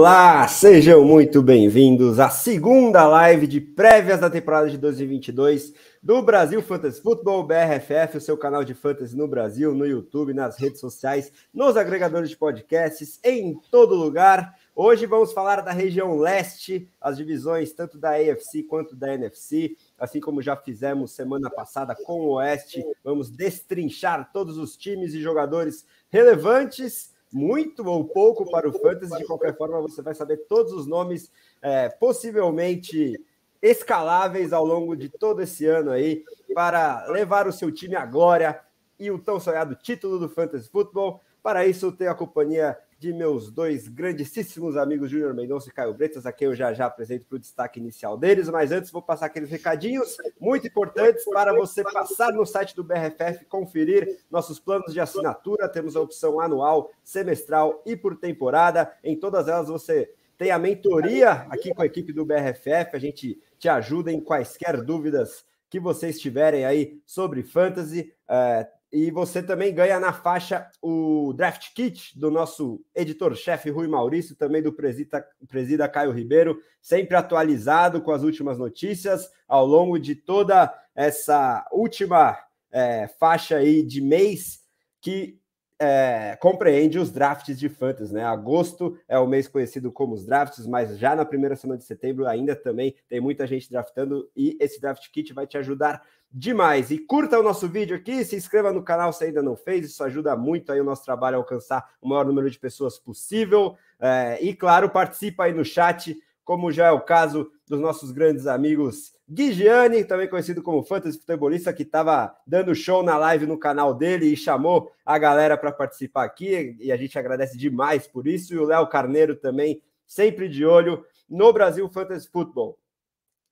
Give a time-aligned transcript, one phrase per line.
[0.00, 6.62] Olá, sejam muito bem-vindos à segunda live de prévias da temporada de 2022 do Brasil
[6.62, 11.32] Fantasy Football BRFF, o seu canal de fantasy no Brasil, no YouTube, nas redes sociais,
[11.52, 14.54] nos agregadores de podcasts, em todo lugar.
[14.72, 20.20] Hoje vamos falar da região leste, as divisões tanto da AFC quanto da NFC, assim
[20.20, 22.84] como já fizemos semana passada com o Oeste.
[23.02, 29.16] Vamos destrinchar todos os times e jogadores relevantes muito ou pouco para o Fantasy.
[29.16, 33.20] De qualquer forma, você vai saber todos os nomes é, possivelmente
[33.60, 36.24] escaláveis ao longo de todo esse ano aí
[36.54, 38.60] para levar o seu time à glória
[38.98, 41.20] e o tão sonhado título do Fantasy Football.
[41.42, 46.26] Para isso, tenho a companhia de meus dois grandíssimos amigos, Júnior Mendonça e Caio Bretas,
[46.26, 49.26] a quem eu já já apresento para o destaque inicial deles, mas antes vou passar
[49.26, 54.98] aqueles recadinhos muito importantes para você passar no site do BRFF, conferir nossos planos de
[54.98, 60.58] assinatura, temos a opção anual, semestral e por temporada, em todas elas você tem a
[60.58, 65.78] mentoria aqui com a equipe do BRFF, a gente te ajuda em quaisquer dúvidas que
[65.78, 72.18] vocês tiverem aí sobre fantasy, é, e você também ganha na faixa o draft kit
[72.18, 78.22] do nosso editor-chefe Rui Maurício, também do presida, presida Caio Ribeiro, sempre atualizado com as
[78.22, 82.38] últimas notícias ao longo de toda essa última
[82.70, 84.60] é, faixa aí de mês
[85.00, 85.38] que
[85.80, 88.24] é, compreende os drafts de fantasy, né?
[88.24, 92.26] Agosto é o mês conhecido como os drafts, mas já na primeira semana de setembro
[92.26, 96.90] ainda também tem muita gente draftando e esse draft kit vai te ajudar demais.
[96.90, 100.02] E curta o nosso vídeo aqui, se inscreva no canal se ainda não fez, isso
[100.04, 103.76] ajuda muito aí o nosso trabalho a alcançar o maior número de pessoas possível.
[104.00, 108.46] É, e claro, participa aí no chat, como já é o caso dos nossos grandes
[108.46, 113.58] amigos Gui Gianni, também conhecido como fantasy futebolista, que estava dando show na live no
[113.58, 118.26] canal dele e chamou a galera para participar aqui, e a gente agradece demais por
[118.26, 118.54] isso.
[118.54, 122.78] E o Léo Carneiro também, sempre de olho no Brasil Fantasy Football.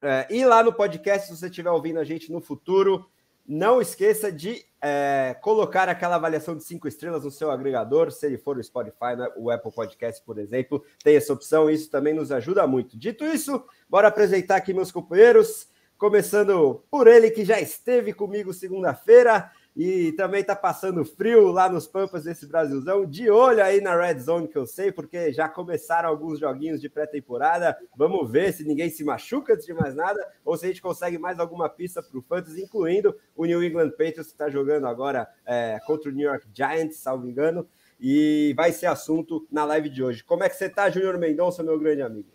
[0.03, 3.07] É, e lá no podcast, se você estiver ouvindo a gente no futuro,
[3.47, 8.39] não esqueça de é, colocar aquela avaliação de cinco estrelas no seu agregador, se ele
[8.39, 12.31] for o Spotify, né, o Apple Podcast, por exemplo, tem essa opção, isso também nos
[12.33, 12.99] ajuda muito.
[12.99, 19.51] Dito isso, bora apresentar aqui meus companheiros, começando por ele que já esteve comigo segunda-feira,
[19.77, 23.05] e também está passando frio lá nos Pampas desse Brasilzão.
[23.05, 26.89] De olho aí na Red Zone, que eu sei, porque já começaram alguns joguinhos de
[26.89, 27.77] pré-temporada.
[27.95, 31.19] Vamos ver se ninguém se machuca antes de mais nada, ou se a gente consegue
[31.19, 35.29] mais alguma pista para o Fantasy, incluindo o New England Patriots, que está jogando agora
[35.45, 37.69] é, contra o New York Giants, salvo engano.
[38.01, 40.25] E vai ser assunto na live de hoje.
[40.25, 42.29] Como é que você está, Júnior Mendonça, meu grande amigo?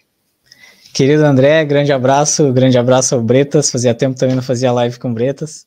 [0.93, 3.71] Querido André, grande abraço, grande abraço ao Bretas.
[3.71, 5.65] Fazia tempo também não fazia live com Bretas.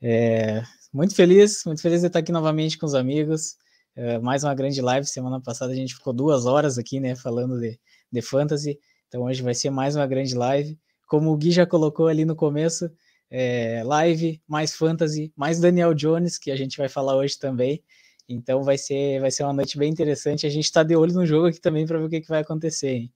[0.00, 0.62] É,
[0.92, 3.56] muito feliz, muito feliz de estar aqui novamente com os amigos.
[3.96, 5.06] Uh, mais uma grande live.
[5.06, 7.78] Semana passada a gente ficou duas horas aqui, né, falando de,
[8.10, 8.78] de fantasy.
[9.08, 10.78] Então hoje vai ser mais uma grande live.
[11.06, 12.90] Como o Gui já colocou ali no começo,
[13.30, 17.82] é, live, mais fantasy, mais Daniel Jones, que a gente vai falar hoje também.
[18.28, 20.46] Então vai ser, vai ser uma noite bem interessante.
[20.46, 22.40] A gente está de olho no jogo aqui também para ver o que, que vai
[22.40, 22.90] acontecer.
[22.90, 23.12] Hein?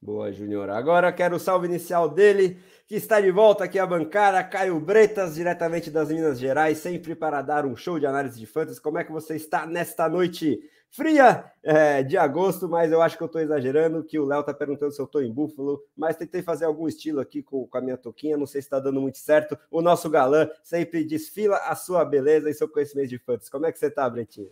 [0.00, 0.70] Boa, Júnior.
[0.70, 2.58] Agora quero o salve inicial dele
[2.90, 7.40] que está de volta aqui à bancada, Caio Bretas, diretamente das Minas Gerais, sempre para
[7.40, 8.80] dar um show de análise de fantasy.
[8.80, 10.58] Como é que você está nesta noite
[10.90, 12.68] fria é, de agosto?
[12.68, 15.22] Mas eu acho que eu estou exagerando, que o Léo está perguntando se eu estou
[15.22, 18.60] em Búfalo, mas tentei fazer algum estilo aqui com, com a minha toquinha, não sei
[18.60, 19.56] se está dando muito certo.
[19.70, 23.52] O nosso galã sempre desfila a sua beleza e seu conhecimento de fantasy.
[23.52, 24.50] Como é que você está, Bretinho?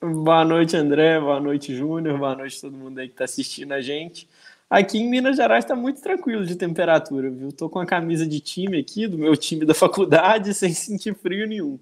[0.00, 1.20] Boa noite, André.
[1.20, 2.18] Boa noite, Júnior.
[2.18, 4.28] Boa noite todo mundo aí que está assistindo a gente.
[4.70, 7.50] Aqui em Minas Gerais está muito tranquilo de temperatura, viu?
[7.50, 11.46] Tô com a camisa de time aqui, do meu time da faculdade, sem sentir frio
[11.46, 11.78] nenhum.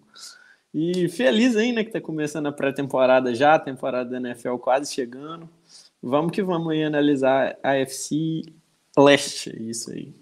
[0.73, 5.49] E feliz ainda que tá começando a pré-temporada já, a temporada da NFL quase chegando.
[6.01, 8.45] Vamos que vamos aí analisar a FC
[8.97, 10.15] Leste, isso aí.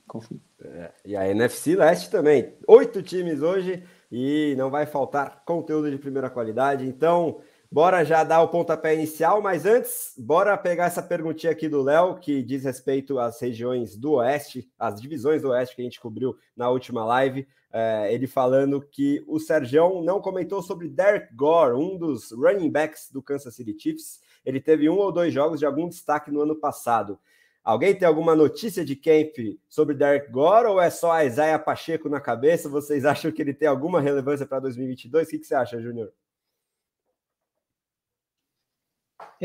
[0.65, 2.55] É, e a NFC Leste também.
[2.67, 6.87] Oito times hoje e não vai faltar conteúdo de primeira qualidade.
[6.87, 7.41] Então,
[7.75, 12.21] Bora já dar o pontapé inicial, mas antes, bora pegar essa perguntinha aqui do Léo,
[12.21, 16.37] que diz respeito às regiões do Oeste, as divisões do Oeste que a gente cobriu
[16.57, 17.49] na última live.
[17.73, 23.11] É, ele falando que o Sergião não comentou sobre Derek Gore, um dos running backs
[23.11, 24.21] do Kansas City Chiefs.
[24.47, 27.19] Ele teve um ou dois jogos de algum destaque no ano passado.
[27.65, 29.35] Alguém tem alguma notícia de camp
[29.69, 32.69] sobre Derek Gore ou é só a Isaiah Pacheco na cabeça?
[32.69, 35.27] Vocês acham que ele tem alguma relevância para 2022?
[35.27, 36.13] O que, que você acha, Júnior?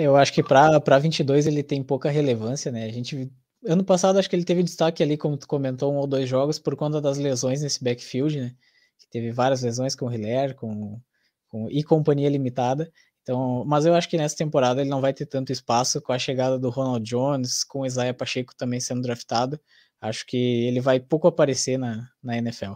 [0.01, 2.85] Eu acho que para 22 ele tem pouca relevância, né?
[2.85, 3.29] A gente
[3.65, 6.57] ano passado acho que ele teve destaque ali, como tu comentou, um ou dois jogos
[6.57, 8.55] por conta das lesões nesse backfield, né?
[8.97, 11.01] Que teve várias lesões com o Hiller, com,
[11.49, 12.91] com e companhia limitada.
[13.23, 16.19] Então, mas eu acho que nessa temporada ele não vai ter tanto espaço com a
[16.19, 19.59] chegada do Ronald Jones, com o Isaiah Pacheco também sendo draftado.
[20.01, 22.73] Acho que ele vai pouco aparecer na, na NFL.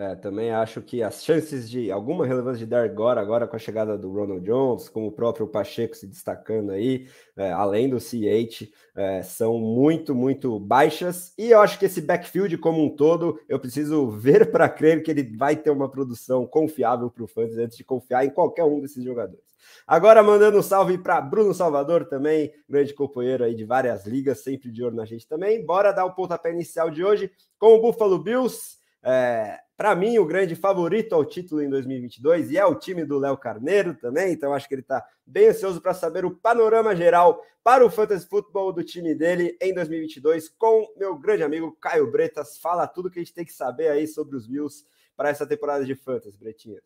[0.00, 3.58] É, também acho que as chances de alguma relevância de dar agora, agora com a
[3.58, 7.06] chegada do Ronald Jones, como o próprio Pacheco se destacando aí,
[7.36, 11.34] é, além do CH, é, são muito, muito baixas.
[11.36, 15.10] E eu acho que esse backfield como um todo, eu preciso ver para crer que
[15.10, 18.80] ele vai ter uma produção confiável para o Fantasy antes de confiar em qualquer um
[18.80, 19.44] desses jogadores.
[19.86, 24.70] Agora mandando um salve para Bruno Salvador também, grande companheiro aí de várias ligas, sempre
[24.70, 25.62] de olho na gente também.
[25.62, 28.80] Bora dar o pontapé inicial de hoje com o Buffalo Bills.
[29.02, 33.18] É, para mim, o grande favorito ao título em 2022 e é o time do
[33.18, 37.42] Léo Carneiro também, então acho que ele está bem ansioso para saber o panorama geral
[37.64, 42.58] para o Fantasy Football do time dele em 2022 com meu grande amigo Caio Bretas.
[42.58, 44.84] Fala tudo que a gente tem que saber aí sobre os Bills
[45.16, 46.84] para essa temporada de Fantasy, Bretinhas.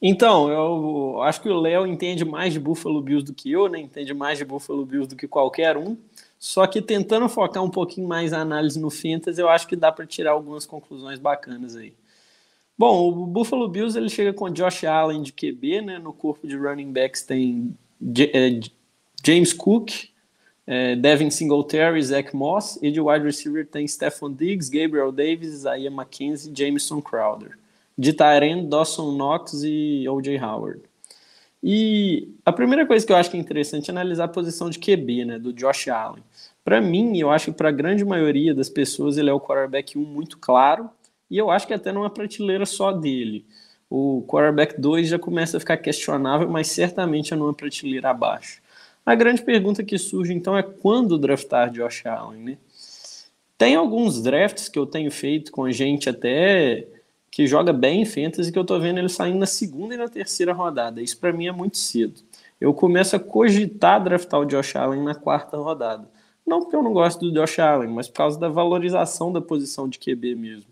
[0.00, 3.78] Então, eu acho que o Léo entende mais de Buffalo Bills do que eu, né?
[3.78, 5.98] Entende mais de Buffalo Bills do que qualquer um.
[6.44, 9.90] Só que tentando focar um pouquinho mais a análise no Fantasy, eu acho que dá
[9.90, 11.94] para tirar algumas conclusões bacanas aí.
[12.76, 15.98] Bom, o Buffalo Bills ele chega com Josh Allen de QB, né?
[15.98, 17.74] No corpo de running backs tem
[18.34, 18.60] é,
[19.24, 20.10] James Cook,
[20.66, 25.90] é, Devin Singletary, Zach Moss, e de wide receiver tem Stephon Diggs, Gabriel Davis, Isaiah
[25.90, 27.58] McKenzie, Jameson Crowder.
[27.96, 30.38] De Tyrant, Dawson Knox e O.J.
[30.40, 30.82] Howard.
[31.66, 34.78] E a primeira coisa que eu acho que é interessante é analisar a posição de
[34.78, 36.22] QB, né, do Josh Allen.
[36.64, 39.98] Para mim, eu acho que para a grande maioria das pessoas ele é o quarterback
[39.98, 40.88] 1 muito claro,
[41.30, 43.44] e eu acho que até numa prateleira só dele.
[43.90, 48.62] O quarterback 2 já começa a ficar questionável, mas certamente é numa prateleira abaixo.
[49.04, 52.58] A grande pergunta que surge então é quando draftar Josh Allen, né?
[53.58, 56.86] Tem alguns drafts que eu tenho feito com gente até
[57.30, 60.08] que joga bem em fantasy, que eu tô vendo ele saindo na segunda e na
[60.08, 61.02] terceira rodada.
[61.02, 62.20] Isso para mim é muito cedo.
[62.60, 66.08] Eu começo a cogitar draftar o Josh Allen na quarta rodada.
[66.46, 69.88] Não porque eu não gosto do Josh Allen, mas por causa da valorização da posição
[69.88, 70.70] de QB mesmo.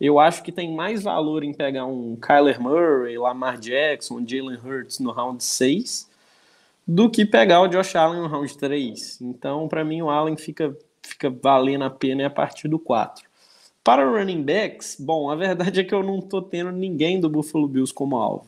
[0.00, 4.98] Eu acho que tem mais valor em pegar um Kyler Murray, Lamar Jackson, Jalen Hurts
[4.98, 6.08] no round 6
[6.86, 9.20] do que pegar o Josh Allen no round 3.
[9.20, 13.28] Então, para mim, o Allen fica, fica valendo a pena a partir do 4.
[13.84, 17.68] Para running backs, bom, a verdade é que eu não estou tendo ninguém do Buffalo
[17.68, 18.46] Bills como alvo.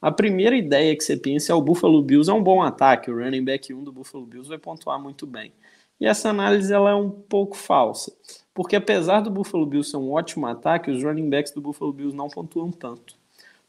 [0.00, 3.18] A primeira ideia que você pensa é o Buffalo Bills é um bom ataque, o
[3.18, 5.52] running back 1 do Buffalo Bills vai pontuar muito bem.
[6.00, 8.12] E essa análise ela é um pouco falsa,
[8.54, 12.16] porque apesar do Buffalo Bills ser um ótimo ataque, os running backs do Buffalo Bills
[12.16, 13.14] não pontuam tanto.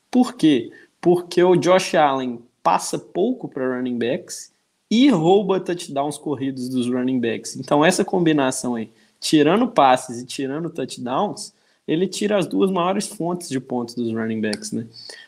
[0.10, 0.72] Por quê?
[1.00, 4.52] Porque o Josh Allen passa pouco para running backs
[4.90, 7.56] e rouba touchdowns corridos dos running backs.
[7.56, 8.90] Então essa combinação aí
[9.20, 11.54] tirando passes e tirando touchdowns,
[11.88, 14.88] ele tira as duas maiores fontes de pontos dos running backs, né?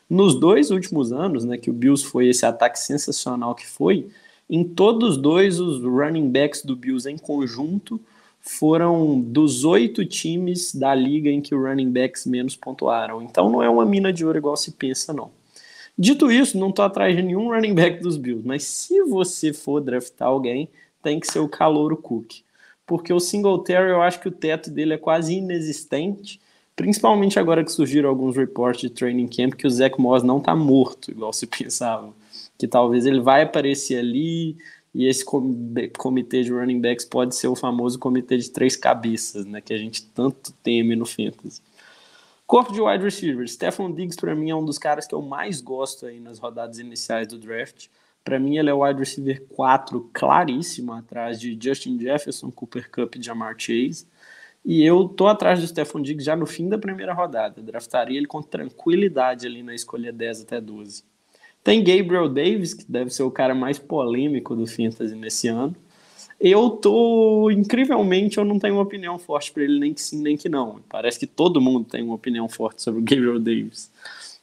[0.10, 4.10] Nos dois últimos anos, né, que o Bills foi esse ataque sensacional que foi,
[4.50, 8.00] em todos dois os running backs do Bills em conjunto
[8.42, 13.22] foram dos oito times da liga em que os running backs menos pontuaram.
[13.22, 15.32] Então não é uma mina de ouro igual se pensa, não.
[15.98, 19.80] Dito isso, não estou atrás de nenhum running back dos Bills, mas se você for
[19.80, 20.68] draftar alguém,
[21.02, 22.44] tem que ser o Calouro Cook
[22.86, 26.40] porque o Singletary eu acho que o teto dele é quase inexistente,
[26.76, 30.56] principalmente agora que surgiram alguns reportes de training camp que o Zach Moss não está
[30.56, 32.14] morto, igual se pensava,
[32.58, 34.58] que talvez ele vai aparecer ali
[34.94, 35.26] e esse
[35.98, 39.78] comitê de running backs pode ser o famoso comitê de três cabeças, né, que a
[39.78, 41.62] gente tanto teme no fantasy.
[42.46, 45.62] Corpo de wide receivers, Stephon Diggs para mim é um dos caras que eu mais
[45.62, 47.88] gosto aí nas rodadas iniciais do draft.
[48.24, 53.16] Para mim, ele é o wide receiver 4, claríssimo, atrás de Justin Jefferson, Cooper Cup
[53.16, 54.08] e Jamar Chase.
[54.64, 57.62] E eu tô atrás do Stephon Diggs já no fim da primeira rodada.
[57.62, 61.04] Draftaria ele com tranquilidade ali na escolha 10 até 12.
[61.64, 65.76] Tem Gabriel Davis, que deve ser o cara mais polêmico do Fantasy nesse ano.
[66.40, 70.36] Eu tô, incrivelmente, eu não tenho uma opinião forte para ele, nem que sim, nem
[70.36, 70.82] que não.
[70.90, 73.90] Parece que todo mundo tem uma opinião forte sobre o Gabriel Davis.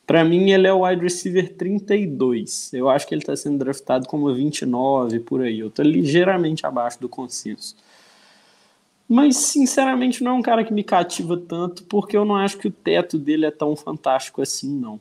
[0.07, 2.73] Para mim, ele é o wide receiver 32.
[2.73, 5.61] Eu acho que ele está sendo draftado como 29 por aí.
[5.61, 7.77] Eu estou ligeiramente abaixo do consenso.
[9.07, 12.69] Mas, sinceramente, não é um cara que me cativa tanto, porque eu não acho que
[12.69, 14.99] o teto dele é tão fantástico assim, não.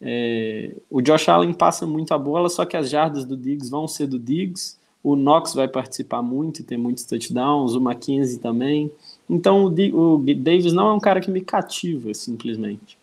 [0.00, 0.74] É...
[0.88, 4.06] o Josh Allen passa muito a bola, só que as jardas do Diggs vão ser
[4.06, 4.78] do Diggs.
[5.02, 8.90] O Knox vai participar muito e tem muitos touchdowns, o Mackenzie também.
[9.30, 12.98] Então, o, o Davis não é um cara que me cativa, simplesmente.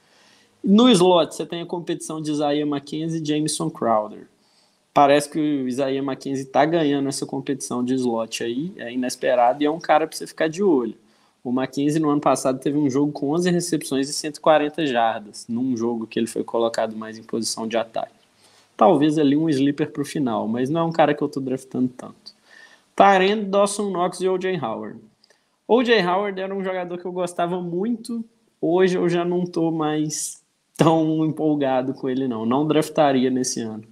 [0.64, 4.28] No slot, você tem a competição de Isaiah McKenzie e Jameson Crowder.
[4.94, 9.66] Parece que o Isaiah McKenzie está ganhando essa competição de slot aí, é inesperado e
[9.66, 10.96] é um cara para você ficar de olho.
[11.46, 15.78] O McKenzie no ano passado teve um jogo com 11 recepções e 140 jardas, num
[15.78, 18.16] jogo que ele foi colocado mais em posição de ataque.
[18.76, 21.44] talvez ali um sleeper para o final, mas não é um cara que eu estou
[21.44, 22.34] draftando tanto.
[22.96, 24.58] Tyrande, Dawson Knox e O.J.
[24.58, 25.00] Howard.
[25.68, 26.04] O.J.
[26.04, 28.26] Howard era um jogador que eu gostava muito,
[28.60, 30.42] hoje eu já não estou mais
[30.76, 33.84] tão empolgado com ele não, não draftaria nesse ano.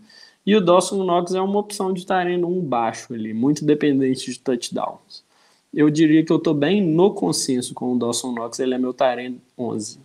[0.43, 4.31] E o Dawson Knox é uma opção de estar indo um baixo ali, muito dependente
[4.31, 5.23] de touchdowns.
[5.73, 8.93] Eu diria que eu estou bem no consenso com o Dawson Knox, ele é meu
[8.93, 9.99] Tyrant 11.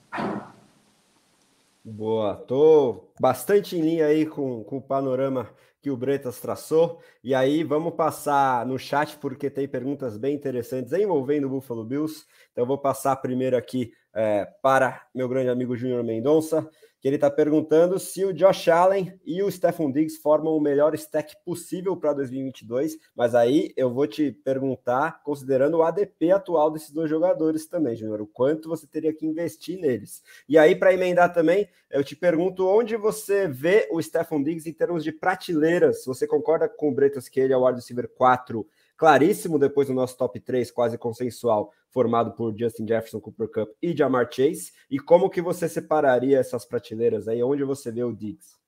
[1.85, 5.51] Boa, tô bastante em linha aí com, com o panorama
[5.83, 7.01] que o Bretas traçou.
[7.23, 12.25] E aí vamos passar no chat, porque tem perguntas bem interessantes envolvendo o Buffalo Bills.
[12.53, 16.67] Então vou passar primeiro aqui é, para meu grande amigo Júnior Mendonça
[17.01, 20.95] que ele está perguntando se o Josh Allen e o Stephon Diggs formam o melhor
[20.95, 26.91] stack possível para 2022, mas aí eu vou te perguntar, considerando o ADP atual desses
[26.91, 30.23] dois jogadores também, Júnior, o quanto você teria que investir neles.
[30.49, 34.73] E aí, para emendar também, eu te pergunto onde você vê o Stephon Diggs em
[34.73, 38.67] termos de prateleiras, você concorda com o Bretas que ele é o wide receiver 4
[38.99, 43.97] claríssimo depois do nosso top 3, quase consensual, formado por Justin Jefferson, Cooper Cup e
[43.97, 44.73] Jamar Chase.
[44.91, 47.43] E como que você separaria essas prateleiras aí?
[47.43, 48.59] Onde você vê o Diggs?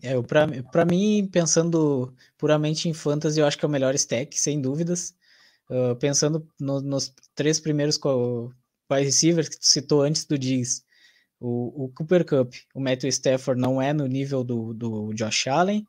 [0.00, 4.60] É, para mim, pensando puramente em fantasy, eu acho que é o melhor stack, sem
[4.60, 5.12] dúvidas.
[5.68, 7.98] Uh, pensando no, nos três primeiros
[8.90, 10.82] wide receivers que tu citou antes do Diggs,
[11.40, 15.84] o, o, Cooper Cup, o Matthew Stafford não é no nível do, do Josh Allen,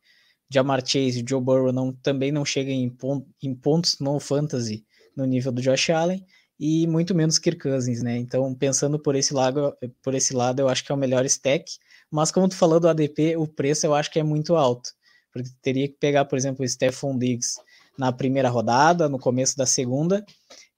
[0.51, 2.95] Jamar Chase e Joe Burrow não, também não chegam em,
[3.43, 6.25] em pontos no fantasy no nível do Josh Allen
[6.59, 8.17] e muito menos Kirk Cousins, né?
[8.17, 11.71] Então, pensando por esse lado, por esse lado, eu acho que é o melhor stack,
[12.11, 14.89] mas como tu falou do ADP, o preço eu acho que é muito alto,
[15.31, 17.55] porque teria que pegar, por exemplo, o Stephon Diggs
[17.97, 20.25] na primeira rodada, no começo da segunda,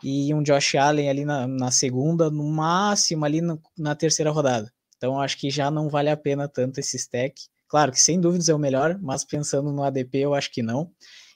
[0.04, 4.72] e um Josh Allen ali na, na segunda, no máximo ali no, na terceira rodada.
[4.98, 7.34] Então, acho que já não vale a pena tanto esse stack.
[7.72, 10.92] Claro que sem dúvidas é o melhor, mas pensando no ADP eu acho que não.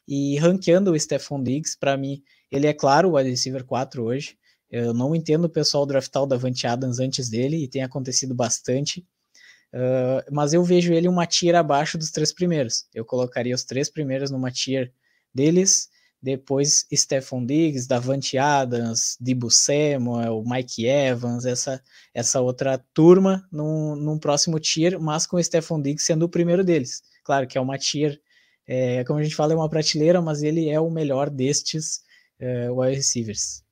[0.05, 4.37] E ranqueando o Stephon Diggs, para mim, ele é claro o wide receiver 4 hoje.
[4.69, 8.99] Eu não entendo o pessoal draftar o Davante Adams antes dele, e tem acontecido bastante.
[9.73, 12.85] Uh, mas eu vejo ele uma tier abaixo dos três primeiros.
[12.93, 14.91] Eu colocaria os três primeiros numa tier
[15.33, 15.87] deles,
[16.21, 21.81] depois Stephon Diggs, Davante Adams, Dibu Samuel, Mike Evans, essa,
[22.13, 26.63] essa outra turma num, num próximo tier, mas com o Stephon Diggs sendo o primeiro
[26.63, 27.03] deles.
[27.23, 28.19] Claro que é uma tier,
[28.67, 32.01] é, como a gente fala, é uma prateleira, mas ele é o melhor destes
[32.39, 33.63] é, wide receivers.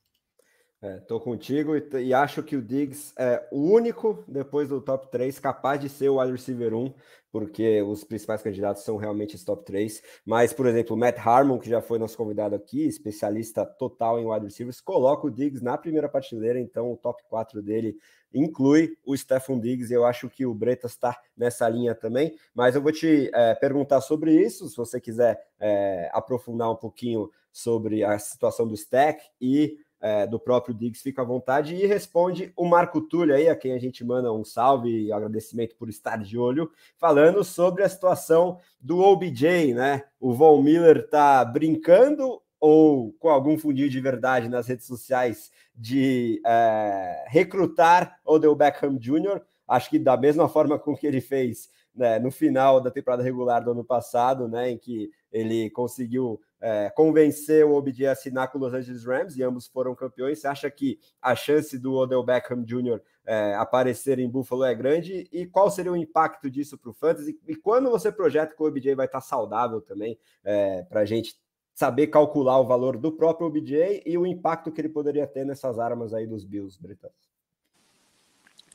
[0.82, 5.10] Estou é, contigo e, e, acho que o Diggs é o único, depois do top
[5.10, 6.94] 3, capaz de ser o wide receiver 1,
[7.34, 10.04] porque os principais candidatos são realmente os top 3.
[10.24, 14.46] Mas, por exemplo, Matt Harmon, que já foi nosso convidado aqui, especialista total em wide
[14.46, 17.98] receivers, coloca o Diggs na primeira prateleira, então o top 4 dele
[18.32, 19.92] inclui o Stephon Diggs.
[19.92, 24.02] Eu acho que o Bretas está nessa linha também, mas eu vou te é, perguntar
[24.02, 29.80] sobre isso, se você quiser é, aprofundar um pouquinho sobre a situação do stack e
[30.04, 33.72] é, do próprio Diggs, fica à vontade e responde o Marco Túlio aí, a quem
[33.72, 38.60] a gente manda um salve e agradecimento por estar de olho, falando sobre a situação
[38.82, 40.04] do OBJ, né?
[40.20, 46.42] O Von Miller tá brincando ou com algum fundinho de verdade nas redes sociais de
[46.46, 52.20] é, recrutar Odell Beckham Jr., acho que da mesma forma com que ele fez né,
[52.20, 57.66] no final da temporada regular do ano passado, né, em que ele conseguiu é, convencer
[57.66, 60.40] o OBJ a assinar com os Los Angeles Rams e ambos foram campeões.
[60.40, 63.02] Você acha que a chance do Odell Beckham Jr.
[63.25, 65.28] É, aparecer em Buffalo é grande?
[65.32, 67.38] E qual seria o impacto disso para o Fantasy?
[67.48, 71.36] E quando você projeta que o OBJ vai estar saudável também, é, para a gente
[71.74, 75.80] saber calcular o valor do próprio OBJ e o impacto que ele poderia ter nessas
[75.80, 77.34] armas aí dos Bills britânicos?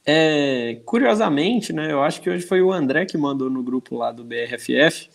[0.05, 4.11] É, curiosamente, né, eu acho que hoje foi o André que mandou no grupo lá
[4.11, 5.11] do BRFF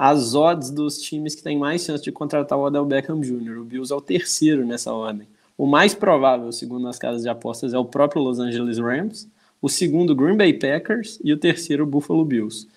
[0.00, 3.58] as odds dos times que têm mais chance de contratar o Odell Beckham Jr.
[3.58, 5.26] O Bills é o terceiro nessa ordem.
[5.56, 9.28] O mais provável, segundo as casas de apostas, é o próprio Los Angeles Rams,
[9.60, 12.68] o segundo Green Bay Packers e o terceiro Buffalo Bills.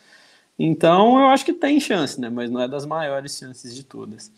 [0.57, 4.31] Então, eu acho que tem chance, né, mas não é das maiores chances de todas.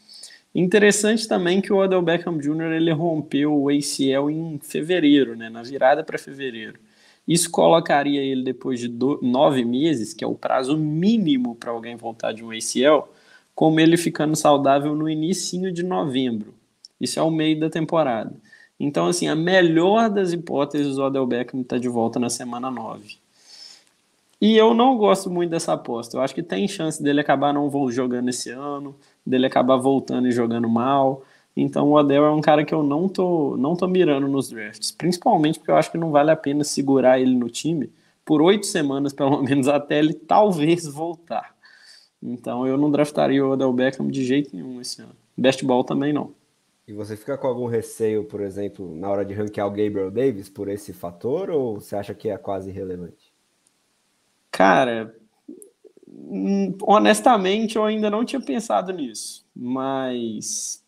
[0.53, 2.73] Interessante também que o Odell Beckham Jr.
[2.73, 6.77] ele rompeu o ACL em fevereiro, né, na virada para fevereiro.
[7.27, 11.95] Isso colocaria ele depois de do, nove meses, que é o prazo mínimo para alguém
[11.95, 13.07] voltar de um ACL,
[13.55, 16.53] como ele ficando saudável no início de novembro.
[16.99, 18.33] Isso é o meio da temporada.
[18.79, 23.17] Então, assim, a melhor das hipóteses, o Odell Beckham está de volta na semana 9.
[24.41, 26.17] E eu não gosto muito dessa aposta.
[26.17, 28.93] Eu acho que tem chance dele acabar não jogando esse ano,
[29.25, 31.23] dele acabar voltando e jogando mal.
[31.55, 34.91] Então o Odell é um cara que eu não tô, não tô mirando nos drafts,
[34.91, 37.91] principalmente porque eu acho que não vale a pena segurar ele no time
[38.25, 41.55] por oito semanas, pelo menos, até ele talvez voltar.
[42.21, 45.15] Então eu não draftaria o Odell Beckham de jeito nenhum esse ano.
[45.37, 46.31] Best ball também não.
[46.87, 50.49] E você fica com algum receio, por exemplo, na hora de ranquear o Gabriel Davis
[50.49, 53.31] por esse fator ou você acha que é quase irrelevante?
[54.51, 55.15] Cara,
[56.07, 60.82] hum, honestamente eu ainda não tinha pensado nisso, mas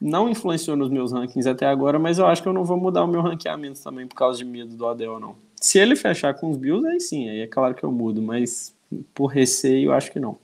[0.00, 3.04] não influenciou nos meus rankings até agora, mas eu acho que eu não vou mudar
[3.04, 5.36] o meu ranqueamento também por causa de medo do Adel, não.
[5.60, 8.74] Se ele fechar com os Bills, aí sim, aí é claro que eu mudo, mas
[9.14, 10.38] por receio, acho que não.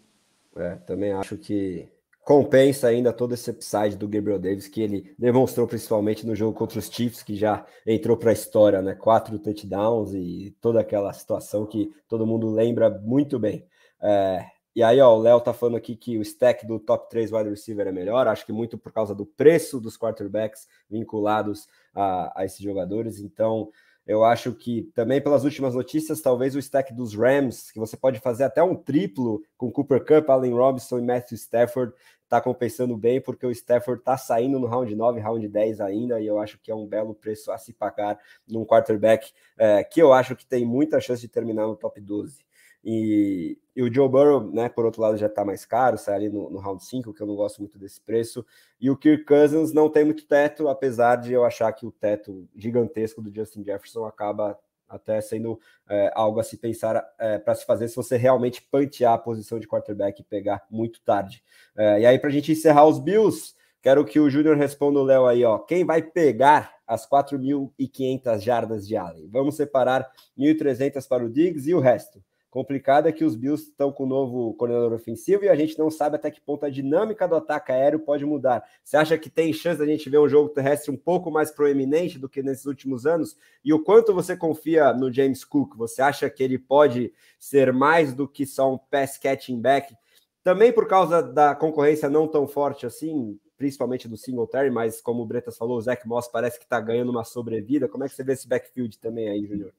[0.55, 1.89] É, também acho que
[2.27, 6.79] compensa ainda todo esse upside do Gabriel Davis que ele demonstrou principalmente no jogo contra
[6.79, 8.95] os Chiefs, que já entrou para a história, né?
[8.95, 13.65] Quatro touchdowns e toda aquela situação que todo mundo lembra muito bem.
[14.03, 14.45] É,
[14.77, 17.49] e aí, ó, o Léo tá falando aqui que o stack do top 3 wide
[17.49, 22.45] receiver é melhor, acho que muito por causa do preço dos quarterbacks vinculados a, a
[22.45, 23.19] esses jogadores.
[23.19, 23.71] Então,
[24.07, 28.21] eu acho que também pelas últimas notícias, talvez o stack dos Rams, que você pode
[28.21, 31.95] fazer até um triplo com Cooper Cup, Allen Robinson e Matthew Stafford,
[32.29, 36.27] tá compensando bem, porque o Stafford tá saindo no round 9, round 10 ainda, e
[36.27, 40.13] eu acho que é um belo preço a se pagar num quarterback é, que eu
[40.13, 42.46] acho que tem muita chance de terminar no top 12.
[42.89, 46.29] E, e, o Joe Burrow, né, por outro lado, já está mais caro, sai ali
[46.29, 48.47] no, no, round 5, que eu não gosto muito desse preço.
[48.81, 52.49] E o Kirk Cousins não tem muito teto, apesar de eu achar que o teto
[52.55, 54.57] gigantesco do Justin Jefferson acaba
[54.89, 59.15] até sendo é, algo a se pensar é, para se fazer se você realmente pantear
[59.15, 61.43] a posição de quarterback e pegar muito tarde.
[61.77, 65.03] É, e aí, para a gente encerrar os Bills, quero que o Júnior responda o
[65.03, 65.59] Léo aí, ó.
[65.59, 69.29] Quem vai pegar as 4.500 jardas de Allen?
[69.29, 72.23] Vamos separar 1.300 para o Diggs e o resto.
[72.57, 75.79] Complicado é que os Bills estão com o um novo coordenador ofensivo e a gente
[75.79, 78.65] não sabe até que ponto a dinâmica do ataque aéreo pode mudar.
[78.83, 82.19] Você acha que tem chance da gente ver um jogo terrestre um pouco mais proeminente
[82.19, 83.37] do que nesses últimos anos?
[83.63, 85.77] E o quanto você confia no James Cook?
[85.77, 89.95] Você acha que ele pode ser mais do que só um pass catching back?
[90.43, 95.27] Também por causa da concorrência não tão forte assim, principalmente do Singletary, mas como o
[95.27, 97.87] Bretas falou, o Zach Moss parece que está ganhando uma sobrevida.
[97.87, 99.75] Como é que você vê esse backfield também aí, Júnior?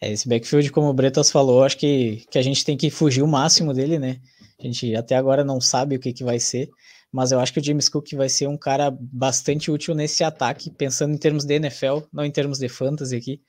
[0.00, 3.22] É, esse backfield, como o Bretas falou, acho que, que a gente tem que fugir
[3.22, 4.20] o máximo dele, né?
[4.58, 6.70] A gente até agora não sabe o que, que vai ser,
[7.12, 10.70] mas eu acho que o James Cook vai ser um cara bastante útil nesse ataque,
[10.70, 13.40] pensando em termos de NFL, não em termos de fantasy aqui.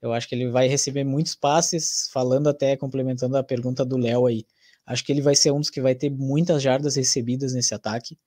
[0.00, 4.26] Eu acho que ele vai receber muitos passes, falando até, complementando a pergunta do Léo
[4.26, 4.44] aí.
[4.84, 8.18] Acho que ele vai ser um dos que vai ter muitas jardas recebidas nesse ataque.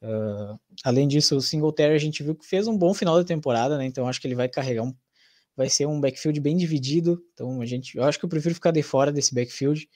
[0.00, 3.76] Uh, além disso, o Singletary a gente viu que fez um bom final da temporada,
[3.76, 3.84] né?
[3.86, 4.94] Então acho que ele vai carregar um
[5.56, 7.22] vai ser um backfield bem dividido.
[7.32, 9.88] Então a gente, eu acho que eu prefiro ficar de fora desse backfield,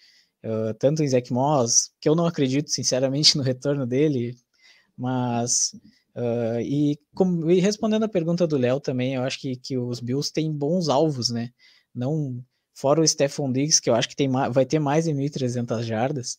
[0.44, 4.37] uh, tanto em Zach Moss, que eu não acredito sinceramente no retorno dele,
[4.96, 5.73] mas
[6.16, 10.01] uh, e, como, e respondendo a pergunta do Léo também, eu acho que, que os
[10.01, 11.51] Bills têm bons alvos, né?
[11.94, 12.42] Não
[12.75, 16.38] fora o Stephon Diggs, que eu acho que tem, vai ter mais de 1.300 jardas.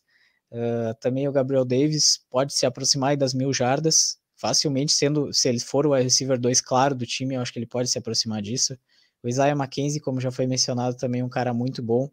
[0.50, 5.60] Uh, também o Gabriel Davis pode se aproximar das mil jardas facilmente, sendo se ele
[5.60, 8.76] for o receiver 2 claro do time, eu acho que ele pode se aproximar disso.
[9.22, 12.10] O Isaiah McKenzie, como já foi mencionado, também é um cara muito bom,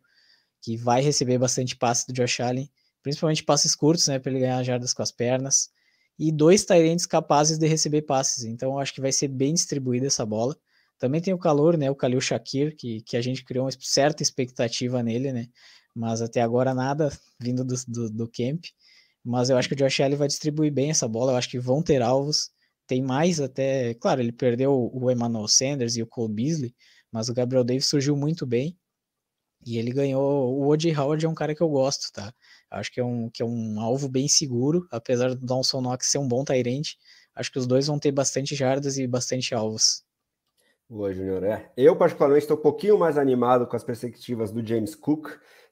[0.62, 2.70] que vai receber bastante passe do Josh Allen,
[3.02, 5.70] principalmente passes curtos, né, para ele ganhar jardas com as pernas.
[6.18, 10.26] E dois Tyrants capazes de receber passes, então acho que vai ser bem distribuída essa
[10.26, 10.56] bola.
[11.00, 14.22] Também tem o calor, né, o Khalil Shakir, que, que a gente criou uma certa
[14.22, 15.48] expectativa nele, né,
[15.96, 18.66] mas até agora nada vindo do, do, do camp.
[19.24, 21.60] Mas eu acho que o Josh Allen vai distribuir bem essa bola, eu acho que
[21.60, 22.52] vão ter alvos.
[22.86, 26.76] Tem mais até, claro, ele perdeu o Emmanuel Sanders e o Cole Beasley,
[27.12, 28.78] mas o Gabriel Davis surgiu muito bem
[29.66, 30.54] e ele ganhou.
[30.58, 32.34] O Woody Howard é um cara que eu gosto, tá?
[32.70, 36.18] Acho que é um, que é um alvo bem seguro, apesar do Dawson Knox ser
[36.18, 36.98] um bom tairente.
[37.36, 40.04] Acho que os dois vão ter bastante jardas e bastante alvos.
[40.90, 41.44] Boa, Junior.
[41.44, 41.72] É.
[41.78, 45.30] Eu, particularmente, estou um pouquinho mais animado com as perspectivas do James Cook,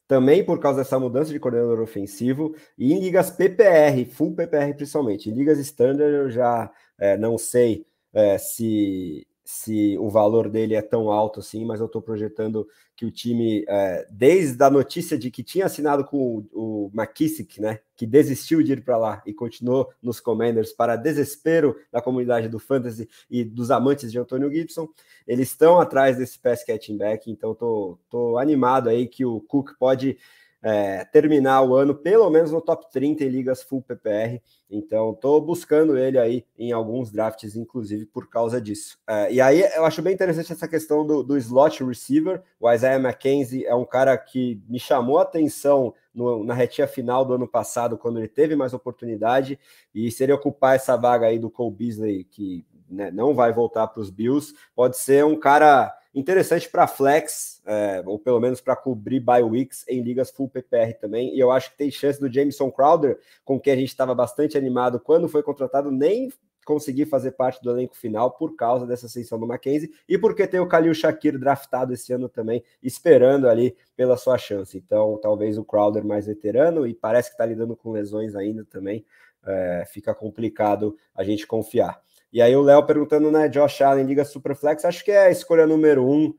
[0.07, 5.29] também por causa dessa mudança de coordenador ofensivo, e em ligas PPR, full PPR principalmente.
[5.29, 10.81] Em ligas standard, eu já é, não sei é, se se o valor dele é
[10.81, 15.31] tão alto assim, mas eu estou projetando que o time, é, desde a notícia de
[15.31, 19.33] que tinha assinado com o, o McKissick, né, que desistiu de ir para lá e
[19.33, 24.89] continuou nos Commanders para desespero da comunidade do Fantasy e dos amantes de Antônio Gibson,
[25.25, 29.77] eles estão atrás desse pass catching back, então tô, tô animado aí que o Cook
[29.79, 30.17] pode
[30.61, 34.41] é, terminar o ano pelo menos no top 30 em ligas full PPR.
[34.69, 38.97] Então, estou buscando ele aí em alguns drafts, inclusive por causa disso.
[39.07, 42.41] É, e aí eu acho bem interessante essa questão do, do slot receiver.
[42.59, 47.23] O Isaiah McKenzie é um cara que me chamou a atenção no, na retinha final
[47.23, 49.59] do ano passado, quando ele teve mais oportunidade.
[49.93, 53.87] E se ele ocupar essa vaga aí do Cole Beasley, que né, não vai voltar
[53.87, 58.75] para os Bills, pode ser um cara interessante para flex, é, ou pelo menos para
[58.75, 61.35] cobrir bye weeks em ligas full PPR também.
[61.35, 64.57] E eu acho que tem chance do Jameson Crowder, com quem a gente estava bastante
[64.57, 66.31] animado quando foi contratado, nem
[66.67, 70.59] conseguir fazer parte do elenco final por causa dessa ascensão do Mackenzie e porque tem
[70.59, 74.77] o Khalil Shakir draftado esse ano também, esperando ali pela sua chance.
[74.77, 79.05] Então, talvez o Crowder mais veterano e parece que está lidando com lesões ainda também,
[79.45, 82.01] é, fica complicado a gente confiar.
[82.31, 85.65] E aí o Léo perguntando, né, Josh Allen, Liga Superflex, acho que é a escolha
[85.65, 86.33] número um,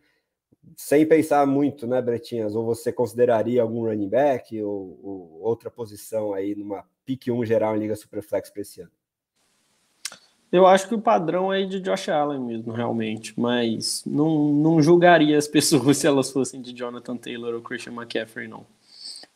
[0.76, 2.54] sem pensar muito, né, Bretinhas?
[2.54, 7.76] Ou você consideraria algum running back ou, ou outra posição aí numa pick 1 geral
[7.76, 8.92] em Liga Superflex para esse ano?
[10.50, 15.36] Eu acho que o padrão é de Josh Allen mesmo, realmente, mas não, não julgaria
[15.36, 18.66] as pessoas se elas fossem de Jonathan Taylor ou Christian McCaffrey, não.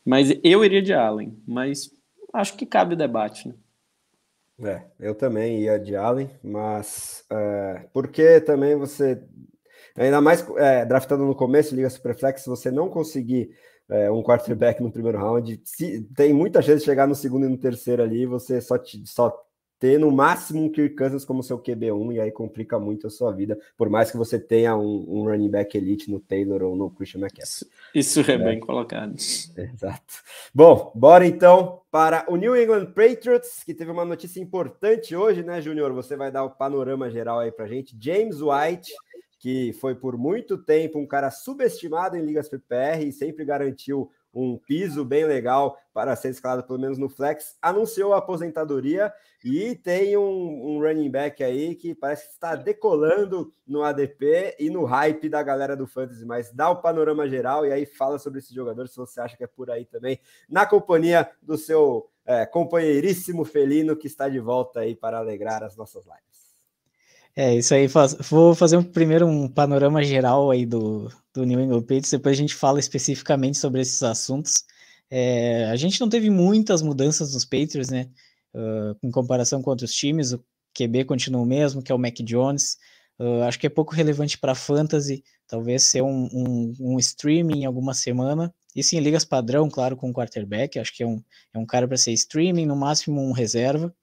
[0.04, 1.90] Mas eu iria de Allen, mas
[2.32, 3.54] acho que cabe o debate, né?
[4.64, 9.20] É, eu também ia de Allen, mas é, porque também você,
[9.96, 13.50] ainda mais é, draftando no começo, Liga Superflex, se você não conseguir
[13.90, 17.48] é, um quarterback no primeiro round, se, tem muita chance de chegar no segundo e
[17.48, 19.36] no terceiro ali, você só, te, só
[19.82, 23.32] ter no máximo um Kirk Cousins como seu QB1 e aí complica muito a sua
[23.32, 26.88] vida, por mais que você tenha um, um running back elite no Taylor ou no
[26.88, 27.68] Christian McCaffrey.
[27.92, 29.16] Isso é, é bem colocado.
[29.16, 30.22] Exato.
[30.54, 35.60] Bom, bora então para o New England Patriots, que teve uma notícia importante hoje, né,
[35.60, 35.92] Júnior?
[35.94, 37.96] Você vai dar o panorama geral aí pra gente.
[37.98, 38.92] James White,
[39.40, 44.56] que foi por muito tempo um cara subestimado em ligas PPR e sempre garantiu um
[44.58, 49.12] piso bem legal para ser escalado pelo menos no flex, anunciou a aposentadoria
[49.44, 54.70] e tem um, um, running back aí que parece que está decolando no ADP e
[54.70, 58.38] no hype da galera do Fantasy, mas dá o panorama geral e aí fala sobre
[58.38, 60.18] esse jogador, se você acha que é por aí também,
[60.48, 65.76] na companhia do seu é, companheiríssimo felino que está de volta aí para alegrar as
[65.76, 66.41] nossas lives.
[67.34, 67.88] É, isso aí.
[67.88, 72.36] Faz, vou fazer um, primeiro um panorama geral aí do, do New England Patriots, depois
[72.36, 74.64] a gente fala especificamente sobre esses assuntos.
[75.10, 78.08] É, a gente não teve muitas mudanças nos Patriots, né?
[78.54, 82.16] Uh, em comparação com outros times, o QB continua o mesmo, que é o Mac
[82.20, 82.76] Jones.
[83.18, 87.64] Uh, acho que é pouco relevante para fantasy, talvez ser um, um, um, streaming em
[87.66, 88.54] alguma semana.
[88.74, 90.78] Isso em ligas padrão, claro, com o quarterback.
[90.78, 93.94] Acho que é um, é um cara para ser streaming, no máximo um reserva.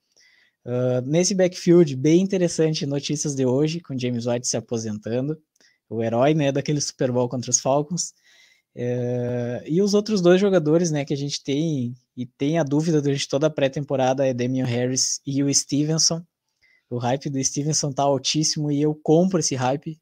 [0.65, 5.41] Uh, nesse backfield, bem interessante, notícias de hoje, com James White se aposentando,
[5.89, 8.13] o herói né, daquele Super Bowl contra os Falcons.
[8.75, 13.01] Uh, e os outros dois jogadores né, que a gente tem, e tem a dúvida
[13.01, 16.23] durante toda a pré-temporada, é Damian Harris e o Stevenson.
[16.89, 19.99] O hype do Stevenson tá altíssimo e eu compro esse hype.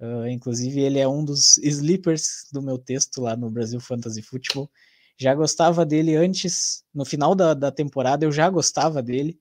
[0.00, 4.70] Uh, inclusive, ele é um dos sleepers do meu texto lá no Brasil Fantasy Football.
[5.18, 9.38] Já gostava dele antes, no final da, da temporada, eu já gostava dele.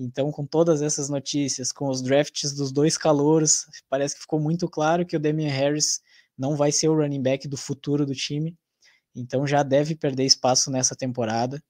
[0.00, 4.68] Então, com todas essas notícias, com os drafts dos dois calouros, parece que ficou muito
[4.68, 6.00] claro que o Damian Harris
[6.38, 8.56] não vai ser o running back do futuro do time.
[9.12, 11.60] Então já deve perder espaço nessa temporada.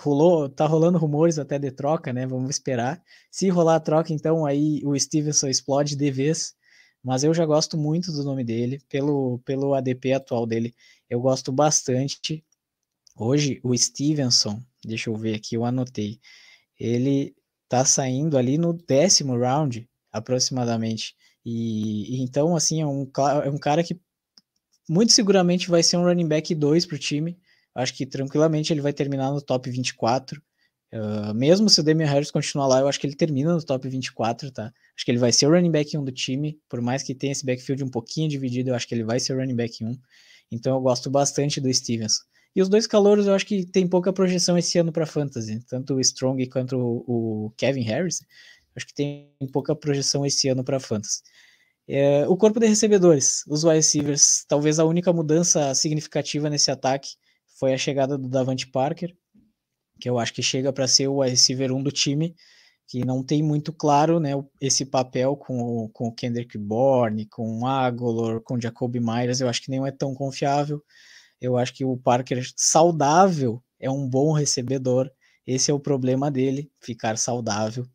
[0.00, 2.26] Rolou, tá rolando rumores até de troca, né?
[2.26, 3.02] Vamos esperar.
[3.30, 6.54] Se rolar a troca, então aí o Stevenson explode de vez.
[7.02, 10.74] Mas eu já gosto muito do nome dele, pelo, pelo ADP atual dele.
[11.08, 12.42] Eu gosto bastante.
[13.14, 16.18] Hoje, o Stevenson, deixa eu ver aqui, eu anotei.
[16.80, 17.36] Ele
[17.74, 21.14] tá saindo ali no décimo round, aproximadamente.
[21.44, 23.10] E, e então, assim, é um,
[23.44, 23.98] é um cara que
[24.88, 27.36] muito seguramente vai ser um running back 2 para o time.
[27.74, 30.40] Acho que tranquilamente ele vai terminar no top 24.
[30.92, 33.64] Uh, ah, mesmo se o Damian Harris continuar lá, eu acho que ele termina no
[33.64, 34.72] top 24, tá?
[34.96, 37.32] Acho que ele vai ser o running back 1 do time, por mais que tenha
[37.32, 39.98] esse backfield um pouquinho dividido, eu acho que ele vai ser o running back 1.
[40.52, 42.20] Então eu gosto bastante do Stevens.
[42.54, 45.94] E os dois calouros eu acho que tem pouca projeção esse ano para fantasy, tanto
[45.94, 48.20] o Strong quanto o, Kevin Harris.
[48.76, 51.22] Acho que tem pouca projeção esse ano para fantasy.
[51.86, 57.10] É, o corpo de recebedores, os wide receivers, talvez a única mudança significativa nesse ataque
[57.58, 59.14] foi a chegada do Davante Parker,
[60.00, 62.34] que eu acho que chega para ser o wide receiver 1 do time,
[62.88, 67.60] que não tem muito claro né, esse papel com o, com o Kendrick Bourne, com
[67.60, 70.82] o Agolor, com o Jacoby Myers, eu acho que nem é tão confiável.
[71.44, 75.10] Eu acho que o Parker saudável é um bom recebedor.
[75.46, 77.86] Esse é o problema dele, ficar saudável.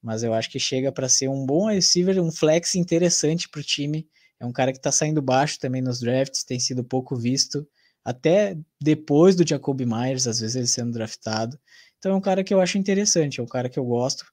[0.00, 3.64] Mas eu acho que chega para ser um bom receiver, um flex interessante para o
[3.64, 4.08] time.
[4.38, 7.66] É um cara que está saindo baixo também nos drafts, tem sido pouco visto,
[8.04, 11.58] até depois do Jacoby Myers, às vezes ele sendo draftado.
[11.98, 14.24] Então é um cara que eu acho interessante, é um cara que eu gosto,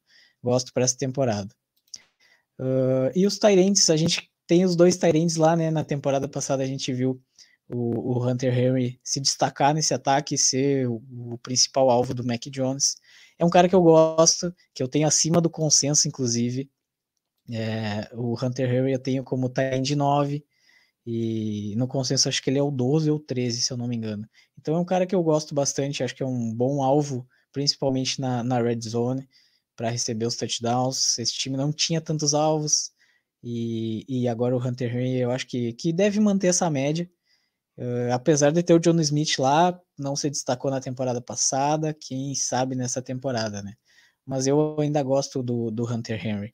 [0.43, 1.49] gosto para essa temporada.
[2.60, 5.69] Uh, e os Tyrants, a gente tem os dois Tyrants lá, né?
[5.71, 7.21] Na temporada passada a gente viu
[7.69, 11.01] o, o, Hunter Henry se destacar nesse ataque e ser o,
[11.34, 12.97] o, principal alvo do Mac Jones.
[13.38, 16.69] É um cara que eu gosto, que eu tenho acima do consenso, inclusive.
[17.51, 19.51] É, o Hunter Henry eu tenho como
[19.82, 20.45] de 9,
[21.05, 23.95] E no consenso acho que ele é o 12 ou 13, se eu não me
[23.95, 24.27] engano.
[24.58, 28.19] Então é um cara que eu gosto bastante, acho que é um bom alvo, principalmente
[28.19, 29.27] na, na red zone,
[29.75, 31.17] para receber os touchdowns.
[31.19, 32.91] Esse time não tinha tantos alvos,
[33.43, 37.10] e, e agora o Hunter Henry eu acho que, que deve manter essa média.
[37.79, 42.35] Uh, apesar de ter o John Smith lá, não se destacou na temporada passada, quem
[42.35, 43.73] sabe nessa temporada, né?
[44.25, 46.51] Mas eu ainda gosto do, do Hunter Henry.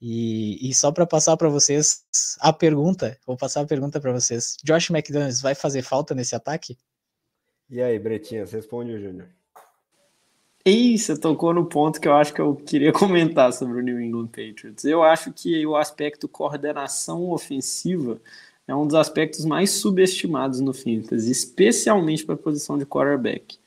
[0.00, 2.02] E, e só para passar para vocês
[2.40, 4.56] a pergunta, vou passar a pergunta para vocês.
[4.64, 6.78] Josh McDaniels vai fazer falta nesse ataque?
[7.68, 9.28] E aí, Bretinha, você responde o Júnior.
[10.64, 14.00] E você tocou no ponto que eu acho que eu queria comentar sobre o New
[14.00, 14.82] England Patriots.
[14.86, 18.18] Eu acho que o aspecto coordenação ofensiva
[18.66, 23.58] é um dos aspectos mais subestimados no Fantasy, especialmente para a posição de quarterback.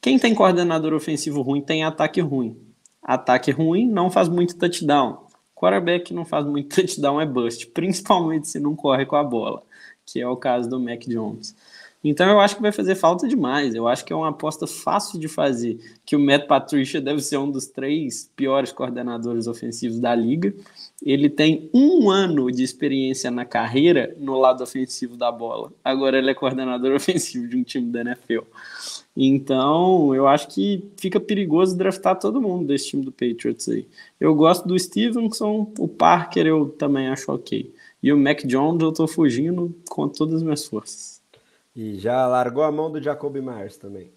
[0.00, 2.56] Quem tem coordenador ofensivo ruim tem ataque ruim.
[3.02, 5.26] Ataque ruim não faz muito touchdown.
[5.54, 9.62] Quarterback não faz muito touchdown é bust, principalmente se não corre com a bola,
[10.06, 11.54] que é o caso do Mac Jones.
[12.08, 13.74] Então eu acho que vai fazer falta demais.
[13.74, 15.78] Eu acho que é uma aposta fácil de fazer.
[16.06, 20.54] Que o Matt Patricia deve ser um dos três piores coordenadores ofensivos da liga.
[21.04, 25.70] Ele tem um ano de experiência na carreira no lado ofensivo da bola.
[25.84, 28.40] Agora ele é coordenador ofensivo de um time da NFL.
[29.14, 33.86] Então, eu acho que fica perigoso draftar todo mundo desse time do Patriots aí.
[34.18, 37.70] Eu gosto do Stevenson, o Parker eu também acho ok.
[38.02, 41.17] E o Mac Jones eu tô fugindo com todas as minhas forças.
[41.78, 44.10] E já largou a mão do Jacoby Myers também.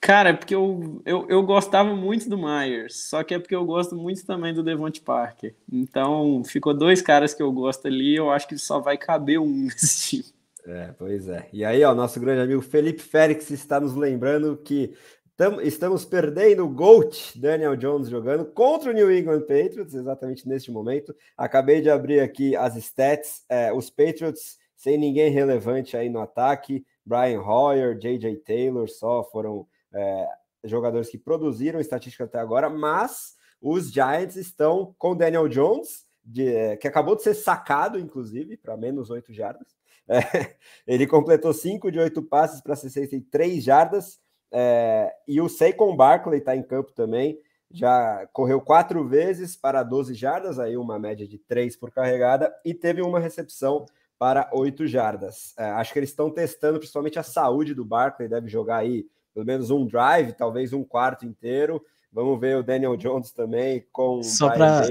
[0.00, 3.64] Cara, é porque eu, eu, eu gostava muito do Myers, só que é porque eu
[3.64, 5.54] gosto muito também do Devonte Parker.
[5.72, 9.46] Então, ficou dois caras que eu gosto ali, eu acho que só vai caber um
[9.62, 10.24] nesse time.
[10.66, 11.46] É, pois é.
[11.52, 14.92] E aí, ó, nosso grande amigo Felipe Félix está nos lembrando que
[15.36, 20.72] tam, estamos perdendo o GOAT Daniel Jones jogando contra o New England Patriots, exatamente neste
[20.72, 21.14] momento.
[21.38, 23.44] Acabei de abrir aqui as stats.
[23.48, 26.84] É, os Patriots sem ninguém relevante aí no ataque.
[27.06, 28.36] Brian Hoyer, J.J.
[28.40, 30.28] Taylor só foram é,
[30.62, 36.76] jogadores que produziram estatística até agora, mas os Giants estão com Daniel Jones, de, é,
[36.76, 39.68] que acabou de ser sacado, inclusive, para menos 8 jardas.
[40.06, 40.16] É,
[40.86, 44.20] ele completou 5 de 8 passes para 63 jardas.
[44.52, 47.40] É, e o Saquon Barkley está em campo também.
[47.70, 52.74] Já correu quatro vezes para 12 jardas, aí uma média de 3 por carregada, e
[52.74, 53.86] teve uma recepção
[54.18, 55.54] para 8 jardas.
[55.58, 59.46] É, acho que eles estão testando principalmente a saúde do Barkley, deve jogar aí pelo
[59.46, 61.82] menos um drive, talvez um quarto inteiro.
[62.12, 64.22] Vamos ver o Daniel Jones também com.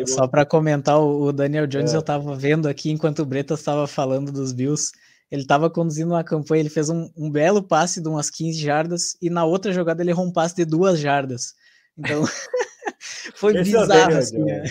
[0.07, 1.95] Só para comentar o Daniel Jones, é.
[1.95, 4.91] eu estava vendo aqui enquanto o Bretas estava falando dos Bills
[5.33, 9.17] ele estava conduzindo uma campanha, ele fez um, um, belo passe de umas 15 jardas
[9.19, 11.55] e na outra jogada ele errou um passe de duas jardas.
[11.97, 12.23] Então,
[13.33, 14.63] foi Esse bizarro, é assim, né?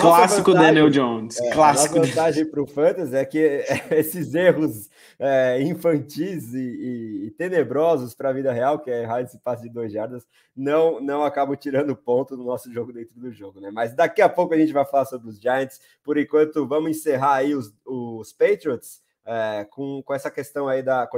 [0.00, 1.38] Clássico vantagem, Daniel Jones.
[1.38, 1.98] É, Clássico.
[1.98, 8.14] A vantagem para o Fantasy é que esses erros é, infantis e, e, e tenebrosos
[8.14, 10.26] para a vida real, que é errar esse passe de duas jardas,
[10.56, 13.70] não, não acabam tirando ponto no nosso jogo dentro do jogo, né?
[13.70, 15.78] Mas daqui a pouco a gente vai falar sobre os Giants.
[16.02, 21.08] Por enquanto, vamos encerrar aí os, os Patriots é, com, com essa questão aí da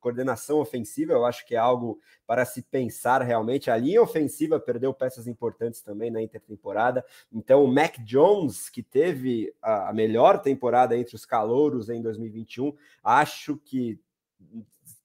[0.00, 3.70] coordenação ofensiva, eu acho que é algo para se pensar realmente.
[3.70, 7.04] A linha ofensiva perdeu peças importantes também na intertemporada.
[7.32, 12.74] Então, o Mac Jones, que teve a, a melhor temporada entre os calouros em 2021,
[13.02, 14.00] acho que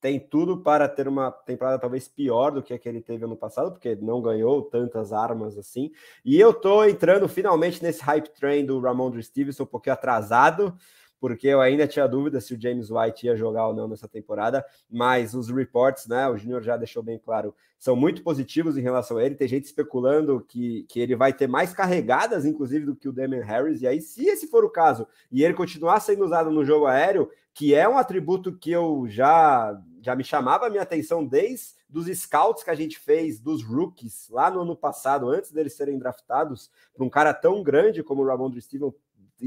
[0.02, 3.38] tem tudo para ter uma temporada talvez pior do que a que ele teve ano
[3.38, 5.92] passado, porque não ganhou tantas armas assim.
[6.26, 10.76] E eu tô entrando finalmente nesse hype train do Ramondre Stevenson, um pouquinho atrasado
[11.22, 14.66] porque eu ainda tinha dúvida se o James White ia jogar ou não nessa temporada,
[14.90, 19.18] mas os reports, né, o Júnior já deixou bem claro, são muito positivos em relação
[19.18, 19.36] a ele.
[19.36, 23.44] Tem gente especulando que, que ele vai ter mais carregadas, inclusive, do que o Damian
[23.44, 26.88] Harris, e aí, se esse for o caso, e ele continuar sendo usado no jogo
[26.88, 31.76] aéreo, que é um atributo que eu já, já me chamava a minha atenção desde
[31.88, 36.00] dos scouts que a gente fez dos rookies lá no ano passado, antes deles serem
[36.00, 38.96] draftados, para um cara tão grande como o Ramondre Stevenson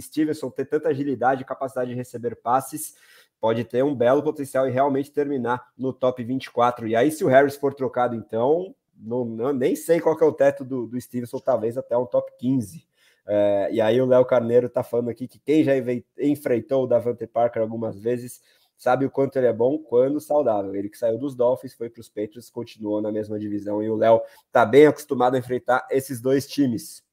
[0.01, 2.95] Stevenson ter tanta agilidade e capacidade de receber passes,
[3.41, 6.87] pode ter um belo potencial e realmente terminar no top 24.
[6.87, 10.33] E aí, se o Harris for trocado, então, não, não nem sei qual é o
[10.33, 12.87] teto do, do Stevenson, talvez até um top 15.
[13.27, 15.73] É, e aí o Léo Carneiro tá falando aqui que quem já
[16.19, 18.43] enfrentou o Davante Parker algumas vezes
[18.77, 20.75] sabe o quanto ele é bom quando saudável.
[20.75, 23.97] Ele que saiu dos Dolphins, foi para os Patriots, continuou na mesma divisão e o
[23.97, 27.04] Léo tá bem acostumado a enfrentar esses dois times.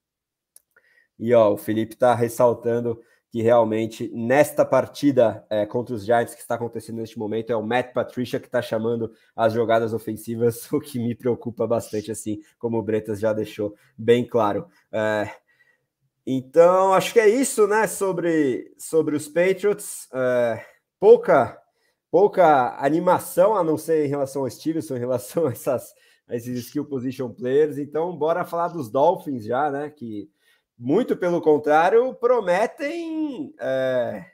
[1.22, 6.42] E ó, o Felipe está ressaltando que realmente nesta partida é, contra os Giants que
[6.42, 10.82] está acontecendo neste momento é o Matt Patricia que está chamando as jogadas ofensivas, o
[10.82, 14.68] que me preocupa bastante, assim como o Bretas já deixou bem claro.
[14.92, 15.30] É,
[16.26, 17.88] Então, acho que é isso, né?
[17.88, 20.08] Sobre, sobre os Patriots.
[20.14, 20.66] É,
[21.00, 21.62] pouca,
[22.12, 25.94] pouca animação, a não ser em relação ao Stevenson, em relação a, essas,
[26.28, 27.78] a esses skill position players.
[27.78, 29.90] Então, bora falar dos Dolphins já, né?
[29.90, 30.30] Que,
[30.84, 34.26] muito pelo contrário, prometem é,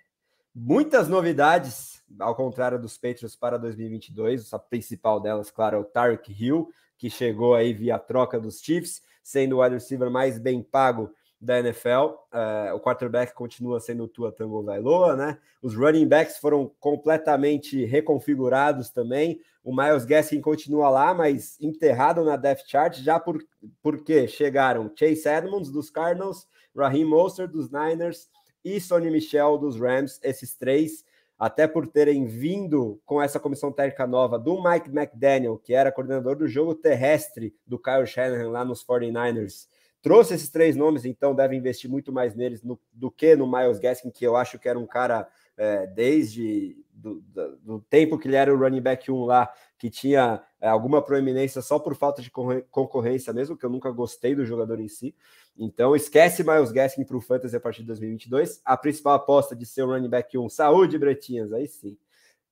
[0.55, 4.53] muitas novidades, ao contrário dos Patriots para 2022.
[4.53, 9.01] A principal delas, claro, é o Tarek Hill, que chegou aí via troca dos Chiefs,
[9.21, 12.15] sendo o wide receiver mais bem pago da NFL.
[12.33, 15.37] Uh, o quarterback continua sendo o Tua Tango Vailoa, né?
[15.61, 19.39] Os running backs foram completamente reconfigurados também.
[19.63, 23.43] O Miles Gaskin continua lá, mas enterrado na depth chart, já por,
[23.81, 28.29] porque chegaram Chase Edmonds dos Cardinals, Raheem Mostert dos Niners
[28.63, 31.05] e Sonny Michel dos Rams, esses três,
[31.37, 36.35] até por terem vindo com essa comissão técnica nova do Mike McDaniel, que era coordenador
[36.35, 39.67] do jogo terrestre do Kyle Shanahan lá nos 49ers
[40.01, 43.79] trouxe esses três nomes, então deve investir muito mais neles no, do que no Miles
[43.79, 48.27] Gaskin, que eu acho que era um cara é, desde do, do, do, tempo que
[48.27, 52.21] ele era o running back 1 lá, que tinha é, alguma proeminência só por falta
[52.21, 55.15] de concorrência mesmo, que eu nunca gostei do jogador em si.
[55.57, 58.61] Então esquece Miles Gaskin para o Fantasy a partir de 2022.
[58.63, 61.97] A principal aposta de ser o running back 1, saúde, Bretinhas, aí sim.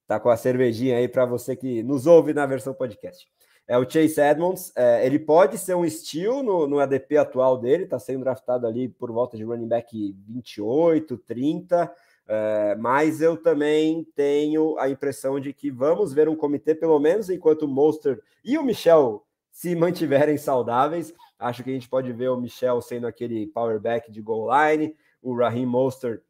[0.08, 3.27] Tá com a cervejinha aí para você que nos ouve na versão podcast.
[3.67, 7.86] É o Chase Edmonds, é, ele pode ser um steal no, no ADP atual dele,
[7.86, 11.91] está sendo draftado ali por volta de running back 28, 30,
[12.28, 17.30] é, mas eu também tenho a impressão de que vamos ver um comitê, pelo menos
[17.30, 21.13] enquanto o Monster e o Michel se mantiverem saudáveis.
[21.39, 24.95] Acho que a gente pode ver o Michel sendo aquele power back de goal line,
[25.21, 26.21] o Raheem Monster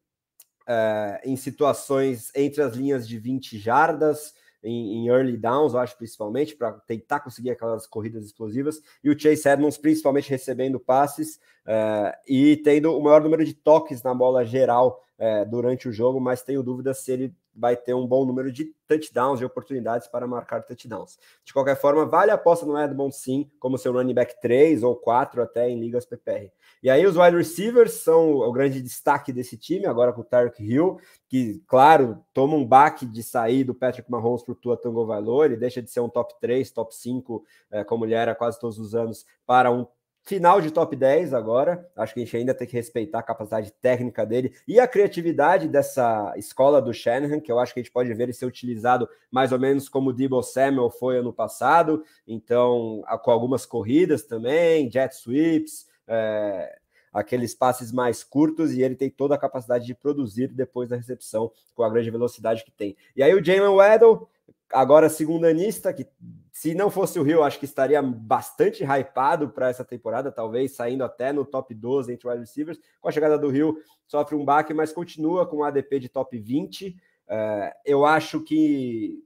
[0.68, 4.34] é, em situações entre as linhas de 20 jardas,
[4.66, 9.18] em, em early downs, eu acho, principalmente, para tentar conseguir aquelas corridas explosivas, e o
[9.18, 14.44] Chase Edmonds, principalmente, recebendo passes uh, e tendo o maior número de toques na bola
[14.44, 18.52] geral uh, durante o jogo, mas tenho dúvidas se ele vai ter um bom número
[18.52, 21.18] de touchdowns, de oportunidades para marcar touchdowns.
[21.44, 24.96] De qualquer forma, vale a aposta no Edmond sim, como seu running back 3 ou
[24.96, 26.52] 4 até em ligas PPR.
[26.84, 30.62] E aí os wide receivers são o grande destaque desse time, agora com o Tarek
[30.62, 31.00] Hill,
[31.30, 35.46] que, claro, toma um baque de sair do Patrick Mahomes para o Tua Tango Valor,
[35.46, 38.78] ele deixa de ser um top 3, top 5, é, como ele era quase todos
[38.78, 39.88] os anos, para um
[40.28, 41.88] Final de top 10 agora.
[41.96, 45.68] Acho que a gente ainda tem que respeitar a capacidade técnica dele e a criatividade
[45.68, 49.08] dessa escola do Shanahan, que eu acho que a gente pode ver ele ser utilizado
[49.30, 52.04] mais ou menos como o Debo Samuel foi ano passado.
[52.28, 56.76] Então, com algumas corridas também, jet sweeps, é,
[57.14, 61.52] aqueles passes mais curtos e ele tem toda a capacidade de produzir depois da recepção
[61.76, 62.98] com a grande velocidade que tem.
[63.16, 64.28] E aí o Jalen Waddle
[64.72, 66.08] agora segundanista, que
[66.52, 71.04] se não fosse o Rio, acho que estaria bastante hypado para essa temporada, talvez saindo
[71.04, 72.80] até no top 12 entre wide receivers.
[73.02, 76.38] Com a chegada do Rio, sofre um baque, mas continua com um ADP de top
[76.38, 76.96] 20.
[77.28, 79.22] É, eu acho que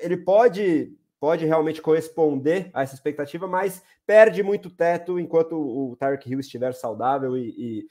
[0.00, 6.30] ele pode pode realmente corresponder a essa expectativa, mas perde muito teto enquanto o Tarek
[6.30, 7.88] Hill estiver saudável e, e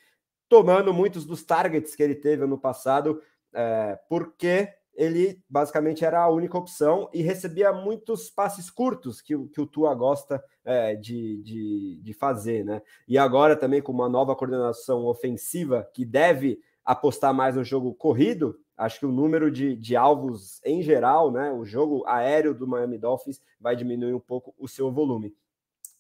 [0.48, 6.30] tomando muitos dos targets que ele teve ano passado, é, porque ele basicamente era a
[6.30, 12.02] única opção e recebia muitos passes curtos que, que o Tua gosta é, de, de,
[12.02, 12.82] de, fazer, né?
[13.08, 18.58] E agora também com uma nova coordenação ofensiva que deve apostar mais no jogo corrido,
[18.78, 21.52] acho que o número de, de alvos em geral, né?
[21.52, 25.36] O jogo aéreo do Miami Dolphins vai diminuir um pouco o seu volume.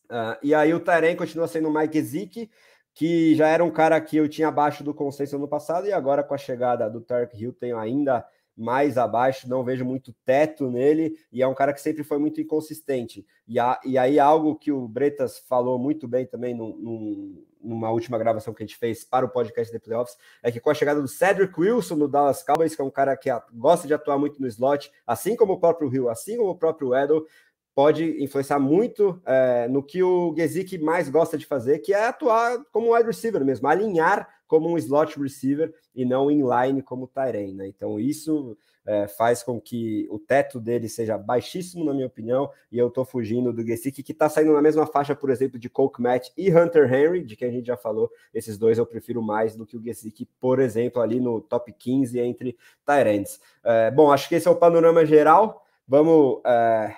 [0.05, 2.49] Uh, e aí o Taren continua sendo o Mike Zick,
[2.93, 6.23] que já era um cara que eu tinha abaixo do consenso no passado, e agora
[6.23, 11.17] com a chegada do Tark Hill tenho ainda mais abaixo, não vejo muito teto nele,
[11.31, 13.25] e é um cara que sempre foi muito inconsistente.
[13.47, 18.17] E, a, e aí, algo que o Bretas falou muito bem também num, numa última
[18.17, 21.01] gravação que a gente fez para o podcast de playoffs, é que com a chegada
[21.01, 24.41] do Cedric Wilson no Dallas Cowboys, que é um cara que gosta de atuar muito
[24.41, 27.25] no slot, assim como o próprio Hill, assim como o próprio Edel,
[27.73, 32.63] pode influenciar muito é, no que o Gesick mais gosta de fazer, que é atuar
[32.71, 37.67] como wide receiver mesmo, alinhar como um slot receiver e não inline como Tyren, né?
[37.67, 42.77] Então isso é, faz com que o teto dele seja baixíssimo, na minha opinião, e
[42.77, 46.01] eu tô fugindo do Gesick, que tá saindo na mesma faixa, por exemplo, de Coke
[46.01, 49.57] Matt e Hunter Henry, de quem a gente já falou, esses dois eu prefiro mais
[49.57, 53.41] do que o Gesick, por exemplo, ali no top 15 entre Tyrants.
[53.61, 55.65] É, bom, acho que esse é o panorama geral.
[55.85, 56.95] Vamos é,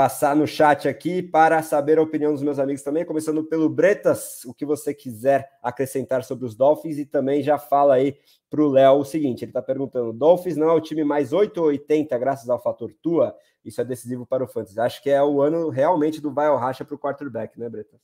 [0.00, 4.42] passar no chat aqui para saber a opinião dos meus amigos também, começando pelo Bretas,
[4.46, 8.16] o que você quiser acrescentar sobre os Dolphins e também já fala aí
[8.48, 11.54] para o Léo o seguinte, ele está perguntando, Dolphins não é o time mais 8
[11.58, 13.36] ou 80 graças ao fator tua?
[13.62, 14.80] Isso é decisivo para o Fantasy.
[14.80, 18.00] Acho que é o ano realmente do vai racha para o quarterback, né, Bretas?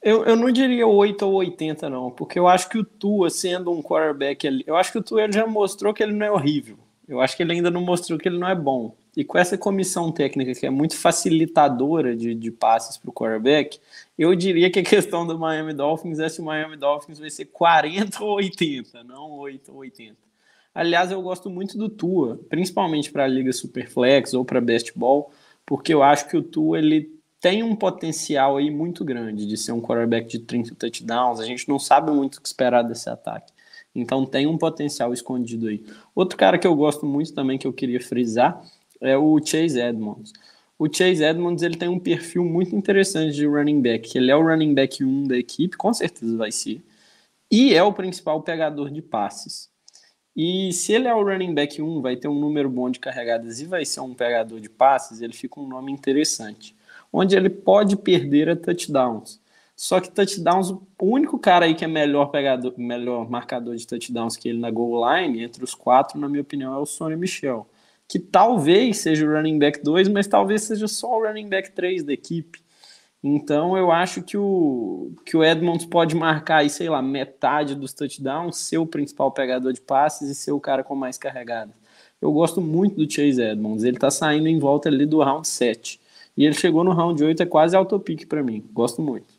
[0.00, 3.72] Eu, eu não diria 8 ou 80, não, porque eu acho que o Tua, sendo
[3.72, 6.78] um quarterback eu acho que o Tua ele já mostrou que ele não é horrível.
[7.08, 8.94] Eu acho que ele ainda não mostrou que ele não é bom.
[9.16, 13.80] E com essa comissão técnica que é muito facilitadora de, de passes para o quarterback,
[14.16, 17.46] eu diria que a questão do Miami Dolphins é se o Miami Dolphins vai ser
[17.46, 20.16] 40 ou 80, não 8 ou 80.
[20.74, 25.32] Aliás, eu gosto muito do Tua, principalmente para a Liga Superflex ou para Best Ball,
[25.66, 29.72] porque eu acho que o Tua ele tem um potencial aí muito grande de ser
[29.72, 31.40] um quarterback de 30 touchdowns.
[31.40, 33.52] A gente não sabe muito o que esperar desse ataque.
[33.94, 35.84] Então tem um potencial escondido aí.
[36.14, 38.62] Outro cara que eu gosto muito também que eu queria frisar
[39.00, 40.32] é o Chase Edmonds.
[40.78, 44.16] O Chase Edmonds ele tem um perfil muito interessante de running back.
[44.16, 46.82] Ele é o running back 1 da equipe, com certeza vai ser.
[47.50, 49.68] E é o principal pegador de passes.
[50.36, 53.60] E se ele é o running back 1, vai ter um número bom de carregadas
[53.60, 56.76] e vai ser um pegador de passes, ele fica um nome interessante
[57.12, 59.40] onde ele pode perder a touchdowns.
[59.78, 64.36] Só que touchdowns, o único cara aí que é melhor pegador, melhor marcador de touchdowns
[64.36, 67.64] que ele na goal line, entre os quatro, na minha opinião, é o Sonny Michel.
[68.08, 72.02] Que talvez seja o running back 2, mas talvez seja só o running back 3
[72.02, 72.60] da equipe.
[73.22, 77.92] Então eu acho que o, que o Edmonds pode marcar aí, sei lá, metade dos
[77.92, 81.72] touchdowns, ser o principal pegador de passes e ser o cara com mais carregada.
[82.20, 86.00] Eu gosto muito do Chase Edmonds, ele tá saindo em volta ali do round 7.
[86.36, 88.64] E ele chegou no round 8, é quase autopique para mim.
[88.72, 89.37] Gosto muito.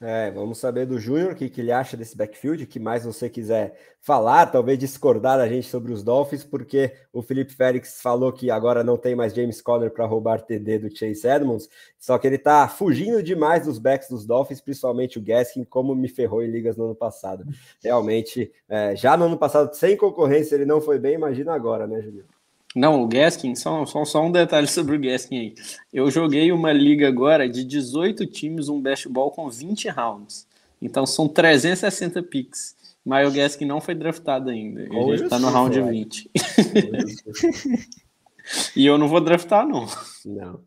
[0.00, 3.30] É, vamos saber do Júnior o que, que ele acha desse backfield, que mais você
[3.30, 8.50] quiser falar, talvez discordar da gente sobre os Dolphins, porque o Felipe Félix falou que
[8.50, 11.68] agora não tem mais James Conner para roubar TD do Chase Edmonds,
[11.98, 16.08] só que ele está fugindo demais dos backs dos Dolphins, principalmente o Gaskin, como me
[16.08, 17.44] ferrou em ligas no ano passado.
[17.82, 22.02] Realmente, é, já no ano passado, sem concorrência, ele não foi bem, imagina agora, né,
[22.02, 22.26] Júnior?
[22.74, 25.54] Não, o Gaskin, só, só, só um detalhe sobre o Gaskin aí.
[25.92, 30.46] Eu joguei uma liga agora de 18 times, um ball com 20 rounds.
[30.82, 32.74] Então são 360 picks.
[33.04, 34.82] Mas o Gaskin não foi draftado ainda.
[34.82, 36.30] Ele está no round 20.
[38.74, 39.86] e eu não vou draftar, não.
[40.24, 40.60] Não.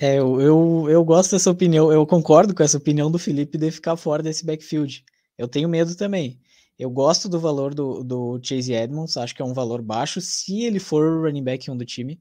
[0.00, 3.70] É, eu, eu, eu gosto dessa opinião, eu concordo com essa opinião do Felipe de
[3.70, 5.04] ficar fora desse backfield.
[5.38, 6.38] Eu tenho medo também.
[6.78, 10.62] Eu gosto do valor do, do Chase Edmonds, acho que é um valor baixo se
[10.62, 12.20] ele for o running back um do time,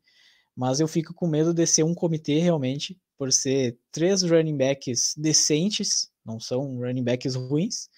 [0.56, 5.14] mas eu fico com medo de ser um comitê realmente, por ser três running backs
[5.18, 7.90] decentes, não são running backs ruins,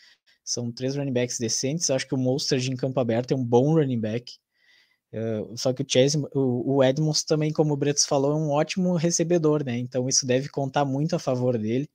[0.43, 1.89] são três running backs decentes.
[1.89, 4.33] Acho que o Monster em campo aberto é um bom running back.
[5.13, 8.49] Uh, só que o Chase, o, o Edmonds também, como o Bretos falou, é um
[8.49, 9.77] ótimo recebedor, né?
[9.77, 11.89] Então isso deve contar muito a favor dele.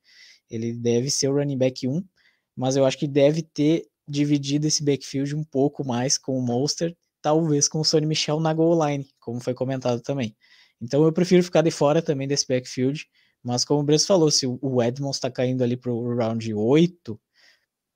[0.51, 2.05] Ele deve ser o running back 1,
[2.57, 6.97] mas eu acho que deve ter dividido esse backfield um pouco mais com o Monster,
[7.21, 10.37] talvez com o Sonny Michel na goal line, como foi comentado também.
[10.81, 13.07] Então eu prefiro ficar de fora também desse backfield,
[13.43, 17.21] mas como o Bresso falou, se o Edmonds está caindo ali para o round 8,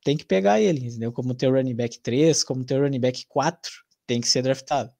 [0.05, 1.13] tem que pegar ele, entendeu?
[1.13, 3.73] Como ter running back 3, como ter running back 4,
[4.07, 4.91] tem que ser draftado.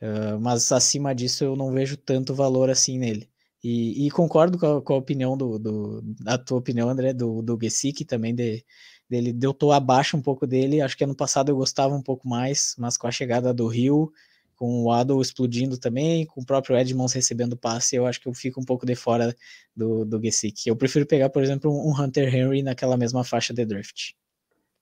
[0.00, 3.28] Uh, mas acima disso eu não vejo tanto valor assim nele.
[3.62, 7.42] E, e concordo com a, com a, opinião do, do, a tua opinião, André, do,
[7.42, 8.64] do Gesick também de,
[9.08, 10.80] dele, eu tô abaixo um pouco dele.
[10.80, 14.12] Acho que ano passado eu gostava um pouco mais, mas com a chegada do Rio,
[14.56, 18.34] com o Adol explodindo também, com o próprio Edmonds recebendo passe, eu acho que eu
[18.34, 19.34] fico um pouco de fora
[19.74, 20.68] do, do Gesick.
[20.68, 24.12] Eu prefiro pegar, por exemplo, um Hunter Henry naquela mesma faixa de draft.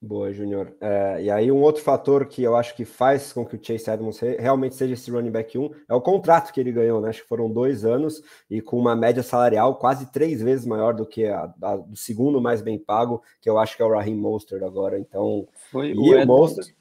[0.01, 0.75] Boa, Júnior.
[0.79, 3.91] É, e aí, um outro fator que eu acho que faz com que o Chase
[3.91, 7.09] Edmonds realmente seja esse running back 1 é o contrato que ele ganhou, né?
[7.09, 11.07] Acho que foram dois anos e com uma média salarial quase três vezes maior do
[11.07, 14.15] que a, a do segundo mais bem pago, que eu acho que é o Raheem
[14.15, 14.99] Mostert agora.
[14.99, 16.75] Então, foi o, Edmonds, Mostert...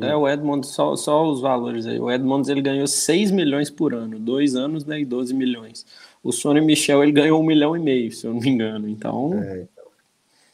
[0.00, 1.98] É, o Edmonds, só, só os valores aí.
[1.98, 5.84] O Edmonds ele ganhou 6 milhões por ano, dois anos né, e 12 milhões.
[6.22, 8.88] O Sonny Michel ele ganhou um milhão e meio, se eu não me engano.
[8.88, 9.34] Então.
[9.42, 9.84] É, então,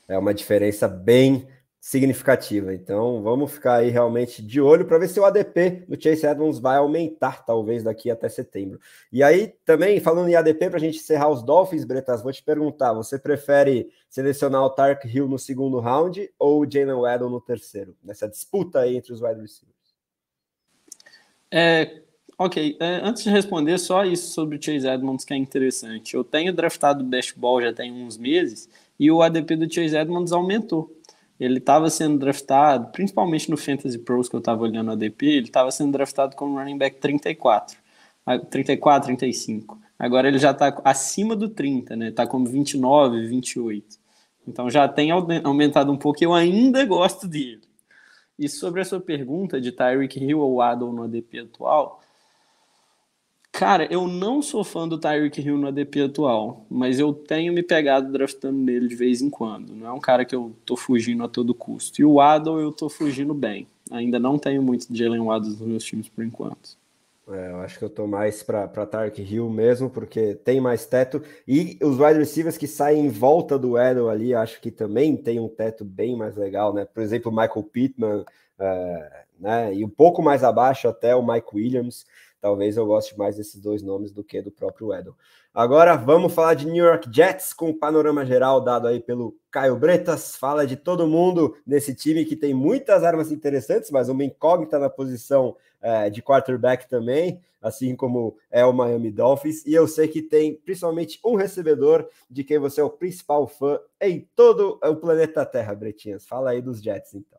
[0.09, 1.47] é uma diferença bem
[1.87, 2.75] significativa.
[2.75, 6.59] Então, vamos ficar aí realmente de olho para ver se o ADP do Chase Edmonds
[6.59, 8.81] vai aumentar, talvez, daqui até setembro.
[9.13, 12.43] E aí, também, falando em ADP, para a gente encerrar os Dolphins, Bretas, vou te
[12.43, 17.41] perguntar: você prefere selecionar o Tark Hill no segundo round ou o Jalen Waddle no
[17.41, 19.77] terceiro, nessa disputa aí entre os wide receivers?
[21.53, 22.03] É,
[22.37, 26.17] ok, é, antes de responder, só isso sobre o Chase Edmonds que é interessante.
[26.17, 28.69] Eu tenho draftado o já tem uns meses
[28.99, 30.97] e o ADP do Chase Edmonds aumentou
[31.39, 35.47] ele estava sendo draftado, principalmente no Fantasy Pros que eu estava olhando a ADP, ele
[35.47, 37.77] estava sendo draftado como running back 34,
[38.51, 39.79] 34, 35.
[39.99, 42.09] Agora ele já está acima do 30, né?
[42.09, 43.99] Está como 29, 28.
[44.47, 46.23] Então já tem aumentado um pouco.
[46.23, 47.63] Eu ainda gosto dele.
[48.39, 52.03] E sobre a sua pergunta de Tyreek Hill ou Waddle no ADP atual,
[53.57, 57.63] Cara, eu não sou fã do Tyreek Hill no ADP atual, mas eu tenho me
[57.63, 59.75] pegado draftando nele de vez em quando.
[59.75, 61.99] Não é um cara que eu tô fugindo a todo custo.
[61.99, 63.67] E o Waddle eu tô fugindo bem.
[63.91, 66.77] Ainda não tenho muito de Jalen Waddle nos meus times por enquanto.
[67.31, 71.23] É, eu acho que eu tô mais para Tark Hill mesmo, porque tem mais teto.
[71.49, 75.41] E os wide receivers que saem em volta do Edel ali, acho que também tem
[75.41, 76.85] um teto bem mais legal, né?
[76.85, 78.23] Por exemplo, Michael Pittman,
[78.59, 79.75] é, né?
[79.75, 82.05] E um pouco mais abaixo até o Mike Williams.
[82.47, 85.17] Talvez eu goste mais desses dois nomes do que do próprio Edel.
[85.53, 89.75] Agora vamos falar de New York Jets com o panorama geral dado aí pelo Caio
[89.75, 90.37] Bretas.
[90.37, 94.89] Fala de todo mundo nesse time que tem muitas armas interessantes, mas uma incógnita na
[94.89, 99.67] posição é, de quarterback também, assim como é o Miami Dolphins.
[99.67, 103.81] E eu sei que tem principalmente um recebedor de quem você é o principal fã
[104.01, 106.25] em todo o planeta Terra, Bretinhas.
[106.25, 107.36] Fala aí dos Jets, então.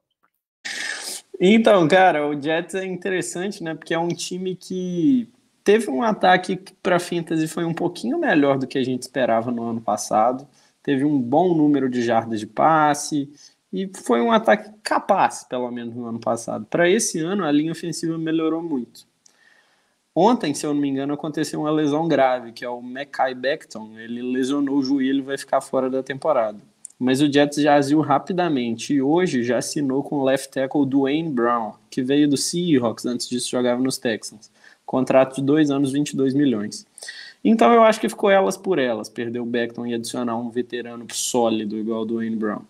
[1.39, 3.75] Então, cara, o Jets é interessante, né?
[3.75, 5.29] Porque é um time que
[5.63, 9.63] teve um ataque para fantasy foi um pouquinho melhor do que a gente esperava no
[9.63, 10.47] ano passado.
[10.81, 13.29] Teve um bom número de jardas de passe
[13.71, 16.65] e foi um ataque capaz, pelo menos no ano passado.
[16.65, 19.05] Para esse ano, a linha ofensiva melhorou muito.
[20.15, 23.99] Ontem, se eu não me engano, aconteceu uma lesão grave, que é o Mackay Becton.
[23.99, 26.59] Ele lesionou o joelho e vai ficar fora da temporada
[26.99, 31.29] mas o Jets já agiu rapidamente e hoje já assinou com o left tackle Dwayne
[31.29, 34.51] Brown, que veio do Seahawks, antes disso jogava nos Texans.
[34.85, 36.85] Contrato de dois anos, 22 milhões.
[37.43, 41.05] Então eu acho que ficou elas por elas, perder o Beckton e adicionar um veterano
[41.11, 42.61] sólido igual o Dwayne Brown.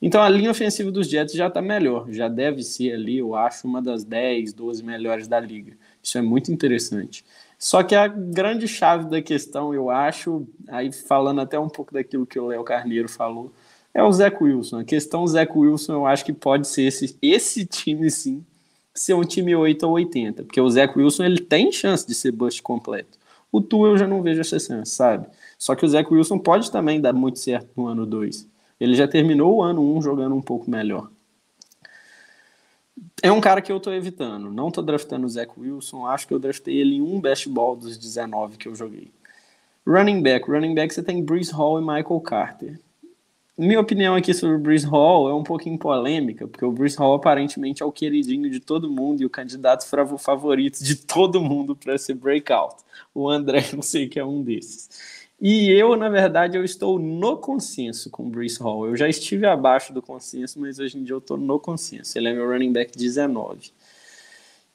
[0.00, 3.66] Então a linha ofensiva dos Jets já está melhor, já deve ser ali, eu acho,
[3.66, 5.76] uma das 10, 12 melhores da liga.
[6.02, 7.24] Isso é muito interessante.
[7.58, 12.26] Só que a grande chave da questão, eu acho, aí falando até um pouco daquilo
[12.26, 13.50] que o Léo Carneiro falou,
[13.96, 14.80] é o Zach Wilson.
[14.80, 18.44] A questão Zach Wilson, eu acho que pode ser esse, esse time sim,
[18.92, 22.30] ser um time 8 ou 80, porque o Zach Wilson ele tem chance de ser
[22.30, 23.18] bust completo.
[23.50, 25.26] O Tu eu já não vejo essa chance, sabe?
[25.58, 28.46] Só que o Zach Wilson pode também dar muito certo no ano 2.
[28.78, 31.10] Ele já terminou o ano 1 um jogando um pouco melhor.
[33.22, 34.52] É um cara que eu tô evitando.
[34.52, 36.06] Não tô draftando o Zach Wilson.
[36.06, 39.10] Acho que eu draftei ele em um best ball dos 19 que eu joguei.
[39.86, 40.50] Running back.
[40.50, 42.78] Running back você tem Bruce Hall e Michael Carter.
[43.58, 47.14] Minha opinião aqui sobre o Bruce Hall é um pouquinho polêmica, porque o Bruce Hall
[47.14, 49.86] aparentemente é o queridinho de todo mundo e o candidato
[50.18, 52.76] favorito de todo mundo para ser breakout.
[53.14, 55.26] O André, não sei que é um desses.
[55.40, 58.88] E eu, na verdade, eu estou no consenso com o Bruce Hall.
[58.88, 62.18] Eu já estive abaixo do consenso, mas hoje em dia eu estou no consenso.
[62.18, 63.72] Ele é meu running back 19.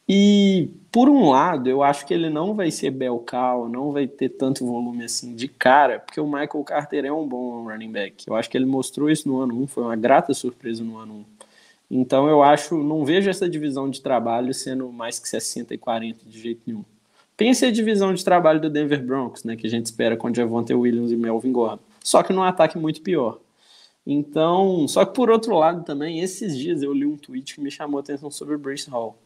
[0.07, 4.29] E por um lado, eu acho que ele não vai ser Belcal, não vai ter
[4.29, 8.25] tanto volume assim de cara, porque o Michael Carter é um bom running back.
[8.27, 11.13] Eu acho que ele mostrou isso no ano 1, foi uma grata surpresa no ano
[11.13, 11.25] 1.
[11.91, 16.25] Então eu acho, não vejo essa divisão de trabalho sendo mais que 60 e 40
[16.25, 16.83] de jeito nenhum.
[17.37, 20.73] Pense a divisão de trabalho do Denver Broncos, né, que a gente espera com Javonte
[20.73, 21.83] Williams e Melvin Gordon.
[22.03, 23.39] Só que num ataque muito pior.
[24.05, 27.71] Então, só que por outro lado também, esses dias eu li um tweet que me
[27.71, 29.17] chamou a atenção sobre o Bruce Hall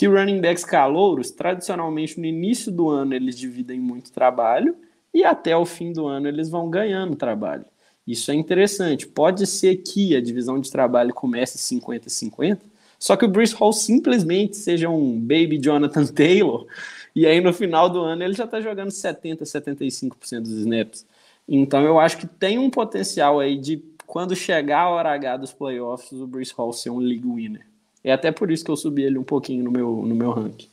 [0.00, 4.74] que running backs calouros, tradicionalmente no início do ano eles dividem muito trabalho
[5.12, 7.66] e até o fim do ano eles vão ganhando trabalho.
[8.06, 9.06] Isso é interessante.
[9.06, 12.60] Pode ser que a divisão de trabalho comece 50-50,
[12.98, 16.66] só que o Bruce Hall simplesmente seja um baby Jonathan Taylor
[17.14, 21.04] e aí no final do ano ele já está jogando 70-75% dos snaps.
[21.46, 25.52] Então eu acho que tem um potencial aí de quando chegar a hora H dos
[25.52, 27.69] playoffs, o Bruce Hall ser um league winner.
[28.02, 30.68] É até por isso que eu subi ele um pouquinho no meu, no meu ranking.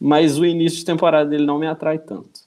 [0.00, 2.42] Mas o início de temporada dele não me atrai tanto.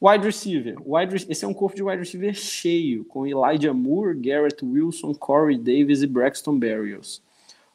[0.00, 0.76] Wide receiver.
[0.86, 5.58] Wide, esse é um corpo de wide receiver cheio, com Elijah Moore, Garrett Wilson, Corey
[5.58, 7.20] Davis e Braxton Berrios.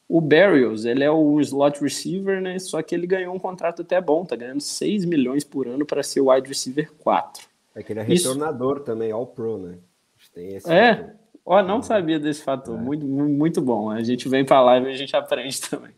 [0.08, 2.60] O Berrios, ele é o slot receiver, né?
[2.60, 6.04] Só que ele ganhou um contrato até bom, tá ganhando 6 milhões por ano para
[6.04, 7.46] ser wide receiver 4.
[7.76, 8.86] É que ele é retornador Isso...
[8.86, 9.78] também, all pro, né?
[10.34, 11.16] Tem esse é, fator.
[11.46, 12.78] Ó, oh, não sabia desse fator.
[12.78, 12.82] É.
[12.82, 13.90] Muito, muito bom.
[13.90, 15.92] A gente vem para live e a gente aprende também.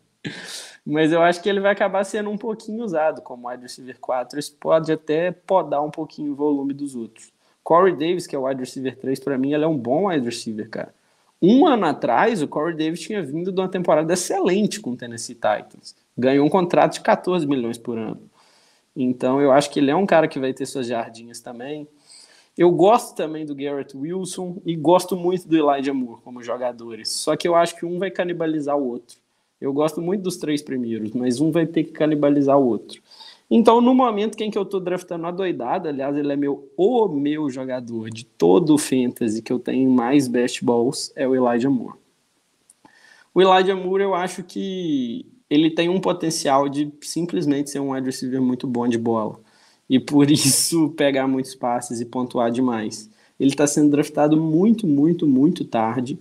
[0.84, 4.38] Mas eu acho que ele vai acabar sendo um pouquinho usado como wide receiver 4.
[4.38, 7.32] Isso pode até podar um pouquinho o volume dos outros.
[7.62, 10.24] Corey Davis, que é o wide receiver 3, para mim, ele é um bom wide
[10.24, 10.94] receiver, cara.
[11.42, 15.34] Um ano atrás, o Corey Davis tinha vindo de uma temporada excelente com o Tennessee
[15.34, 15.94] Titans.
[16.16, 18.30] Ganhou um contrato de 14 milhões por ano.
[18.94, 21.86] Então, eu acho que ele é um cara que vai ter suas jardinhas também.
[22.56, 27.10] Eu gosto também do Garrett Wilson e gosto muito do Elijah Moore como jogadores.
[27.10, 29.18] Só que eu acho que um vai canibalizar o outro.
[29.60, 33.02] Eu gosto muito dos três primeiros, mas um vai ter que canibalizar o outro.
[33.50, 37.08] Então, no momento, quem que eu tô draftando a doidada, aliás, ele é meu o
[37.08, 41.70] meu jogador de todo o fantasy que eu tenho mais best balls, é o Elijah
[41.70, 41.96] Moore.
[43.32, 48.06] O Elijah Moore, eu acho que ele tem um potencial de simplesmente ser um wide
[48.06, 49.38] receiver muito bom de bola.
[49.88, 53.10] E por isso pegar muitos passes e pontuar demais.
[53.38, 56.18] Ele está sendo draftado muito, muito, muito tarde.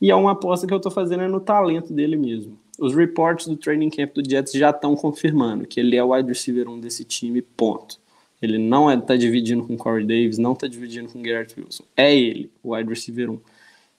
[0.00, 2.58] E é uma aposta que eu estou fazendo é no talento dele mesmo.
[2.78, 6.28] Os reports do training camp do Jets já estão confirmando que ele é o wide
[6.28, 7.98] receiver 1 desse time, ponto.
[8.40, 11.82] Ele não está é, tá dividindo com Corey Davis, não está dividindo com Garrett Wilson.
[11.96, 13.40] É ele, o wide receiver 1.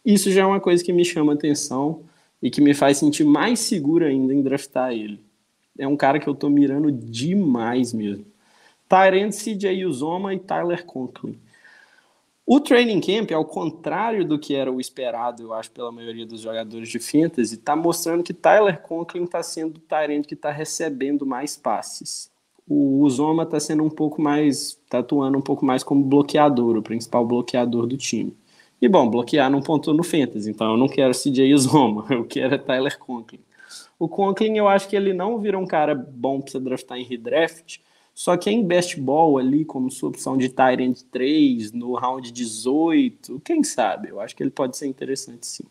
[0.06, 2.04] Isso já é uma coisa que me chama atenção
[2.42, 5.20] e que me faz sentir mais seguro ainda em draftar ele.
[5.78, 8.26] É um cara que eu estou mirando demais mesmo.
[8.90, 11.40] Tyrant CJ Uzoma e Tyler Conklin.
[12.52, 16.42] O training camp, ao contrário do que era o esperado, eu acho, pela maioria dos
[16.42, 21.28] jogadores de fantasy, está mostrando que Tyler Conklin está sendo o Tyrant que está recebendo
[21.28, 22.32] mais passes.
[22.68, 26.82] O Uzoma está sendo um pouco mais, está atuando um pouco mais como bloqueador, o
[26.82, 28.36] principal bloqueador do time.
[28.82, 32.56] E bom, bloquear não pontuou no fantasy, então eu não quero CJ Uzoma, eu quero
[32.56, 33.42] é Tyler Conklin.
[34.00, 37.04] O Conklin, eu acho que ele não vira um cara bom para você draftar em
[37.04, 37.80] redraft,
[38.20, 43.40] só que em best ball ali, como sua opção de Tyrant 3, no round 18,
[43.40, 44.10] quem sabe?
[44.10, 45.64] Eu acho que ele pode ser interessante sim.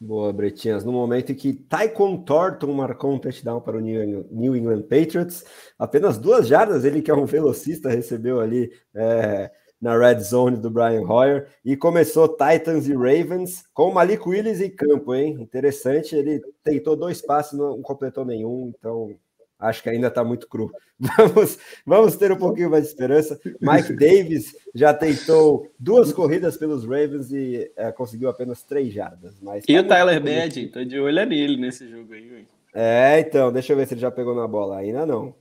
[0.00, 0.84] Boa, Bretinhas.
[0.84, 5.44] No momento em que Tyquan Thornton marcou um touchdown para o New England Patriots,
[5.78, 10.68] apenas duas jardas, ele que é um velocista, recebeu ali é, na red zone do
[10.68, 15.36] Brian Hoyer, e começou Titans e Ravens com Malik Willis em campo, hein?
[15.40, 19.16] Interessante, ele tentou dois passes, não completou nenhum, então
[19.58, 20.70] acho que ainda está muito cru.
[21.00, 23.40] Vamos, vamos ter um pouquinho mais de esperança.
[23.60, 29.40] Mike Davis já tentou duas corridas pelos Ravens e é, conseguiu apenas três jardas.
[29.40, 32.44] Mas e tá o Tyler Bad, tô de olho nele nesse jogo aí.
[32.74, 34.78] É, então, deixa eu ver se ele já pegou na bola.
[34.78, 35.36] Ainda não.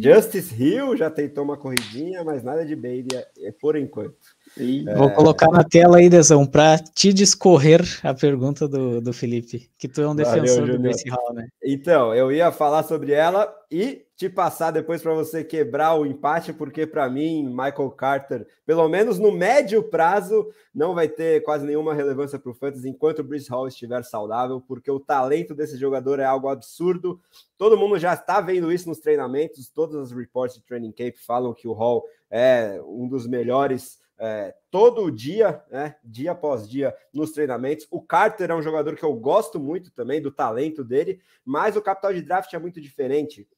[0.00, 4.16] Justice Hill já tentou uma corridinha, mas nada de Baby é, é por enquanto.
[4.58, 4.94] É...
[4.94, 9.88] Vou colocar na tela aí, Dezão, para te discorrer a pergunta do, do Felipe, que
[9.88, 11.48] tu é um defensor do Grace Hall, né?
[11.62, 16.52] Então, eu ia falar sobre ela e te passar depois para você quebrar o empate,
[16.52, 21.94] porque para mim, Michael Carter, pelo menos no médio prazo, não vai ter quase nenhuma
[21.94, 26.18] relevância para o Fantasy enquanto o Bruce Hall estiver saudável, porque o talento desse jogador
[26.18, 27.18] é algo absurdo.
[27.56, 31.54] Todo mundo já está vendo isso nos treinamentos, todos os reports de training camp falam
[31.54, 37.32] que o Hall é um dos melhores é, todo dia, né, dia após dia, nos
[37.32, 37.86] treinamentos.
[37.90, 41.82] O Carter é um jogador que eu gosto muito também do talento dele, mas o
[41.82, 43.48] capital de draft é muito diferente.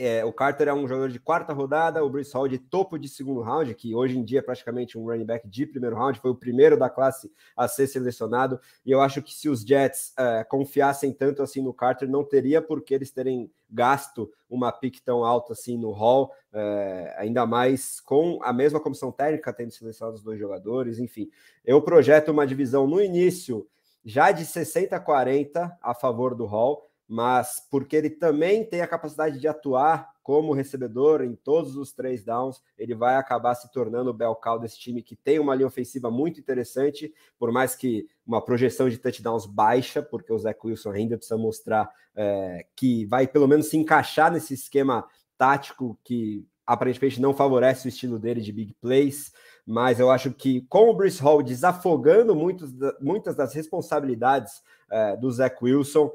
[0.00, 3.08] É, o Carter é um jogador de quarta rodada, o Bruce Hall de topo de
[3.08, 6.30] segundo round, que hoje em dia é praticamente um running back de primeiro round, foi
[6.30, 8.60] o primeiro da classe a ser selecionado.
[8.86, 12.62] E eu acho que se os Jets é, confiassem tanto assim no Carter, não teria
[12.62, 17.98] por que eles terem gasto uma pick tão alta assim no Hall, é, ainda mais
[17.98, 21.00] com a mesma comissão técnica tendo selecionado os dois jogadores.
[21.00, 21.28] Enfim,
[21.64, 23.66] eu projeto uma divisão no início
[24.04, 29.48] já de 60-40 a favor do Hall mas porque ele também tem a capacidade de
[29.48, 34.58] atuar como recebedor em todos os três downs, ele vai acabar se tornando o belcal
[34.58, 38.98] desse time que tem uma linha ofensiva muito interessante, por mais que uma projeção de
[38.98, 43.78] touchdowns baixa, porque o Zach Wilson ainda precisa mostrar é, que vai pelo menos se
[43.78, 49.32] encaixar nesse esquema tático que aparentemente não favorece o estilo dele de big plays,
[49.64, 55.30] mas eu acho que com o Bruce Hall desafogando muitos, muitas das responsabilidades é, do
[55.30, 56.12] Zach Wilson,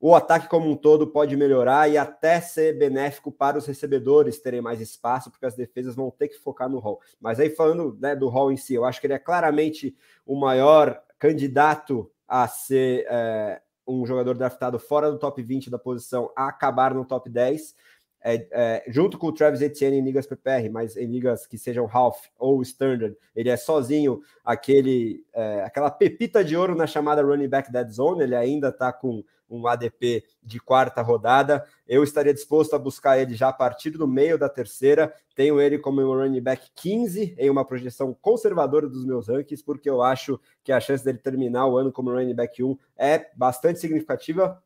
[0.00, 4.60] o ataque como um todo pode melhorar e até ser benéfico para os recebedores terem
[4.60, 7.00] mais espaço, porque as defesas vão ter que focar no Hall.
[7.20, 10.38] Mas aí falando né, do Hall em si, eu acho que ele é claramente o
[10.38, 16.48] maior candidato a ser é, um jogador draftado fora do top 20 da posição, a
[16.48, 17.74] acabar no top 10.
[18.20, 21.88] É, é, junto com o Travis Etienne em ligas PPR, mas em ligas que sejam
[21.90, 27.48] half ou standard, ele é sozinho aquele, é, aquela pepita de ouro na chamada running
[27.48, 31.64] back dead zone, ele ainda está com um ADP de quarta rodada.
[31.86, 35.12] Eu estaria disposto a buscar ele já a partir do meio da terceira.
[35.34, 39.88] Tenho ele como um running back 15 em uma projeção conservadora dos meus rankings, porque
[39.88, 43.78] eu acho que a chance dele terminar o ano como running back 1 é bastante
[43.78, 44.62] significativa,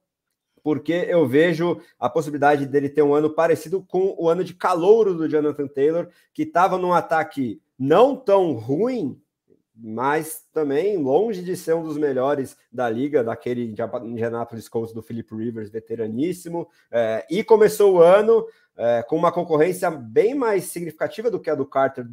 [0.63, 5.15] porque eu vejo a possibilidade dele ter um ano parecido com o ano de calouro
[5.15, 9.21] do Jonathan Taylor, que estava num ataque não tão ruim,
[9.75, 15.35] mas também longe de ser um dos melhores da liga, daquele Indianapolis Colts do Philip
[15.35, 18.47] Rivers, veteraníssimo, é, e começou o ano
[18.77, 22.07] é, com uma concorrência bem mais significativa do que a do Carter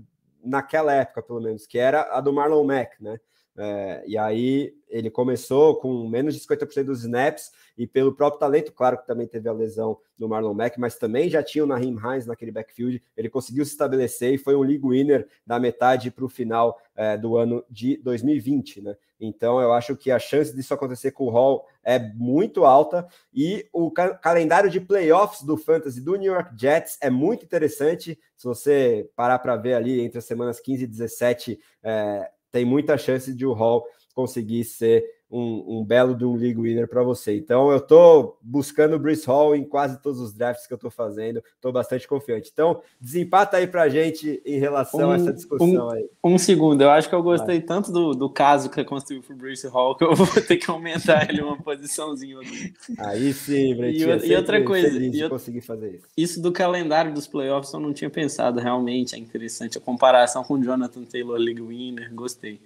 [0.43, 3.19] naquela época, pelo menos, que era a do Marlon Mack, né?
[3.57, 8.71] É, e aí ele começou com menos de 50% dos snaps e pelo próprio talento,
[8.71, 11.95] claro que também teve a lesão do Marlon Mack, mas também já tinha o Naheem
[11.95, 16.25] Hines naquele backfield, ele conseguiu se estabelecer e foi um league winner da metade para
[16.25, 18.95] o final é, do ano de 2020, né?
[19.19, 23.67] Então eu acho que a chance disso acontecer com o Hall é muito alta e
[23.73, 28.17] o ca calendário de playoffs do Fantasy do New York Jets é muito interessante.
[28.37, 32.97] Se você parar para ver ali entre as semanas 15 e 17, é, tem muita
[32.97, 37.35] chance de o Hall conseguir ser um, um belo de um league winner para você.
[37.35, 40.89] Então eu estou buscando o Brice Hall em quase todos os drafts que eu estou
[40.89, 42.49] fazendo, estou bastante confiante.
[42.51, 46.09] Então, desempata aí para a gente em relação um, a essa discussão um, aí.
[46.23, 47.67] Um segundo, eu acho que eu gostei Vai.
[47.67, 50.69] tanto do, do caso que construiu para o Brice Hall que eu vou ter que
[50.69, 52.37] aumentar ele uma posiçãozinha.
[52.97, 56.07] Aí sim, e, e outra coisa, eu, fazer isso.
[56.17, 59.77] Isso do calendário dos playoffs eu não tinha pensado, realmente é interessante.
[59.77, 62.59] A comparação com o Jonathan Taylor League Winner, gostei.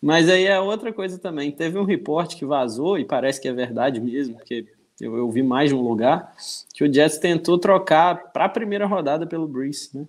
[0.00, 1.50] Mas aí é outra coisa também.
[1.50, 4.66] Teve um reporte que vazou, e parece que é verdade mesmo, porque
[5.00, 6.34] eu, eu vi mais de um lugar,
[6.72, 10.06] que o Jets tentou trocar para a primeira rodada pelo Breeze, né?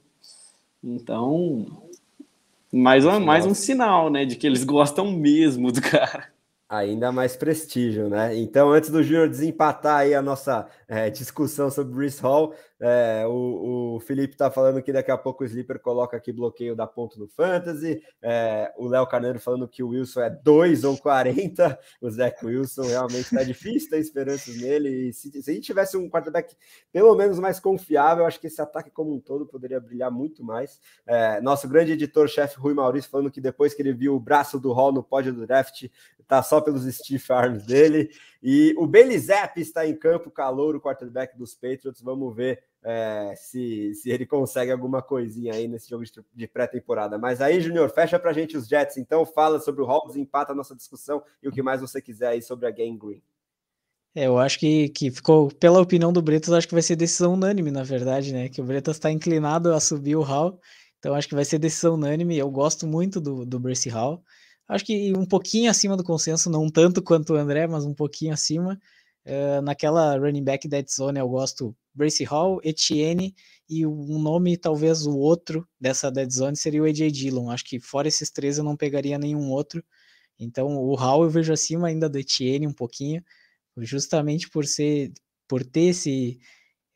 [0.83, 1.65] Então,
[2.71, 6.29] mais, uma, mais um sinal, né, de que eles gostam mesmo do cara
[6.69, 8.35] ainda mais prestígio, né?
[8.35, 13.95] Então, antes do Júnior desempatar aí a nossa é, discussão sobre Bruce Hall, é, o,
[13.95, 17.19] o, Felipe está falando que daqui a pouco o Sleeper coloca aqui bloqueio da ponto
[17.19, 18.03] no Fantasy.
[18.21, 21.79] É, o Léo Carneiro falando que o Wilson é 2 ou 40.
[22.01, 25.09] O Zach Wilson realmente está difícil ter esperanças nele.
[25.09, 26.55] E se, se a gente tivesse um quarterback
[26.91, 30.79] pelo menos mais confiável, acho que esse ataque como um todo poderia brilhar muito mais.
[31.41, 34.91] Nosso grande editor-chefe Rui Maurício falando que depois que ele viu o braço do Hall
[34.91, 35.87] no pódio do draft,
[36.27, 38.09] tá só pelos stiff arms dele.
[38.41, 42.01] E o Belizep está em campo, calor, o quarterback dos Patriots.
[42.01, 46.03] Vamos ver é, se, se ele consegue alguma coisinha aí nesse jogo
[46.33, 47.17] de, pré-temporada.
[47.17, 50.55] Mas aí, Junior, fecha pra gente os Jets, então fala sobre o Hobbs, empata a
[50.55, 53.21] nossa discussão e o que mais você quiser aí sobre a Game Green.
[54.15, 57.33] É, eu acho que, que ficou, pela opinião do Bretas, acho que vai ser decisão
[57.33, 58.49] unânime, na verdade, né?
[58.49, 60.59] Que o Bretas está inclinado a subir o Hall,
[60.97, 62.37] então acho que vai ser decisão unânime.
[62.37, 64.23] Eu gosto muito do, do Brace Hall.
[64.67, 68.33] Acho que um pouquinho acima do consenso, não tanto quanto o André, mas um pouquinho
[68.33, 68.79] acima.
[69.25, 73.35] Uh, naquela running back dead zone eu gosto Brace Hall, Etienne
[73.69, 77.49] e um nome, talvez o outro dessa dead zone seria o AJ Dillon.
[77.49, 79.83] Acho que fora esses três eu não pegaria nenhum outro.
[80.39, 83.23] Então o Hall eu vejo acima ainda do Etienne um pouquinho,
[83.77, 85.11] justamente por ser
[85.47, 86.39] por ter esse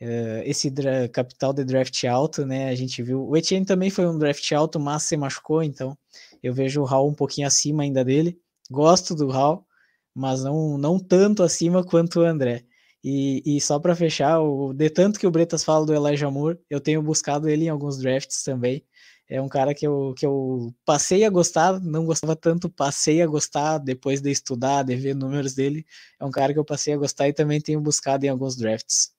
[0.01, 0.71] uh, esse
[1.11, 2.69] capital de draft alto, né?
[2.69, 5.97] A gente viu o Etienne também foi um draft alto, mas se machucou, então
[6.41, 8.39] eu vejo o Hall um pouquinho acima ainda dele.
[8.69, 9.65] Gosto do Hall,
[10.15, 12.65] mas não não tanto acima quanto o André.
[13.03, 16.59] E, e só para fechar, o, de tanto que o Bretas fala do Elijah Moore,
[16.69, 18.85] eu tenho buscado ele em alguns drafts também.
[19.27, 23.27] É um cara que eu, que eu passei a gostar, não gostava tanto, passei a
[23.27, 25.85] gostar depois de estudar, de ver números dele.
[26.19, 29.11] É um cara que eu passei a gostar e também tenho buscado em alguns drafts.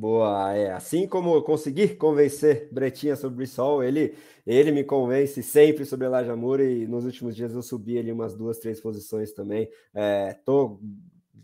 [0.00, 4.14] Boa, é assim como eu consegui convencer Bretinha sobre o Sol, ele,
[4.46, 8.34] ele me convence sempre sobre Elijah Moore e nos últimos dias eu subi ali umas
[8.34, 9.68] duas, três posições também.
[9.92, 10.80] É, tô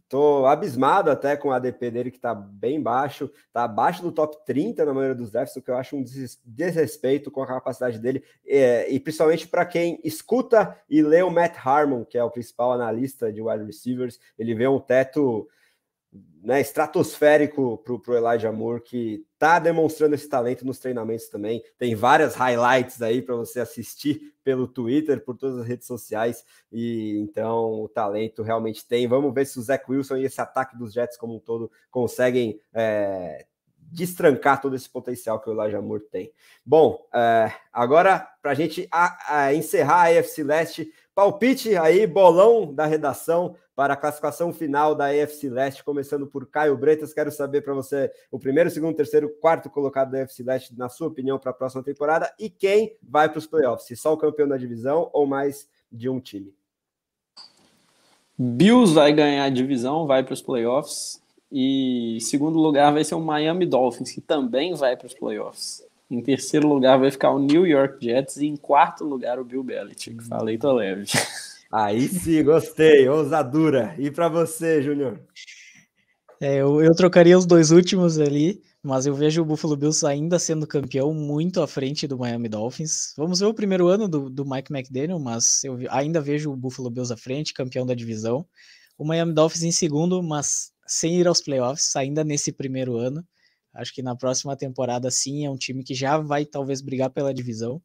[0.09, 4.37] Tô abismado até com o ADP dele, que tá bem baixo, tá abaixo do top
[4.47, 6.05] 30 na maioria dos drafts, o que eu acho um
[6.45, 11.57] desrespeito com a capacidade dele, é, e principalmente para quem escuta e lê o Matt
[11.63, 15.49] Harmon, que é o principal analista de wide receivers, ele vê um teto
[16.47, 21.61] né, estratosférico para o Elijah Moore, que está demonstrando esse talento nos treinamentos também.
[21.77, 26.45] Tem várias highlights aí para você assistir pelo Twitter, por todas as redes sociais.
[26.71, 29.09] E então o talento realmente tem.
[29.09, 32.61] Vamos ver se o Zach Wilson e esse ataque dos Jets como um todo conseguem
[32.73, 33.45] é,
[33.77, 36.31] destrancar todo esse potencial que o Elijah Moore tem.
[36.65, 38.89] Bom, é, agora para a gente
[39.53, 45.49] encerrar a AFC Leste, palpite aí, bolão da redação para a classificação final da AFC
[45.49, 47.15] Leste, começando por Caio Bretas.
[47.15, 51.09] Quero saber para você o primeiro, segundo, terceiro, quarto colocado da AFC Leste, na sua
[51.09, 54.47] opinião, para a próxima temporada e quem vai para os playoffs, se só o campeão
[54.47, 56.55] da divisão ou mais de um time.
[58.39, 61.23] Bills vai ganhar a divisão, vai para os playoffs.
[61.51, 65.86] E segundo lugar vai ser o Miami Dolphins, que também vai para os playoffs.
[66.11, 69.63] Em terceiro lugar vai ficar o New York Jets e em quarto lugar o Bill
[69.63, 70.23] Belichick.
[70.25, 71.05] Falei, tô leve.
[71.71, 73.95] Aí sim, gostei, ousadura.
[73.99, 75.21] E para você, Júnior?
[76.41, 80.39] É, eu, eu trocaria os dois últimos ali, mas eu vejo o Buffalo Bills ainda
[80.39, 83.13] sendo campeão muito à frente do Miami Dolphins.
[83.17, 86.91] Vamos ver o primeiro ano do, do Mike McDaniel, mas eu ainda vejo o Buffalo
[86.91, 88.47] Bills à frente, campeão da divisão.
[88.97, 93.25] O Miami Dolphins em segundo, mas sem ir aos playoffs, ainda nesse primeiro ano.
[93.77, 97.35] Acho que na próxima temporada, sim, é um time que já vai talvez brigar pela
[97.35, 97.81] divisão.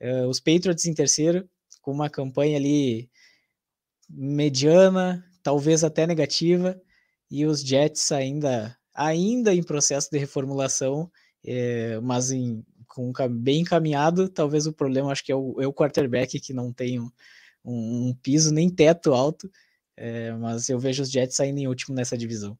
[0.00, 1.48] Uh, os Patriots em terceiro,
[1.82, 3.10] com uma campanha ali
[4.08, 6.80] mediana, talvez até negativa,
[7.30, 11.10] e os Jets ainda, ainda em processo de reformulação,
[11.44, 14.28] é, mas em, com bem encaminhado.
[14.28, 17.10] Talvez o problema acho que é o, é o quarterback que não tem um,
[17.64, 19.50] um, piso nem teto alto,
[19.96, 22.58] é, mas eu vejo os Jets saindo em último nessa divisão.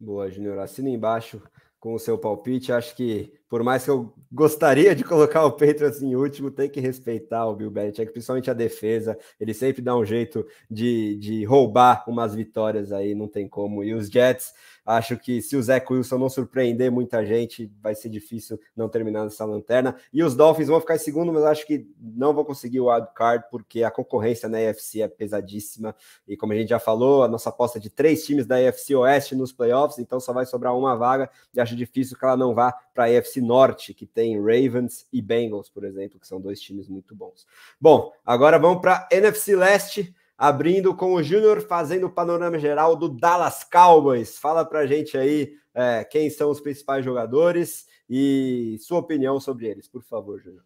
[0.00, 0.58] Boa, Junior.
[0.58, 1.42] Assina embaixo
[1.82, 2.72] com o seu palpite.
[2.72, 6.80] Acho que, por mais que eu gostaria de colocar o Patriots em último, tem que
[6.80, 9.14] respeitar o Bill Belichick, principalmente a defesa.
[9.38, 13.84] Ele sempre dá um jeito de, de roubar umas vitórias aí, não tem como.
[13.84, 18.08] E os Jets Acho que se o Zach Wilson não surpreender muita gente, vai ser
[18.08, 19.96] difícil não terminar nessa lanterna.
[20.12, 23.06] E os Dolphins vão ficar em segundo, mas acho que não vão conseguir o wild
[23.14, 25.94] card, porque a concorrência na AFC é pesadíssima.
[26.26, 28.96] E como a gente já falou, a nossa aposta é de três times da AFC
[28.96, 31.30] Oeste nos playoffs, então só vai sobrar uma vaga.
[31.54, 35.22] E acho difícil que ela não vá para a AFC Norte, que tem Ravens e
[35.22, 37.46] Bengals, por exemplo, que são dois times muito bons.
[37.80, 42.96] Bom, agora vamos para a NFC Leste abrindo com o Júnior, fazendo o panorama geral
[42.96, 44.38] do Dallas Cowboys.
[44.38, 49.86] Fala pra gente aí é, quem são os principais jogadores e sua opinião sobre eles,
[49.88, 50.64] por favor, Júnior.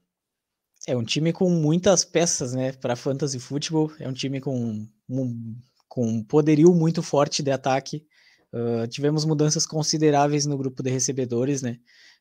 [0.87, 3.91] É um time com muitas peças, né, para fantasy futebol.
[3.99, 5.57] É um time com um,
[5.89, 8.07] com um poderio muito forte de ataque.
[8.53, 11.79] Uh, tivemos mudanças consideráveis no grupo de recebedores, né?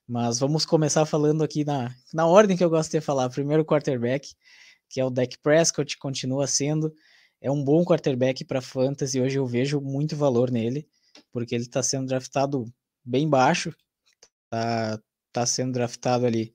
[0.08, 3.30] Mas vamos começar falando aqui na, na ordem que eu gosto de falar.
[3.30, 4.36] Primeiro, quarterback,
[4.90, 6.94] que é o Dak Prescott, continua sendo
[7.42, 9.22] é um bom quarterback para fantasy.
[9.22, 10.88] Hoje eu vejo muito valor nele,
[11.32, 12.66] porque ele está sendo draftado
[13.04, 13.76] bem baixo,
[14.50, 15.00] tá,
[15.32, 16.54] tá sendo draftado ali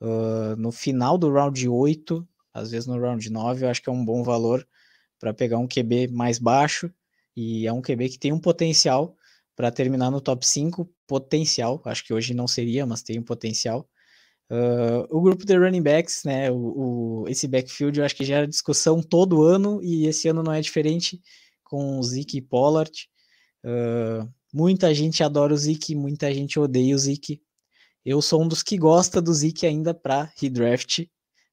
[0.00, 3.64] uh, no final do round 8, às vezes no round 9.
[3.64, 4.66] Eu acho que é um bom valor
[5.18, 6.92] para pegar um QB mais baixo,
[7.34, 9.16] e é um QB que tem um potencial
[9.56, 10.88] para terminar no top 5.
[11.06, 13.88] Potencial, acho que hoje não seria, mas tem um potencial.
[14.48, 18.36] Uh, o grupo de running backs, né, o, o, esse backfield, eu acho que já
[18.36, 21.20] era discussão todo ano e esse ano não é diferente
[21.64, 23.08] com o Zeke e Pollard.
[23.64, 27.42] Uh, muita gente adora o Zeke, muita gente odeia o Zeke.
[28.04, 31.08] Eu sou um dos que gosta do Zeke ainda para redraft.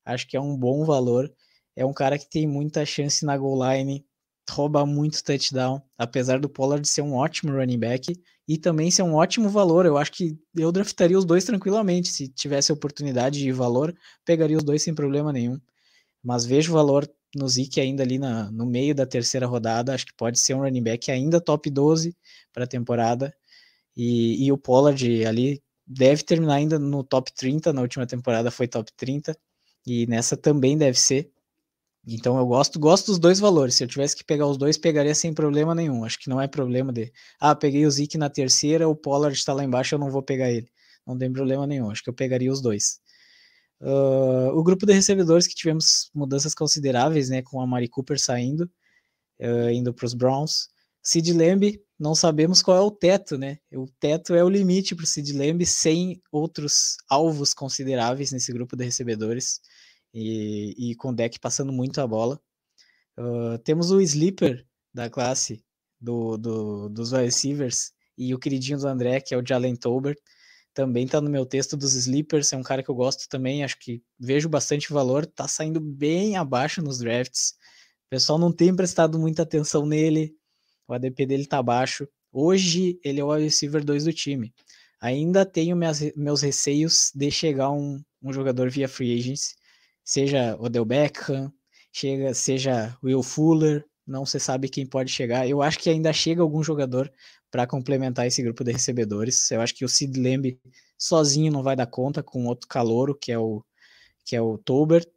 [0.06, 1.34] Acho que é um bom valor.
[1.76, 4.06] É um cara que tem muita chance na goal line,
[4.50, 8.14] rouba muito touchdown, apesar do Pollard ser um ótimo running back
[8.48, 9.86] e também ser um ótimo valor.
[9.86, 12.10] Eu acho que eu draftaria os dois tranquilamente.
[12.10, 15.60] Se tivesse oportunidade de valor, pegaria os dois sem problema nenhum.
[16.24, 19.94] Mas vejo valor no Zeke ainda ali na, no meio da terceira rodada.
[19.94, 22.16] Acho que pode ser um running back ainda top 12
[22.54, 23.34] para a temporada.
[23.96, 27.74] E, e o Pollard ali deve terminar ainda no top 30.
[27.74, 29.38] Na última temporada foi top 30.
[29.86, 31.32] E nessa também deve ser.
[32.06, 33.76] Então eu gosto, gosto dos dois valores.
[33.76, 36.04] Se eu tivesse que pegar os dois, pegaria sem problema nenhum.
[36.04, 39.54] Acho que não é problema de, ah, peguei o Zik na terceira, o Pollard está
[39.54, 40.68] lá embaixo, eu não vou pegar ele.
[41.08, 41.90] Não tem problema nenhum.
[41.90, 43.00] Acho que eu pegaria os dois.
[43.82, 48.70] Uh, o grupo de recebedores que tivemos mudanças consideráveis, né, com a Mari Cooper saindo,
[49.40, 50.70] uh, indo para os Browns.
[51.02, 53.58] Sid Lamb, não sabemos qual é o teto, né?
[53.74, 58.78] O teto é o limite para o Sid Lamb sem outros alvos consideráveis nesse grupo
[58.78, 59.60] de recebedores
[60.14, 62.40] e, e com o deck passando muito a bola.
[63.18, 65.64] Uh, temos o Sleeper da classe
[66.00, 70.18] do, do, dos receivers e o queridinho do André, que é o Jalen Tolbert.
[70.74, 73.78] Também tá no meu texto dos Sleepers, é um cara que eu gosto também, acho
[73.80, 77.54] que vejo bastante valor, tá saindo bem abaixo nos drafts.
[78.08, 80.36] O pessoal não tem prestado muita atenção nele,
[80.88, 82.08] o ADP dele tá baixo.
[82.32, 84.54] Hoje ele é o receiver 2 do time.
[85.00, 89.56] Ainda tenho minhas, meus receios de chegar um, um jogador via free agency,
[90.04, 91.52] seja Odell Beckham,
[91.92, 95.48] chega, seja Will Fuller, não se sabe quem pode chegar.
[95.48, 97.12] Eu acho que ainda chega algum jogador
[97.50, 99.50] para complementar esse grupo de recebedores.
[99.52, 100.60] Eu acho que o Sid Lamb
[100.98, 103.64] sozinho não vai dar conta com outro calouro, que é o
[104.26, 105.08] que é o Tolbert.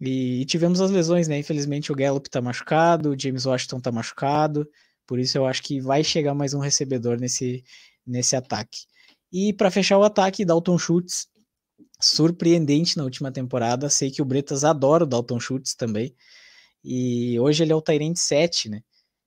[0.00, 1.38] E, e tivemos as lesões, né?
[1.38, 4.68] Infelizmente o Gallup tá machucado, o James Washington tá machucado.
[5.06, 7.64] Por isso eu acho que vai chegar mais um recebedor nesse
[8.06, 8.80] nesse ataque.
[9.32, 11.28] E para fechar o ataque, Dalton Schultz
[12.02, 13.88] surpreendente na última temporada.
[13.88, 16.14] Sei que o Bretas adora o Dalton Schultz também.
[16.84, 18.82] E hoje ele é o Tyrant 7, né?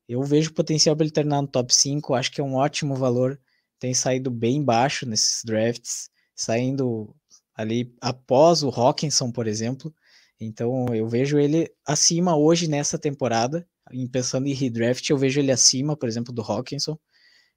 [0.07, 3.39] Eu vejo potencial para ele terminar no top 5, acho que é um ótimo valor.
[3.79, 7.15] Tem saído bem baixo nesses drafts, saindo
[7.55, 9.93] ali após o Hawkinson, por exemplo.
[10.39, 13.67] Então eu vejo ele acima hoje nessa temporada.
[13.91, 16.97] Em pensando em redraft, eu vejo ele acima, por exemplo, do Hawkinson,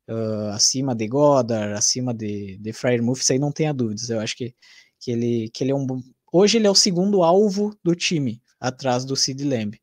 [0.08, 4.10] uh, acima de Goddard, acima de, de Fryer Muff, isso aí não tenha dúvidas.
[4.10, 4.54] Eu acho que
[5.00, 5.86] que ele, que ele é um
[6.32, 9.78] hoje ele é o segundo alvo do time atrás do Sid Lamb.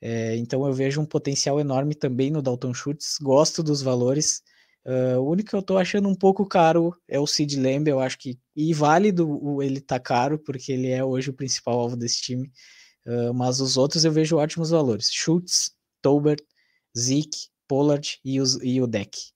[0.00, 4.42] É, então eu vejo um potencial enorme também no Dalton Schultz, gosto dos valores.
[4.86, 8.00] Uh, o único que eu tô achando um pouco caro é o Sid Lamb, eu
[8.00, 12.20] acho que e válido ele tá caro porque ele é hoje o principal alvo desse
[12.20, 12.52] time.
[13.06, 15.08] uh, mas os outros eu vejo ótimos valores.
[15.10, 15.72] Schultz,
[16.02, 16.42] Tolbert,
[16.96, 19.33] Zeke, Pollard e, os, e o Deck.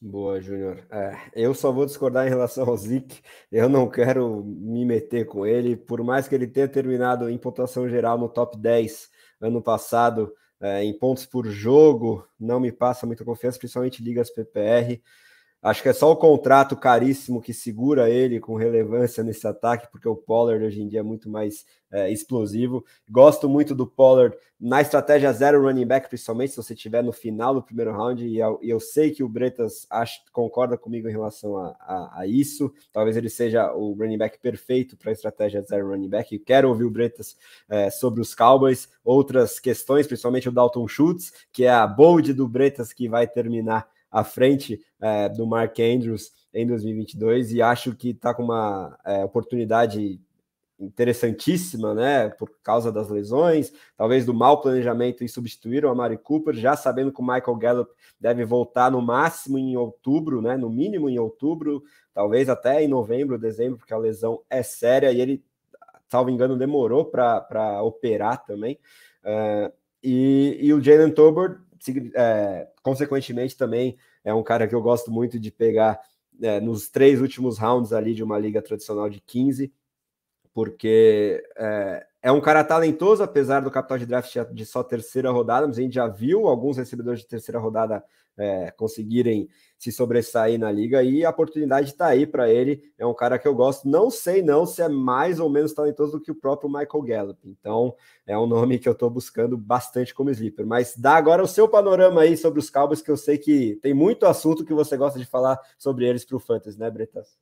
[0.00, 0.86] Boa, Júnior.
[0.90, 3.20] É, eu só vou discordar em relação ao Zeke.
[3.50, 7.88] Eu não quero me meter com ele, por mais que ele tenha terminado em pontuação
[7.88, 13.24] geral no top 10 ano passado, é, em pontos por jogo, não me passa muita
[13.24, 15.02] confiança, principalmente ligas PPR.
[15.60, 20.08] Acho que é só o contrato caríssimo que segura ele com relevância nesse ataque, porque
[20.08, 22.84] o Pollard hoje em dia é muito mais é, explosivo.
[23.10, 27.54] Gosto muito do Pollard na estratégia zero running back, principalmente se você estiver no final
[27.54, 31.12] do primeiro round, e eu, e eu sei que o Bretas acha, concorda comigo em
[31.12, 32.72] relação a, a, a, isso.
[32.92, 36.38] Talvez ele seja o running back perfeito para a estratégia zero running back.
[36.38, 37.36] Quero ouvir o Bretas
[37.68, 42.46] é, sobre os Cowboys, outras questões, principalmente o Dalton Schultz, que é a bold do
[42.46, 48.10] Bretas que vai terminar à frente é, do Mark Andrews em 2022 e acho que
[48.10, 50.20] está com uma é, oportunidade
[50.78, 56.54] interessantíssima, né, por causa das lesões, talvez do mau planejamento em substituir o Amari Cooper,
[56.54, 57.90] já sabendo que o Michael Gallup
[58.20, 61.82] deve voltar no máximo em outubro, né, no mínimo em outubro,
[62.14, 65.44] talvez até em novembro, dezembro, porque a lesão é séria e ele,
[66.08, 68.78] salvo engano, demorou para operar também.
[69.24, 71.58] Uh, e, e o Jalen Tolbert
[72.14, 76.00] é, consequentemente, também é um cara que eu gosto muito de pegar
[76.40, 79.72] é, nos três últimos rounds ali de uma liga tradicional de 15,
[80.52, 85.66] porque é, é um cara talentoso, apesar do capital de draft de só terceira rodada,
[85.66, 88.04] mas a gente já viu alguns recebedores de terceira rodada
[88.36, 92.92] é, conseguirem se sobressair na liga e a oportunidade está aí para ele.
[92.96, 93.88] É um cara que eu gosto.
[93.88, 97.38] Não sei não se é mais ou menos talentoso do que o próprio Michael Gallup.
[97.44, 97.94] Então
[98.26, 100.66] é um nome que eu estou buscando bastante como sleeper.
[100.66, 103.92] Mas dá agora o seu panorama aí sobre os Cowboys, que eu sei que tem
[103.94, 107.36] muito assunto que você gosta de falar sobre eles para o Fantasy, né, Bretas?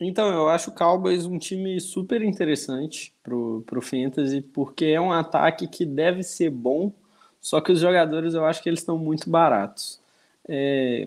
[0.00, 5.12] Então, eu acho o Cowboys um time super interessante pro, pro Fantasy, porque é um
[5.12, 6.90] ataque que deve ser bom,
[7.38, 10.00] só que os jogadores eu acho que eles estão muito baratos.
[10.48, 11.06] É,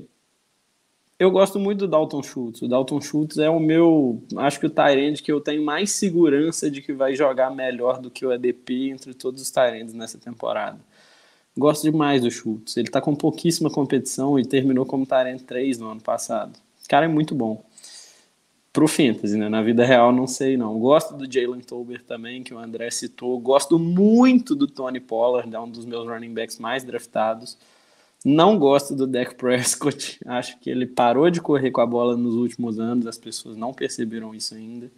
[1.18, 2.62] eu gosto muito do Dalton Schultz.
[2.62, 6.70] O Dalton Schultz é o meu, acho que o Tyrande que eu tenho mais segurança
[6.70, 10.80] de que vai jogar melhor do que o EDP entre todos os Tyrands nessa temporada.
[11.58, 12.78] Gosto demais do Schultz.
[12.78, 16.60] Ele tá com pouquíssima competição e terminou como Tyrande 3 no ano passado.
[16.84, 17.64] O cara é muito bom
[18.74, 19.48] pro Fantasy, né?
[19.48, 20.80] Na vida real, não sei não.
[20.80, 23.40] Gosto do Jalen Tolbert também, que o André citou.
[23.40, 27.58] Gosto muito do Tony Pollard, é um dos meus running backs mais draftados.
[28.26, 30.20] Não gosto do Dak Prescott.
[30.26, 33.06] Acho que ele parou de correr com a bola nos últimos anos.
[33.06, 34.92] As pessoas não perceberam isso ainda.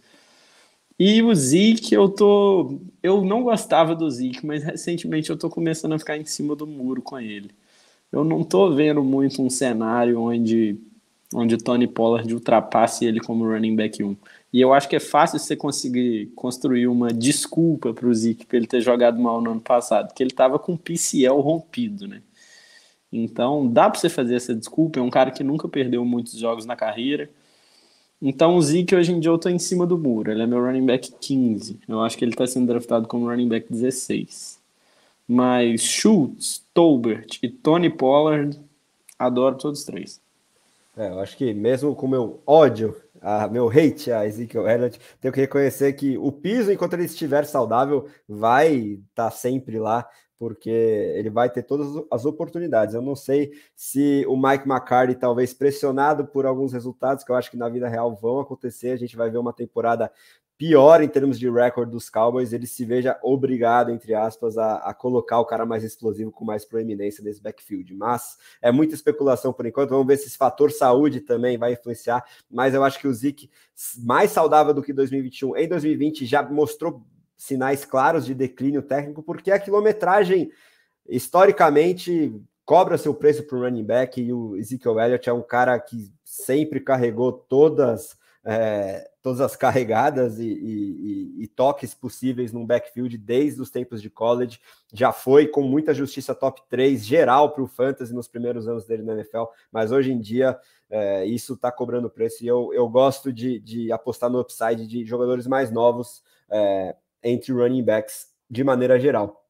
[0.98, 2.80] E o Zeke, eu tô.
[3.02, 6.66] Eu não gostava do Zeke, mas recentemente eu tô começando a ficar em cima do
[6.66, 7.50] muro com ele.
[8.10, 10.80] Eu não tô vendo muito um cenário onde
[11.34, 14.16] onde Tony Pollard ultrapasse ele como running back 1.
[14.52, 18.56] E eu acho que é fácil você conseguir construir uma desculpa para o Zeke para
[18.56, 22.22] ele ter jogado mal no ano passado, porque ele estava com o PCL rompido, né?
[23.12, 24.98] Então dá para você fazer essa desculpa.
[24.98, 27.30] É um cara que nunca perdeu muitos jogos na carreira.
[28.20, 30.30] Então o Zeke hoje em dia eu tô em cima do muro.
[30.30, 31.80] Ele é meu running back 15.
[31.88, 34.58] Eu acho que ele está sendo draftado como running back 16.
[35.28, 38.58] Mas Schultz, Tolbert e Tony Pollard,
[39.18, 40.20] adoro todos os três.
[40.96, 45.32] É, eu acho que mesmo com meu ódio, a, meu hate a Ezekiel Elliott, tenho
[45.32, 50.70] que reconhecer que o piso, enquanto ele estiver saudável, vai estar tá sempre lá, porque
[50.70, 52.94] ele vai ter todas as oportunidades.
[52.94, 57.50] Eu não sei se o Mike McCarthy, talvez pressionado por alguns resultados que eu acho
[57.50, 60.10] que na vida real vão acontecer, a gente vai ver uma temporada
[60.58, 64.94] pior em termos de recorde dos Cowboys, ele se veja obrigado, entre aspas, a, a,
[64.94, 67.94] colocar o cara mais explosivo com mais proeminência nesse backfield.
[67.94, 69.90] Mas é muita especulação por enquanto.
[69.90, 72.24] Vamos ver se esse fator saúde também vai influenciar.
[72.50, 73.50] Mas eu acho que o Zeke,
[73.98, 77.02] mais saudável do que 2021, em 2020 já mostrou
[77.36, 80.50] sinais claros de declínio técnico, porque a quilometragem,
[81.06, 82.34] historicamente,
[82.64, 84.22] cobra seu preço para o running back.
[84.22, 88.16] E o Ezekiel Elliott é um cara que sempre carregou todas
[88.48, 94.08] é, todas as carregadas e, e, e, toques possíveis num backfield desde os tempos de
[94.08, 94.60] college.
[94.94, 99.02] Já foi com muita justiça top 3 geral para o Fantasy nos primeiros anos dele
[99.02, 100.56] na NFL, mas hoje em dia
[100.88, 105.04] é, isso está cobrando preço e eu, eu gosto de, de, apostar no upside de
[105.04, 106.94] jogadores mais novos é,
[107.24, 109.44] entre running backs de maneira geral.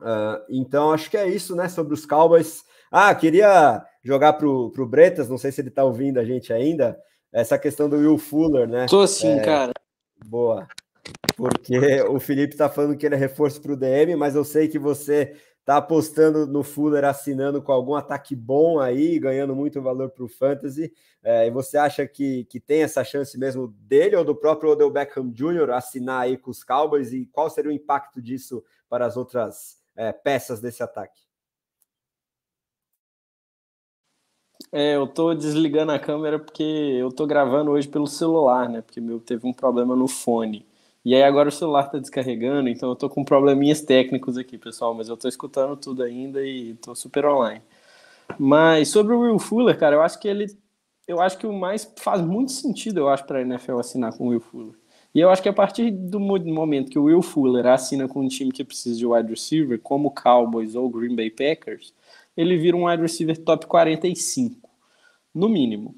[0.00, 1.68] Uh, então acho que é isso, né?
[1.68, 2.64] Sobre os Cowboys.
[2.90, 6.98] Ah, queria jogar para o Bretas, não sei se ele está ouvindo a gente ainda
[7.34, 8.86] essa questão do Will Fuller, né?
[8.88, 9.72] Tô sim, é, cara.
[10.24, 10.68] Boa.
[11.36, 14.68] Porque o Felipe tá falando que ele é reforço para o DM, mas eu sei
[14.68, 20.10] que você tá apostando no Fuller assinando com algum ataque bom aí, ganhando muito valor
[20.10, 20.92] para o Fantasy.
[21.24, 24.90] É, e você acha que, que tem essa chance mesmo dele ou do próprio Odell
[24.90, 25.70] Beckham Jr.
[25.72, 27.12] assinar aí com os Cowboys?
[27.12, 31.23] E qual seria o impacto disso para as outras é, peças desse ataque?
[34.76, 38.82] É, eu tô desligando a câmera porque eu tô gravando hoje pelo celular, né?
[38.82, 40.66] Porque meu teve um problema no fone.
[41.04, 44.92] E aí agora o celular tá descarregando, então eu tô com probleminhas técnicos aqui, pessoal,
[44.92, 47.62] mas eu tô escutando tudo ainda e tô super online.
[48.38, 50.46] Mas sobre o Will Fuller, cara, eu acho que ele
[51.06, 54.26] eu acho que o mais faz muito sentido, eu acho, para a NFL assinar com
[54.26, 54.74] o Will Fuller.
[55.14, 58.28] E eu acho que a partir do momento que o Will Fuller assina com um
[58.28, 61.94] time que precisa de wide receiver, como o Cowboys ou Green Bay Packers,
[62.36, 64.63] ele vira um wide receiver top 45,
[65.34, 65.94] no mínimo.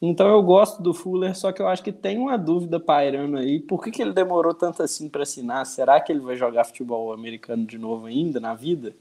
[0.00, 3.58] Então eu gosto do Fuller, só que eu acho que tem uma dúvida pairando aí.
[3.60, 5.66] Por que, que ele demorou tanto assim para assinar?
[5.66, 8.94] Será que ele vai jogar futebol americano de novo ainda na vida?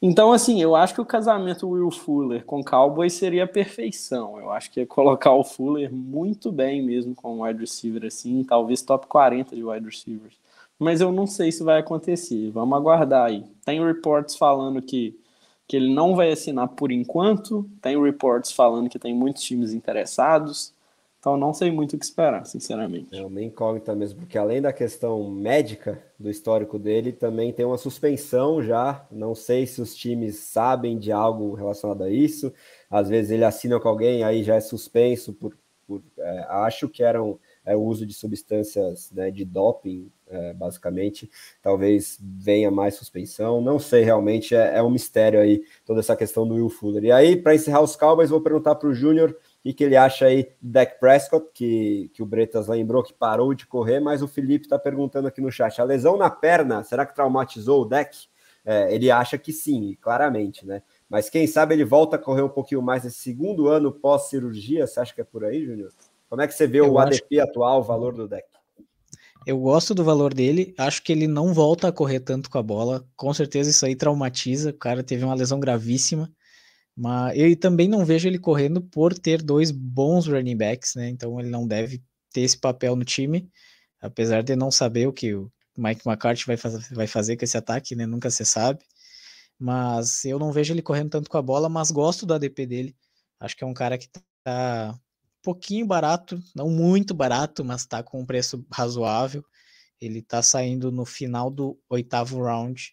[0.00, 4.38] Então, assim, eu acho que o casamento Will Fuller com Cowboys seria a perfeição.
[4.38, 8.82] Eu acho que ia colocar o Fuller muito bem mesmo com wide receiver assim, talvez
[8.82, 10.36] top 40 de wide receivers.
[10.78, 12.50] Mas eu não sei se vai acontecer.
[12.50, 13.44] Vamos aguardar aí.
[13.64, 15.18] Tem reports falando que
[15.66, 17.68] que ele não vai assinar por enquanto.
[17.82, 20.72] Tem reports falando que tem muitos times interessados.
[21.18, 23.08] Então não sei muito o que esperar, sinceramente.
[23.18, 27.78] É uma incógnita mesmo, porque além da questão médica do histórico dele, também tem uma
[27.78, 29.04] suspensão já.
[29.10, 32.52] Não sei se os times sabem de algo relacionado a isso.
[32.88, 35.56] Às vezes ele assina com alguém, aí já é suspenso por.
[35.84, 41.30] por é, acho que eram é, o uso de substâncias né, de doping é, basicamente.
[41.60, 46.46] Talvez venha mais suspensão, não sei realmente, é, é, um mistério aí toda essa questão
[46.46, 47.04] do Will Fuller.
[47.04, 50.26] E aí, para encerrar os Cowboys, vou perguntar para o Júnior o que ele acha
[50.26, 54.28] aí do Dak Prescott, que, que o Bretas lembrou que parou de correr, mas o
[54.28, 58.16] Felipe está perguntando aqui no chat: a lesão na perna, será que traumatizou o Dak?
[58.64, 60.82] É, ele acha que sim, claramente, né?
[61.08, 64.86] Mas quem sabe ele volta a correr um pouquinho mais nesse segundo ano pós-cirurgia?
[64.88, 65.92] Você acha que é por aí, Júnior?
[66.28, 68.44] Como é que você vê Eu o ADP atual, o valor do deck?
[69.46, 72.62] Eu gosto do valor dele, acho que ele não volta a correr tanto com a
[72.62, 73.06] bola.
[73.14, 74.70] Com certeza isso aí traumatiza.
[74.70, 76.28] O cara teve uma lesão gravíssima.
[76.96, 81.08] Mas eu também não vejo ele correndo por ter dois bons running backs, né?
[81.08, 82.02] Então ele não deve
[82.32, 83.48] ter esse papel no time,
[84.00, 87.56] apesar de não saber o que o Mike McCarthy vai, faz, vai fazer com esse
[87.56, 88.04] ataque, né?
[88.04, 88.80] Nunca se sabe.
[89.58, 92.96] Mas eu não vejo ele correndo tanto com a bola, mas gosto do ADP dele.
[93.38, 94.08] Acho que é um cara que
[94.42, 94.98] tá
[95.46, 99.44] pouquinho barato, não muito barato, mas está com um preço razoável.
[100.00, 102.92] Ele está saindo no final do oitavo round,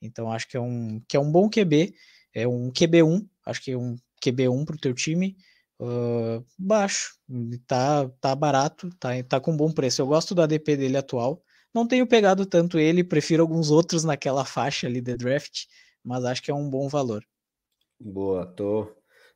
[0.00, 1.94] então acho que é um, que é um bom QB,
[2.34, 5.36] é um QB1, acho que é um QB1 para o teu time,
[5.78, 7.18] uh, baixo,
[7.66, 10.00] tá, tá barato, tá, tá com bom preço.
[10.00, 14.46] Eu gosto do ADP dele atual, não tenho pegado tanto ele, prefiro alguns outros naquela
[14.46, 15.66] faixa ali de draft,
[16.02, 17.22] mas acho que é um bom valor.
[18.00, 18.90] Boa, tô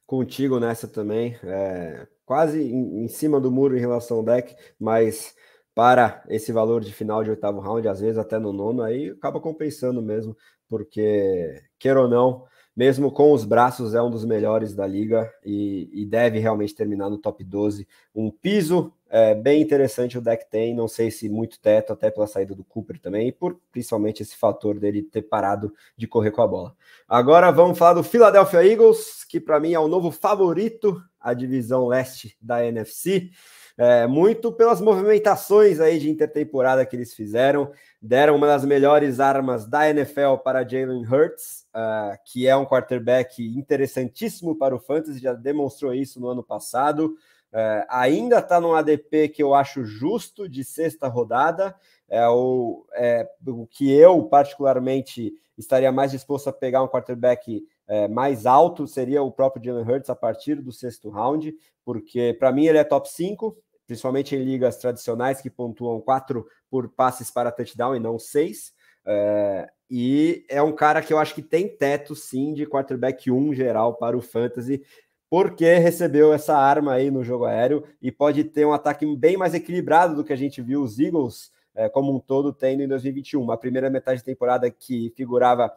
[0.06, 1.36] contigo nessa também.
[1.42, 5.34] É, quase em, em, cima do muro em relação ao deck, mas
[5.74, 9.40] para esse valor de final de oitavo round, às vezes até no nono, aí acaba
[9.40, 10.36] compensando mesmo,
[10.68, 12.44] porque, queira ou não,
[12.76, 17.08] mesmo com os braços, é um dos melhores da liga e, e deve realmente terminar
[17.08, 17.86] no top 12.
[18.14, 22.26] Um piso é, bem interessante o deck tem, não sei se muito teto, até pela
[22.26, 26.42] saída do Cooper também, e por principalmente esse fator dele ter parado de correr com
[26.42, 26.74] a bola.
[27.08, 31.86] Agora vamos falar do Philadelphia Eagles, que para mim é o novo favorito à divisão
[31.86, 33.30] leste da NFC.
[33.78, 37.70] É, muito pelas movimentações aí de intertemporada que eles fizeram,
[38.00, 43.44] deram uma das melhores armas da NFL para Jalen Hurts, uh, que é um quarterback
[43.44, 47.16] interessantíssimo para o fantasy, já demonstrou isso no ano passado.
[47.52, 51.74] Uh, ainda está num ADP que eu acho justo de sexta rodada,
[52.08, 58.08] é o, é, o que eu particularmente estaria mais disposto a pegar um quarterback é,
[58.08, 61.54] mais alto seria o próprio Jalen Hurts a partir do sexto round,
[61.84, 66.88] porque para mim ele é top 5, principalmente em ligas tradicionais que pontuam 4 por
[66.88, 68.72] passes para touchdown e não 6.
[69.06, 73.54] É, e é um cara que eu acho que tem teto sim de quarterback 1
[73.54, 74.82] geral para o fantasy,
[75.28, 79.54] porque recebeu essa arma aí no jogo aéreo e pode ter um ataque bem mais
[79.54, 83.42] equilibrado do que a gente viu os Eagles é, como um todo tendo em 2021.
[83.42, 85.72] Uma primeira metade de temporada que figurava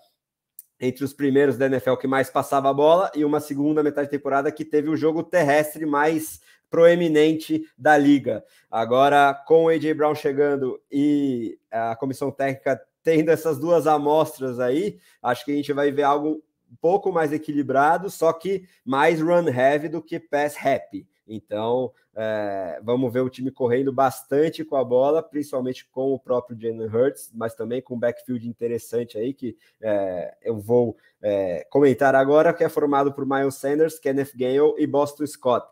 [0.79, 4.11] entre os primeiros da NFL que mais passava a bola e uma segunda metade de
[4.11, 6.39] temporada que teve o jogo terrestre mais
[6.69, 8.43] proeminente da liga.
[8.69, 14.99] Agora, com o AJ Brown chegando e a comissão técnica tendo essas duas amostras aí,
[15.23, 19.47] acho que a gente vai ver algo um pouco mais equilibrado, só que mais run
[19.47, 21.07] heavy do que pass happy.
[21.25, 26.59] Então, é, vamos ver o time correndo bastante com a bola, principalmente com o próprio
[26.59, 32.13] Jalen Hurts, mas também com um backfield interessante aí, que é, eu vou é, comentar
[32.13, 35.65] agora, que é formado por Miles Sanders, Kenneth Gale e Boston Scott.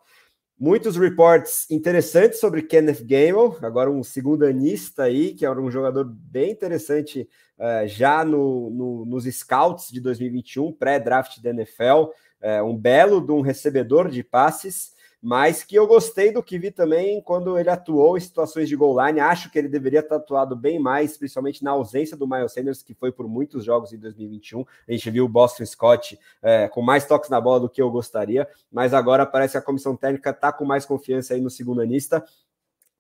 [0.57, 6.49] Muitos reports interessantes sobre Kenneth Gamble, agora um segundanista aí, que era um jogador bem
[6.49, 7.27] interessante
[7.59, 13.19] uh, já no, no, nos scouts de 2021, pré-draft da NFL, uh, é, um belo
[13.19, 17.69] de um recebedor de passes, mas que eu gostei do que vi também quando ele
[17.69, 19.19] atuou em situações de goal line.
[19.19, 22.93] Acho que ele deveria ter atuado bem mais, principalmente na ausência do Miles Sanders, que
[22.93, 24.65] foi por muitos jogos em 2021.
[24.87, 27.89] A gente viu o Boston Scott é, com mais toques na bola do que eu
[27.89, 31.81] gostaria, mas agora parece que a comissão técnica está com mais confiança aí no segundo
[31.81, 32.23] anista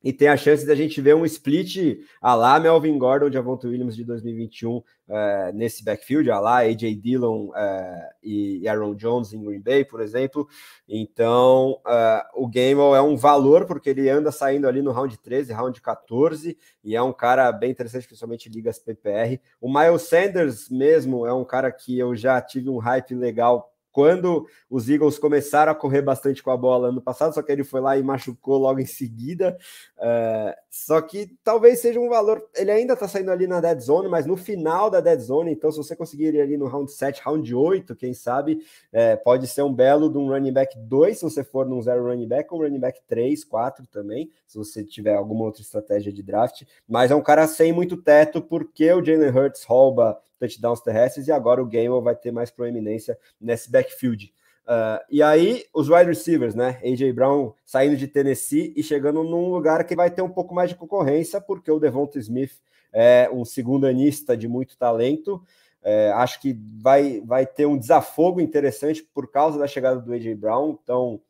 [0.05, 3.95] e tem a chance da gente ver um split a lá Melvin Gordon, Javonte Williams
[3.95, 9.59] de 2021 é, nesse backfield, a lá AJ Dillon é, e Aaron Jones em Green
[9.59, 10.47] Bay, por exemplo.
[10.87, 15.51] Então, é, o Gamble é um valor porque ele anda saindo ali no round 13,
[15.51, 19.41] round 14 e é um cara bem interessante, principalmente ligas PPR.
[19.59, 24.45] O Miles Sanders mesmo é um cara que eu já tive um hype legal quando
[24.69, 27.79] os Eagles começaram a correr bastante com a bola ano passado, só que ele foi
[27.79, 29.57] lá e machucou logo em seguida.
[29.97, 32.45] Uh, só que talvez seja um valor.
[32.57, 35.71] Ele ainda está saindo ali na dead zone, mas no final da dead zone, então
[35.71, 38.59] se você conseguir ir ali no round 7, round 8, quem sabe,
[38.91, 42.03] é, pode ser um belo de um running back 2, se você for num zero
[42.03, 46.21] running back, ou running back 3, 4 também, se você tiver alguma outra estratégia de
[46.21, 46.63] draft.
[46.85, 51.31] Mas é um cara sem muito teto, porque o Jalen Hurts rouba touchdowns terrestres e
[51.31, 54.33] agora o Gamble vai ter mais proeminência nesse backfield.
[54.65, 56.79] Uh, e aí, os wide receivers, né?
[56.83, 60.69] AJ Brown saindo de Tennessee e chegando num lugar que vai ter um pouco mais
[60.69, 62.53] de concorrência, porque o Devonta Smith
[62.91, 65.43] é um segundo anista de muito talento.
[65.83, 70.33] É, acho que vai, vai ter um desafogo interessante por causa da chegada do AJ
[70.33, 70.79] Brown.
[70.81, 71.21] Então,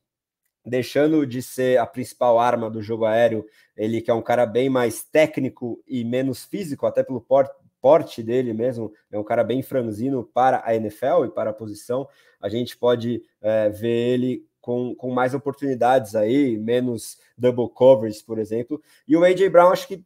[0.66, 3.46] deixando de ser a principal arma do jogo aéreo,
[3.76, 7.54] ele que é um cara bem mais técnico e menos físico, até pelo porte,
[7.86, 12.10] porte dele mesmo, é um cara bem franzino para a NFL e para a posição.
[12.42, 18.40] A gente pode é, ver ele com, com mais oportunidades aí, menos double covers, por
[18.40, 18.82] exemplo.
[19.08, 19.50] E o A.J.
[19.50, 20.04] Brown, acho que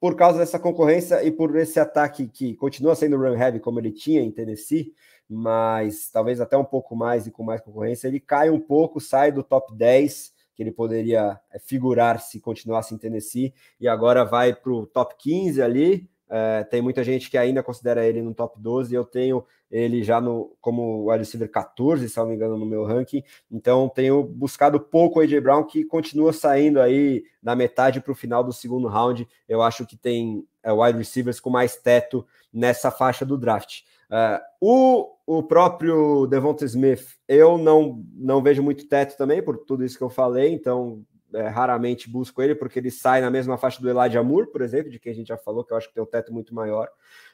[0.00, 3.92] por causa dessa concorrência e por esse ataque que continua sendo run heavy como ele
[3.92, 4.94] tinha em Tennessee,
[5.28, 9.30] mas talvez até um pouco mais e com mais concorrência, ele cai um pouco, sai
[9.30, 14.54] do top 10, que ele poderia é, figurar se continuasse em Tennessee, e agora vai
[14.54, 18.58] para o top 15 ali, é, tem muita gente que ainda considera ele no top
[18.58, 22.64] 12, eu tenho ele já no como wide receiver 14, se não me engano, no
[22.64, 23.22] meu ranking.
[23.50, 28.14] Então tenho buscado pouco o AJ Brown, que continua saindo aí da metade para o
[28.14, 29.28] final do segundo round.
[29.46, 33.80] Eu acho que tem é, wide receivers com mais teto nessa faixa do draft.
[34.10, 39.84] Uh, o, o próprio Devonta Smith, eu não, não vejo muito teto também, por tudo
[39.84, 41.04] isso que eu falei, então
[41.34, 44.90] é, raramente busco ele, porque ele sai na mesma faixa do Elijah Moore, por exemplo,
[44.90, 46.88] de quem a gente já falou, que eu acho que tem um teto muito maior.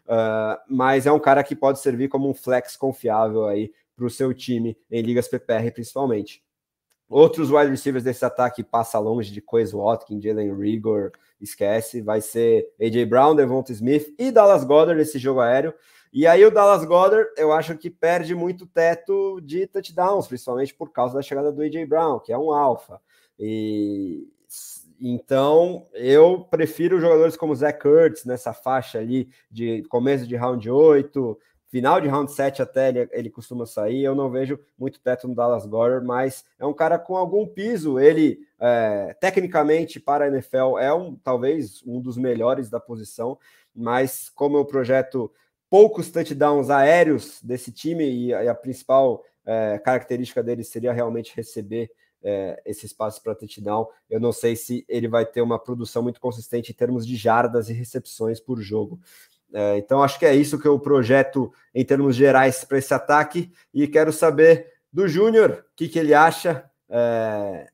[0.06, 4.10] Uh, mas é um cara que pode servir como um flex confiável aí para o
[4.10, 6.42] seu time em ligas PPR, principalmente.
[7.08, 11.10] Outros wide receivers desse ataque passa longe de Quez Watkins, Jalen Rigor,
[11.40, 15.72] esquece, vai ser AJ Brown, Devonta Smith e Dallas Goddard nesse jogo aéreo.
[16.12, 20.90] E aí o Dallas Goddard, eu acho que perde muito teto de touchdowns, principalmente por
[20.90, 23.00] causa da chegada do AJ Brown, que é um alfa.
[23.38, 24.26] E
[25.00, 31.38] então eu prefiro jogadores como Zach Kurtz nessa faixa ali de começo de round 8,
[31.68, 34.02] final de round 7 até ele, ele costuma sair.
[34.02, 38.00] Eu não vejo muito teto no Dallas Goddard, mas é um cara com algum piso.
[38.00, 43.38] Ele, é, tecnicamente, para a NFL, é um talvez um dos melhores da posição,
[43.74, 45.30] mas como eu projeto
[45.70, 51.36] poucos touchdowns aéreos desse time e a, e a principal é, característica dele seria realmente
[51.36, 51.90] receber
[52.22, 53.86] é, esse espaço para touchdown.
[54.08, 57.68] Eu não sei se ele vai ter uma produção muito consistente em termos de jardas
[57.68, 59.00] e recepções por jogo.
[59.52, 63.50] É, então, acho que é isso que eu projeto em termos gerais para esse ataque.
[63.72, 67.68] E quero saber do Júnior o que, que ele acha, é,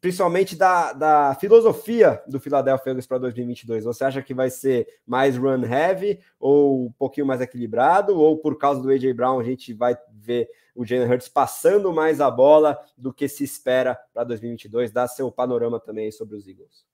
[0.00, 3.84] principalmente da, da filosofia do Philadelphia Eagles para 2022.
[3.84, 8.18] Você acha que vai ser mais run heavy ou um pouquinho mais equilibrado?
[8.18, 9.14] Ou por causa do A.J.
[9.14, 13.44] Brown a gente vai ver o Jalen Hurts passando mais a bola do que se
[13.44, 14.90] espera para 2022.
[14.90, 16.84] Dá seu panorama também sobre os Eagles.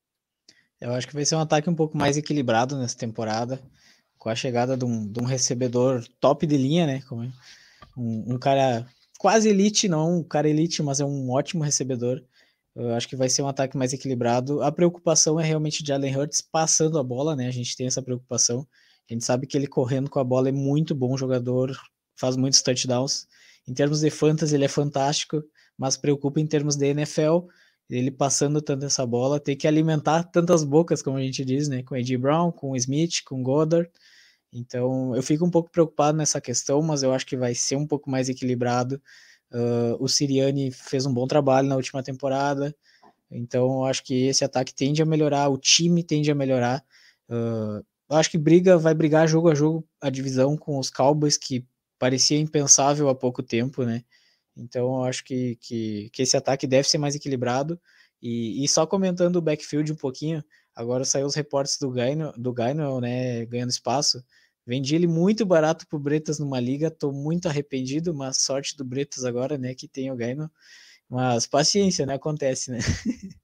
[0.80, 3.60] Eu acho que vai ser um ataque um pouco mais equilibrado nessa temporada,
[4.16, 7.02] com a chegada de um, de um recebedor top de linha, né?
[7.08, 7.22] Como
[7.96, 8.86] um, um, cara
[9.18, 12.22] quase elite, não um cara elite, mas é um ótimo recebedor.
[12.76, 14.62] Eu acho que vai ser um ataque mais equilibrado.
[14.62, 17.48] A preocupação é realmente de Jalen Hurts passando a bola, né?
[17.48, 18.66] A gente tem essa preocupação.
[19.10, 21.76] A gente sabe que ele correndo com a bola é muito bom jogador,
[22.14, 23.26] faz muitos touchdowns.
[23.68, 25.44] Em termos de fantasy, ele é fantástico,
[25.76, 27.40] mas preocupa em termos de NFL,
[27.90, 31.82] ele passando tanto essa bola, ter que alimentar tantas bocas, como a gente diz, né?
[31.82, 32.16] Com A.J.
[32.16, 33.90] Brown, com Smith, com Goddard.
[34.50, 37.86] Então, eu fico um pouco preocupado nessa questão, mas eu acho que vai ser um
[37.86, 39.00] pouco mais equilibrado.
[39.52, 42.74] Uh, o Siriani fez um bom trabalho na última temporada,
[43.30, 46.84] então eu acho que esse ataque tende a melhorar, o time tende a melhorar.
[47.28, 51.36] Uh, eu acho que briga, vai brigar jogo a jogo a divisão com os Cowboys,
[51.36, 51.66] que
[51.98, 54.04] parecia impensável há pouco tempo, né?
[54.56, 57.80] Então eu acho que, que, que esse ataque deve ser mais equilibrado.
[58.20, 60.42] E, e, só comentando o backfield um pouquinho,
[60.74, 64.22] agora saiu os reportes do Gaino, do Gaino, né, ganhando espaço.
[64.66, 69.24] Vendi ele muito barato pro Bretas numa liga, tô muito arrependido, mas sorte do Bretas
[69.24, 70.50] agora, né, que tem o Gaino.
[71.08, 72.78] Mas paciência, né, acontece, né?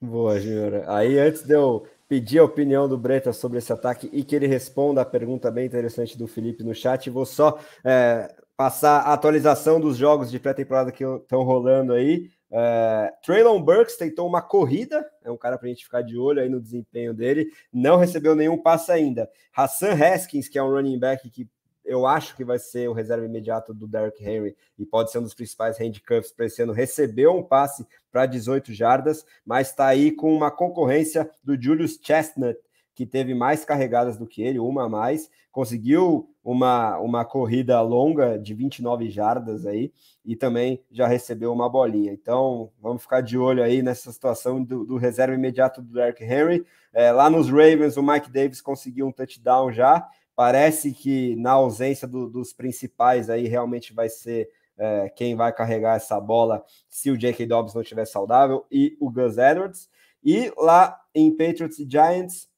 [0.00, 0.88] Boa, Júnior.
[0.88, 4.46] Aí antes de eu pedir a opinião do Bretas sobre esse ataque e que ele
[4.46, 9.80] responda a pergunta bem interessante do Felipe no chat, vou só é, passar a atualização
[9.80, 12.30] dos jogos de pré-temporada que estão rolando aí.
[12.50, 16.40] É, Traylon Burks tentou uma corrida, é um cara para a gente ficar de olho
[16.40, 19.28] aí no desempenho dele, não recebeu nenhum passe ainda.
[19.52, 21.48] Hassan Haskins, que é um running back que
[21.86, 25.22] eu acho que vai ser o reserva imediato do Derrick Henry e pode ser um
[25.22, 30.10] dos principais handcuffs para esse ano, recebeu um passe para 18 jardas, mas está aí
[30.10, 32.58] com uma concorrência do Julius Chestnut,
[32.94, 38.38] que teve mais carregadas do que ele, uma a mais, conseguiu uma, uma corrida longa
[38.38, 39.90] de 29 jardas aí
[40.24, 42.12] e também já recebeu uma bolinha.
[42.12, 46.66] Então, vamos ficar de olho aí nessa situação do, do reserva imediato do Derrick Henry.
[46.92, 50.06] É, lá nos Ravens, o Mike Davis conseguiu um touchdown já.
[50.36, 55.96] Parece que na ausência do, dos principais aí realmente vai ser é, quem vai carregar
[55.96, 57.46] essa bola se o J.K.
[57.46, 59.88] Dobbs não estiver saudável e o Gus Edwards.
[60.22, 62.48] E lá em Patriots e Giants,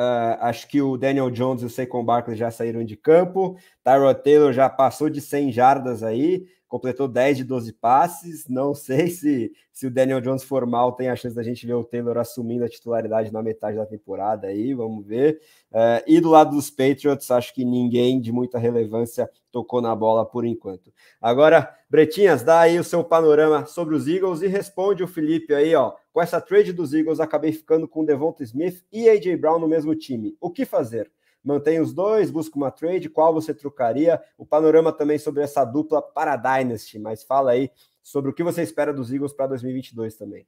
[0.00, 3.58] Uh, acho que o Daniel Jones e o Saquon Barkley já saíram de campo.
[3.84, 8.48] Tyrod Taylor já passou de 100 jardas aí, completou 10 de 12 passes.
[8.48, 11.74] Não sei se, se o Daniel Jones for mal, tem a chance da gente ver
[11.74, 15.40] o Taylor assumindo a titularidade na metade da temporada aí, vamos ver.
[15.72, 20.24] Uh, e do lado dos Patriots, acho que ninguém de muita relevância tocou na bola
[20.24, 20.92] por enquanto.
[21.20, 25.74] Agora, Bretinhas, dá aí o seu panorama sobre os Eagles e responde o Felipe aí,
[25.74, 25.92] ó.
[26.12, 29.94] Com essa trade dos Eagles, acabei ficando com Devonta Smith e AJ Brown no mesmo
[29.96, 30.36] time.
[30.40, 31.10] O que fazer?
[31.42, 34.22] Mantém os dois, busca uma trade, qual você trocaria?
[34.36, 37.70] O panorama também sobre essa dupla para a Dynasty, mas fala aí
[38.02, 40.46] sobre o que você espera dos Eagles para 2022 também.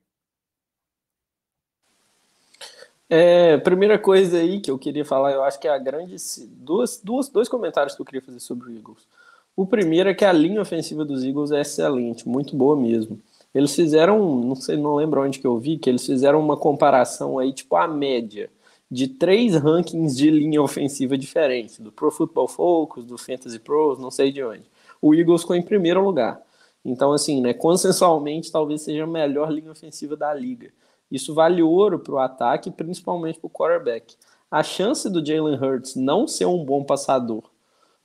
[3.09, 6.16] É, primeira coisa aí que eu queria falar, eu acho que é a grande.
[6.47, 9.06] Duas, duas, dois comentários que eu queria fazer sobre o Eagles.
[9.55, 13.20] O primeiro é que a linha ofensiva dos Eagles é excelente, muito boa mesmo.
[13.55, 17.39] Eles fizeram, não sei, não lembro onde que eu vi, que eles fizeram uma comparação
[17.39, 18.51] aí, tipo, a média
[18.93, 24.10] de três rankings de linha ofensiva diferentes, do Pro Football Focus, do Fantasy Pros, não
[24.10, 24.64] sei de onde.
[25.01, 26.43] O Eagles ficou em primeiro lugar.
[26.85, 30.70] Então, assim, né, consensualmente, talvez seja a melhor linha ofensiva da liga.
[31.10, 34.14] Isso vale ouro para o ataque, principalmente para o quarterback.
[34.51, 37.44] A chance do Jalen Hurts não ser um bom passador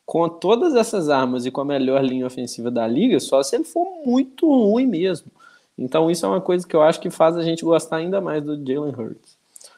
[0.05, 3.65] com todas essas armas e com a melhor linha ofensiva da liga, só se ele
[3.65, 5.29] for muito ruim mesmo.
[5.77, 8.41] Então isso é uma coisa que eu acho que faz a gente gostar ainda mais
[8.41, 9.36] do Jalen Hurts.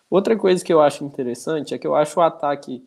[0.09, 2.83] Outra coisa que eu acho interessante é que eu acho o ataque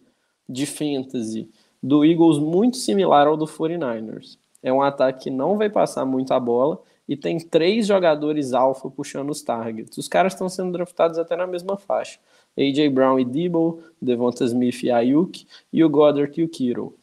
[0.49, 1.49] de fantasy
[1.83, 4.39] do Eagles muito similar ao do 49ers.
[4.63, 8.89] É um ataque que não vai passar muito a bola e tem três jogadores alfa
[8.89, 9.99] puxando os targets.
[9.99, 12.19] Os caras estão sendo draftados até na mesma faixa.
[12.57, 16.95] AJ Brown e Debo, Devonta Smith e Ayuk, e o Goddard e o Kittle.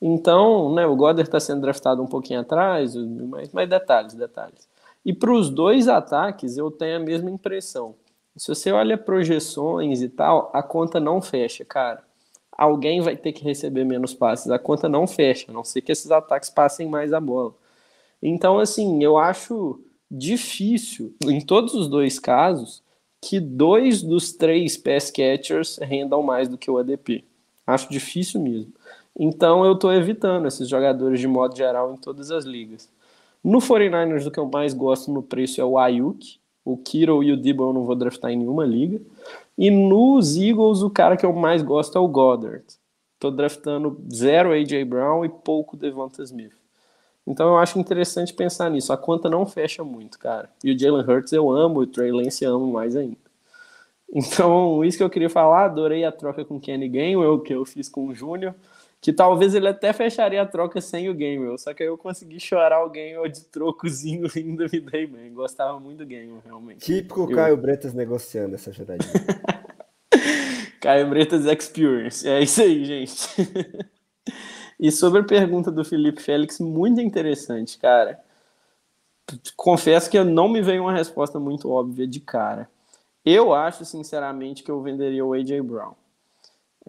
[0.00, 4.68] Então, né, o Goddard está sendo draftado um pouquinho atrás, mas, mas detalhes, detalhes.
[5.04, 7.94] E para os dois ataques, eu tenho a mesma impressão.
[8.38, 12.02] Se você olha projeções e tal, a conta não fecha, cara.
[12.52, 14.50] Alguém vai ter que receber menos passes.
[14.50, 17.54] A conta não fecha, a não ser que esses ataques passem mais a bola.
[18.22, 22.82] Então, assim, eu acho difícil, em todos os dois casos,
[23.20, 27.24] que dois dos três pass catchers rendam mais do que o ADP.
[27.66, 28.72] Acho difícil mesmo.
[29.18, 32.88] Então eu estou evitando esses jogadores de modo geral em todas as ligas.
[33.42, 36.38] No 49ers, o que eu mais gosto no preço é o Ayuk.
[36.70, 39.00] O Kiro e o Debo eu não vou draftar em nenhuma liga.
[39.56, 42.64] E nos Eagles, o cara que eu mais gosto é o Goddard.
[43.14, 46.52] Estou draftando zero AJ Brown e pouco Devonta Smith.
[47.26, 48.92] Então eu acho interessante pensar nisso.
[48.92, 50.50] A conta não fecha muito, cara.
[50.62, 53.16] E o Jalen Hurts eu amo, e o Trey Lance eu amo mais ainda.
[54.12, 57.64] Então, isso que eu queria falar, adorei a troca com o Kenny Gainwell, que eu
[57.64, 58.54] fiz com o Júnior,
[59.00, 62.40] que talvez ele até fecharia a troca sem o Gainwell, só que aí eu consegui
[62.40, 65.32] chorar o Gainwell de trocozinho e ainda me dei bem.
[65.32, 66.84] Gostava muito do Gainwell, realmente.
[66.84, 67.36] Típico eu...
[67.36, 69.12] Caio Bretas negociando essa jogadinha.
[70.80, 73.28] Caio Bretas Experience, é isso aí, gente.
[74.80, 78.20] E sobre a pergunta do Felipe Félix, muito interessante, cara.
[79.56, 82.70] confesso que não me veio uma resposta muito óbvia de cara.
[83.24, 85.60] Eu acho, sinceramente, que eu venderia o A.J.
[85.62, 85.94] Brown.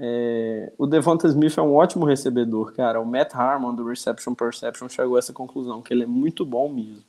[0.02, 3.02] É, o Devonta Smith é um ótimo recebedor, cara.
[3.02, 6.70] O Matt Harmon, do Reception Perception, chegou a essa conclusão, que ele é muito bom
[6.70, 7.04] mesmo.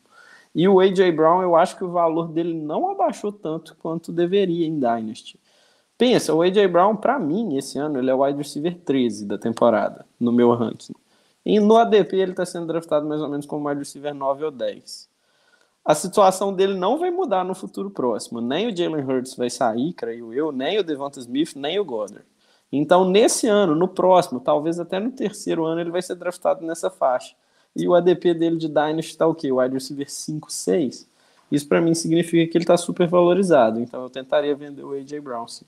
[0.53, 1.13] E o A.J.
[1.13, 5.39] Brown, eu acho que o valor dele não abaixou tanto quanto deveria em Dynasty.
[5.97, 6.67] Pensa, o A.J.
[6.67, 10.53] Brown, para mim, esse ano, ele é o wide receiver 13 da temporada, no meu
[10.53, 10.95] ranking.
[11.47, 14.51] E no ADP ele está sendo draftado mais ou menos como wide receiver 9 ou
[14.51, 15.09] 10.
[15.85, 18.41] A situação dele não vai mudar no futuro próximo.
[18.41, 22.25] Nem o Jalen Hurts vai sair, creio eu, nem o Devonta Smith, nem o Goddard.
[22.73, 26.89] Então, nesse ano, no próximo, talvez até no terceiro ano, ele vai ser draftado nessa
[26.89, 27.35] faixa.
[27.75, 29.51] E o ADP dele de Dynasty está o quê?
[29.51, 31.09] O wide receiver 5, 6.
[31.51, 33.81] Isso para mim significa que ele está super valorizado.
[33.81, 35.67] Então eu tentaria vender o AJ Brown, sim.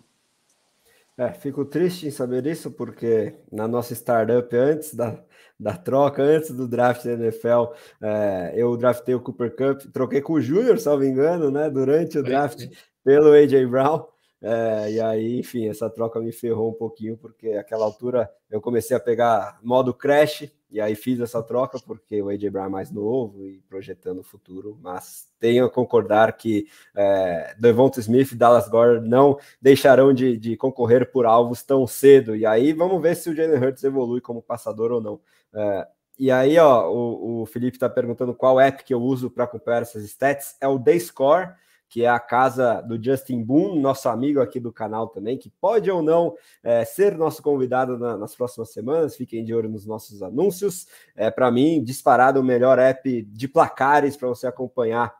[1.18, 5.18] É, fico triste em saber isso, porque na nossa startup, antes da,
[5.60, 10.34] da troca, antes do draft da NFL, é, eu draftei o Cooper Cup, troquei com
[10.34, 12.66] o Júnior, salvo engano, né, durante o draft,
[13.04, 14.06] pelo AJ Brown.
[14.42, 18.96] É, e aí, enfim, essa troca me ferrou um pouquinho, porque aquela altura eu comecei
[18.96, 22.90] a pegar modo crash, e aí fiz essa troca, porque o AJ Brown é mais
[22.90, 26.66] novo e projetando o futuro, mas tenho a concordar que
[26.96, 32.34] é, Devonta Smith e Dallas Gore não deixarão de, de, concorrer por alvos tão cedo,
[32.34, 35.20] e aí vamos ver se o Jalen Hurts evolui como passador ou não.
[35.54, 35.86] É,
[36.18, 39.82] e aí, ó, o, o Felipe está perguntando qual app que eu uso para acompanhar
[39.82, 41.50] essas stats, é o Dayscore,
[41.92, 45.90] que é a casa do Justin Boone, nosso amigo aqui do canal também, que pode
[45.90, 49.14] ou não é, ser nosso convidado na, nas próximas semanas.
[49.14, 50.86] Fiquem de olho nos nossos anúncios.
[51.14, 55.14] É, para mim, disparado o melhor app de placares para você acompanhar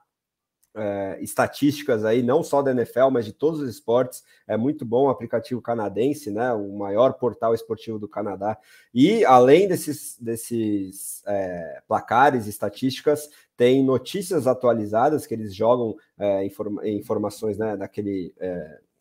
[0.75, 4.23] é, estatísticas aí, não só da NFL, mas de todos os esportes.
[4.47, 6.53] É muito bom o aplicativo canadense, né?
[6.53, 8.59] O maior portal esportivo do Canadá.
[8.95, 16.89] E além desses, desses é, placares, estatísticas, tem notícias atualizadas que eles jogam é, informa
[16.89, 18.35] informações né, daquele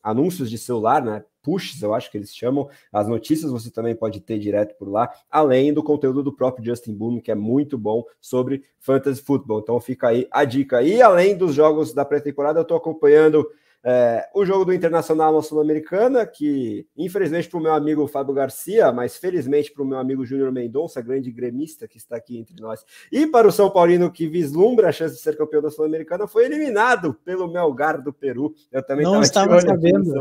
[0.03, 1.23] anúncios de celular, né?
[1.41, 2.69] Pushes, eu acho que eles chamam.
[2.91, 6.93] As notícias você também pode ter direto por lá, além do conteúdo do próprio Justin
[6.93, 9.59] Boone, que é muito bom sobre fantasy football.
[9.59, 10.81] Então fica aí a dica.
[10.81, 13.47] E além dos jogos da pré-temporada, eu estou acompanhando
[13.83, 18.91] é, o jogo do Internacional na Sul-Americana, que infelizmente para o meu amigo Fábio Garcia,
[18.91, 22.85] mas felizmente para o meu amigo Júnior Mendonça, grande gremista que está aqui entre nós,
[23.11, 26.45] e para o São Paulino que vislumbra a chance de ser campeão da Sul-Americana, foi
[26.45, 28.53] eliminado pelo Melgar do Peru.
[28.71, 30.13] Eu também não estava sabendo.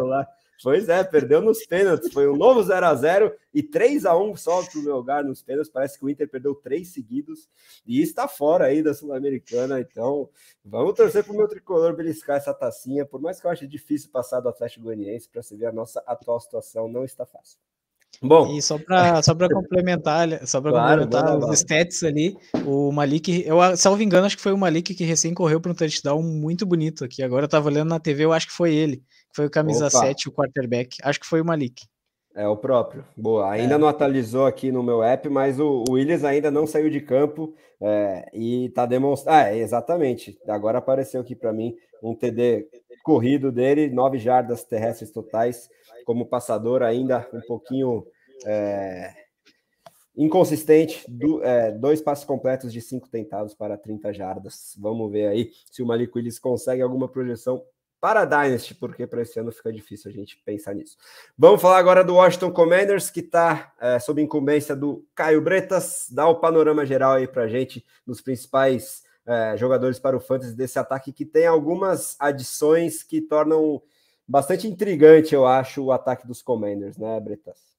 [0.62, 2.12] Pois é, perdeu nos pênaltis.
[2.12, 5.24] Foi um novo 0 a 0 e 3 a 1 só para o meu lugar
[5.24, 5.72] nos pênaltis.
[5.72, 7.48] Parece que o Inter perdeu três seguidos
[7.86, 9.80] e está fora aí da Sul-Americana.
[9.80, 10.28] Então,
[10.64, 13.06] vamos torcer para o meu tricolor beliscar essa tacinha.
[13.06, 16.02] Por mais que eu ache difícil passar do Atlético Goianiense, para você ver a nossa
[16.06, 17.58] atual situação não está fácil.
[18.22, 23.44] Bom, e só para só complementar, só para claro, complementar os stats ali, o Malik,
[23.46, 26.66] eu salvo engano, acho que foi o Malik que recém correu para um touchdown muito
[26.66, 27.22] bonito aqui.
[27.22, 29.02] Agora eu estava olhando na TV, eu acho que foi ele.
[29.34, 29.98] Foi o camisa Opa.
[29.98, 30.96] 7, o quarterback.
[31.02, 31.86] Acho que foi o Malik.
[32.34, 33.04] É o próprio.
[33.16, 33.50] Boa.
[33.50, 33.78] Ainda é.
[33.78, 37.54] não atualizou aqui no meu app, mas o, o Williams ainda não saiu de campo
[37.80, 39.36] é, e está demonstrando.
[39.36, 40.38] Ah, é, exatamente.
[40.46, 42.68] Agora apareceu aqui para mim um TD
[43.02, 45.68] corrido dele, nove jardas terrestres totais,
[46.04, 48.06] como passador ainda um pouquinho
[48.46, 49.12] é,
[50.16, 51.04] inconsistente.
[51.08, 54.76] Do, é, dois passos completos de cinco tentados para 30 jardas.
[54.78, 57.62] Vamos ver aí se o Malik Willis consegue alguma projeção
[58.00, 60.96] para a Dynasty, porque para esse ano fica difícil a gente pensar nisso.
[61.36, 66.06] Vamos falar agora do Washington Commanders, que está é, sob incumbência do Caio Bretas.
[66.10, 70.54] Dá o panorama geral aí para a gente nos principais é, jogadores para o fantasy
[70.54, 73.82] desse ataque, que tem algumas adições que tornam
[74.26, 77.69] bastante intrigante, eu acho, o ataque dos Commanders, né, Bretas?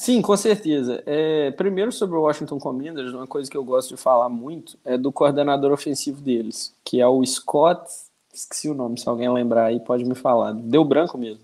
[0.00, 1.02] Sim, com certeza.
[1.04, 4.96] É, primeiro sobre o Washington Commanders, uma coisa que eu gosto de falar muito é
[4.96, 7.90] do coordenador ofensivo deles, que é o Scott,
[8.32, 11.40] esqueci o nome, se alguém lembrar aí pode me falar, deu branco mesmo.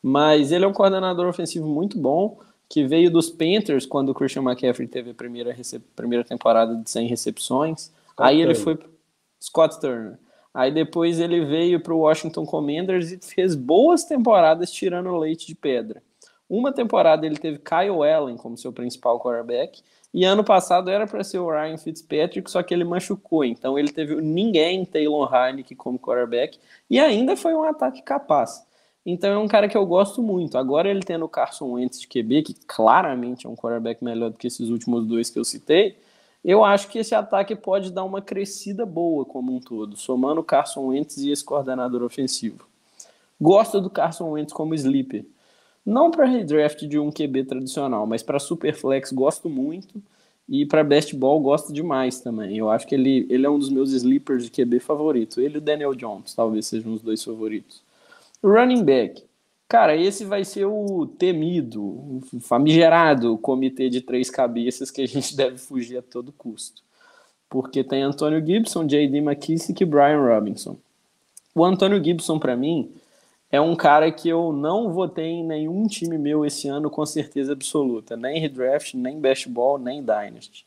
[0.00, 2.38] Mas ele é um coordenador ofensivo muito bom,
[2.68, 5.52] que veio dos Panthers quando o Christian McCaffrey teve a primeira,
[5.96, 7.90] primeira temporada de 100 recepções.
[8.12, 8.54] Scott aí Turner.
[8.54, 8.78] ele foi
[9.42, 10.16] Scott Turner.
[10.54, 15.56] Aí depois ele veio para o Washington Commanders e fez boas temporadas tirando leite de
[15.56, 16.00] pedra.
[16.48, 19.82] Uma temporada ele teve Kyle Allen como seu principal quarterback,
[20.14, 23.44] e ano passado era para ser o Ryan Fitzpatrick, só que ele machucou.
[23.44, 26.58] Então ele teve ninguém, Taylor Heineke, como quarterback,
[26.88, 28.64] e ainda foi um ataque capaz.
[29.04, 30.56] Então é um cara que eu gosto muito.
[30.56, 34.38] Agora ele tendo o Carson Wentz de QB, que claramente é um quarterback melhor do
[34.38, 35.96] que esses últimos dois que eu citei,
[36.42, 40.44] eu acho que esse ataque pode dar uma crescida boa como um todo, somando o
[40.44, 42.66] Carson Wentz e esse coordenador ofensivo.
[43.38, 45.26] Gosto do Carson Wentz como sleeper.
[45.86, 50.02] Não para redraft de um QB tradicional, mas para Superflex gosto muito.
[50.48, 52.56] E para best ball gosto demais também.
[52.58, 55.40] Eu acho que ele, ele é um dos meus sleepers de QB favorito.
[55.40, 57.82] Ele e o Daniel Jones, talvez sejam os dois favoritos.
[58.42, 59.22] Running back.
[59.68, 65.58] Cara, esse vai ser o temido, famigerado comitê de três cabeças que a gente deve
[65.58, 66.82] fugir a todo custo.
[67.48, 69.18] Porque tem Antônio Gibson, J.D.
[69.18, 70.76] McKissick e Brian Robinson.
[71.54, 72.90] O Antônio Gibson, para mim,
[73.50, 77.52] é um cara que eu não votei em nenhum time meu esse ano com certeza
[77.52, 78.16] absoluta.
[78.16, 80.66] Nem redraft, nem best ball, nem dynasty.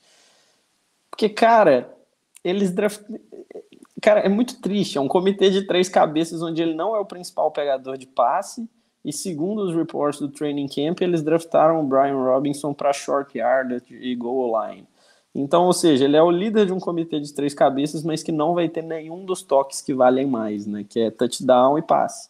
[1.10, 1.94] Porque, cara,
[2.44, 3.02] eles draft...
[4.02, 4.98] Cara, é muito triste.
[4.98, 8.68] É um comitê de três cabeças onde ele não é o principal pegador de passe.
[9.04, 13.94] E segundo os reports do training camp, eles draftaram o Brian Robinson para short yardage
[13.94, 14.88] e goal line.
[15.34, 18.32] Então, ou seja, ele é o líder de um comitê de três cabeças, mas que
[18.32, 20.86] não vai ter nenhum dos toques que valem mais, né?
[20.88, 22.30] Que é touchdown e passe.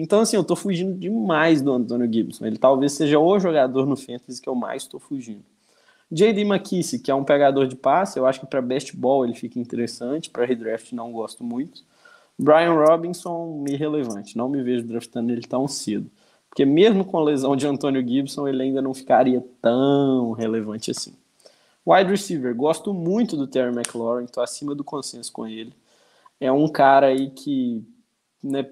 [0.00, 2.46] Então, assim, eu tô fugindo demais do Antônio Gibson.
[2.46, 5.42] Ele talvez seja o jogador no Fantasy que eu mais estou fugindo.
[6.10, 6.42] J.D.
[6.42, 9.58] McKissick, que é um pegador de passe, eu acho que para best ball ele fica
[9.58, 11.82] interessante, para redraft não gosto muito.
[12.38, 16.08] Brian Robinson, irrelevante, não me vejo draftando ele tão cedo.
[16.48, 21.12] Porque mesmo com a lesão de Antônio Gibson, ele ainda não ficaria tão relevante assim.
[21.84, 25.72] Wide receiver, gosto muito do Terry McLaurin, estou acima do consenso com ele.
[26.40, 27.84] É um cara aí que
[28.42, 28.64] né,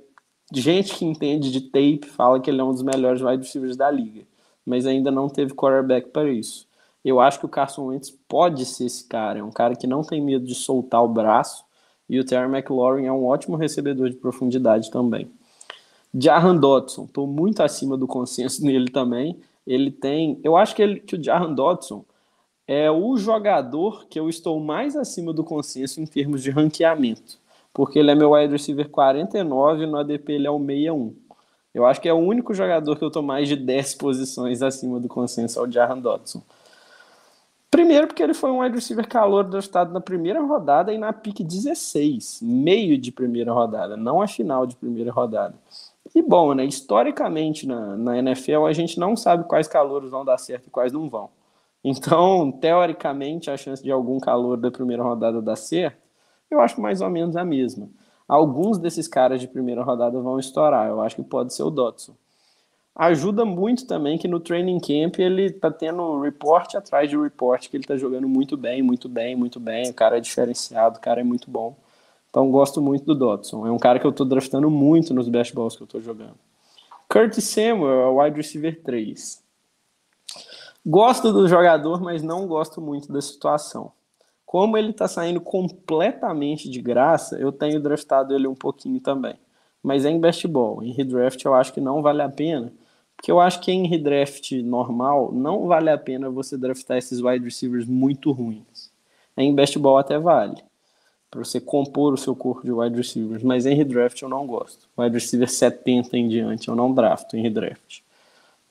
[0.52, 3.90] gente que entende de tape fala que ele é um dos melhores wide receivers da
[3.90, 4.22] liga,
[4.64, 6.66] mas ainda não teve quarterback para isso.
[7.04, 10.02] Eu acho que o Carson Wentz pode ser esse cara, é um cara que não
[10.02, 11.64] tem medo de soltar o braço,
[12.08, 15.30] e o Terry McLaurin é um ótimo recebedor de profundidade também.
[16.14, 19.38] Jahan Dodson, estou muito acima do consenso nele também.
[19.66, 22.04] Ele tem, eu acho que, ele, que o Jahan Dodson
[22.68, 27.38] é o jogador que eu estou mais acima do consenso em termos de ranqueamento
[27.76, 31.14] porque ele é meu wide receiver 49 e no ADP ele é o 61.
[31.74, 34.98] Eu acho que é o único jogador que eu tô mais de 10 posições acima
[34.98, 36.40] do consenso, é o Jahan Dodson.
[37.70, 41.40] Primeiro porque ele foi um wide receiver calor draftado na primeira rodada e na pick
[41.40, 45.54] 16, meio de primeira rodada, não a final de primeira rodada.
[46.14, 50.38] E bom, né, historicamente na, na NFL a gente não sabe quais calouros vão dar
[50.38, 51.28] certo e quais não vão.
[51.84, 56.05] Então, teoricamente, a chance de algum calor da primeira rodada dar certo
[56.50, 57.88] eu acho mais ou menos a mesma.
[58.28, 62.14] Alguns desses caras de primeira rodada vão estourar, eu acho que pode ser o Dotson.
[62.94, 67.76] Ajuda muito também que no training camp ele tá tendo report atrás de report, que
[67.76, 69.90] ele tá jogando muito bem, muito bem, muito bem.
[69.90, 71.76] O cara é diferenciado, o cara é muito bom.
[72.30, 73.66] Então gosto muito do Dotson.
[73.66, 76.38] É um cara que eu tô draftando muito nos best balls que eu tô jogando.
[77.06, 79.42] Curtis Samuel é o wide receiver 3.
[80.84, 83.92] Gosto do jogador, mas não gosto muito da situação.
[84.46, 89.34] Como ele está saindo completamente de graça, eu tenho draftado ele um pouquinho também.
[89.82, 90.84] Mas é em best ball.
[90.84, 92.72] Em redraft eu acho que não vale a pena.
[93.16, 97.44] Porque eu acho que em redraft normal não vale a pena você draftar esses wide
[97.44, 98.92] receivers muito ruins.
[99.36, 100.62] Em best ball até vale.
[101.28, 103.42] Para você compor o seu corpo de wide receivers.
[103.42, 104.88] Mas em redraft eu não gosto.
[104.96, 108.02] Wide receiver 70 em diante eu não drafto em redraft.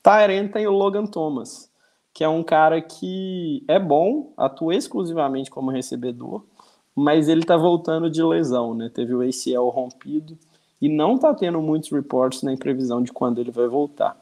[0.02, 1.68] Tyrant tem o Logan Thomas
[2.16, 6.42] que é um cara que é bom, atua exclusivamente como recebedor,
[6.94, 8.88] mas ele tá voltando de lesão, né?
[8.88, 10.38] Teve o ACL rompido
[10.80, 14.18] e não tá tendo muitos reports nem previsão de quando ele vai voltar.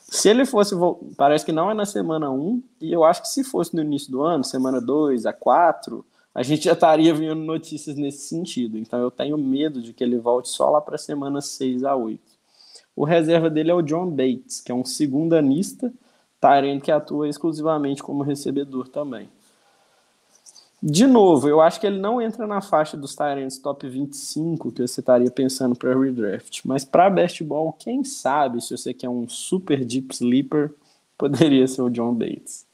[0.00, 0.74] Se ele fosse,
[1.16, 4.10] parece que não é na semana 1, e eu acho que se fosse no início
[4.10, 6.04] do ano, semana 2 a 4,
[6.34, 8.76] a gente já estaria vendo notícias nesse sentido.
[8.76, 12.20] Então eu tenho medo de que ele volte só lá para semana 6 a 8.
[12.96, 15.94] O reserva dele é o John Bates, que é um segundanista,
[16.40, 19.28] Tyrant que atua exclusivamente como recebedor também.
[20.82, 24.80] De novo, eu acho que ele não entra na faixa dos Tyrants top 25 que
[24.80, 26.62] você estaria pensando para redraft.
[26.64, 30.72] Mas para best ball, quem sabe, se você quer um super deep sleeper,
[31.18, 32.66] poderia ser o John Bates.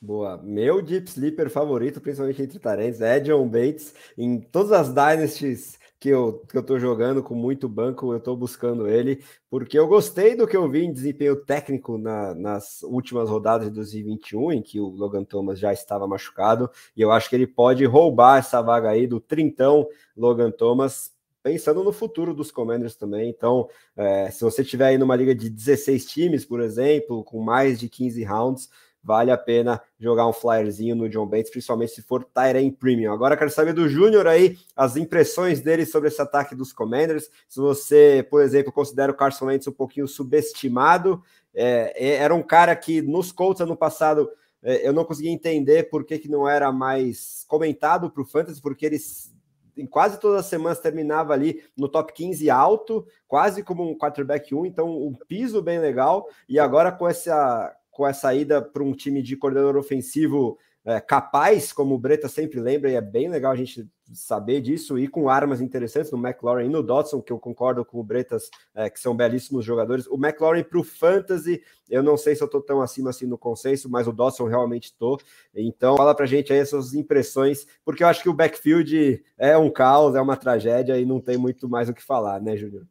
[0.00, 0.36] Boa.
[0.36, 3.94] Meu deep sleeper favorito, principalmente entre Tyrants, é John Bates.
[4.16, 8.34] Em todas as dynasties que eu, que eu tô jogando com muito banco, eu tô
[8.34, 13.30] buscando ele, porque eu gostei do que eu vi em desempenho técnico na, nas últimas
[13.30, 17.36] rodadas de 2021, em que o Logan Thomas já estava machucado, e eu acho que
[17.36, 22.96] ele pode roubar essa vaga aí do trintão Logan Thomas, pensando no futuro dos Commanders
[22.96, 23.30] também.
[23.30, 27.78] Então, é, se você tiver aí numa liga de 16 times, por exemplo, com mais
[27.78, 28.68] de 15 rounds,
[29.02, 33.12] vale a pena jogar um flyerzinho no John Bates, principalmente se for Tyrant Premium.
[33.12, 37.28] Agora quero saber do Júnior aí, as impressões dele sobre esse ataque dos Commanders.
[37.48, 41.22] Se você, por exemplo, considera o Carson Wentz um pouquinho subestimado,
[41.54, 44.30] é, é era um cara que nos Colts ano passado
[44.62, 48.62] é, eu não conseguia entender por que, que não era mais comentado para o Fantasy,
[48.62, 49.32] porque eles
[49.76, 54.54] em quase todas as semanas terminava ali no top 15 alto, quase como um quarterback
[54.54, 58.92] 1, então um piso bem legal, e agora com essa com a saída para um
[58.92, 63.52] time de coordenador ofensivo é, capaz, como o Breta sempre lembra, e é bem legal
[63.52, 67.38] a gente saber disso, e com armas interessantes no McLaurin e no Dodson, que eu
[67.38, 70.06] concordo com o Bretas, é, que são belíssimos jogadores.
[70.08, 73.38] O McLaurin para o Fantasy, eu não sei se eu estou tão acima assim no
[73.38, 75.20] consenso, mas o Dodson realmente estou.
[75.54, 79.56] Então, fala para gente aí as suas impressões, porque eu acho que o backfield é
[79.56, 82.86] um caos, é uma tragédia e não tem muito mais o que falar, né, Júnior?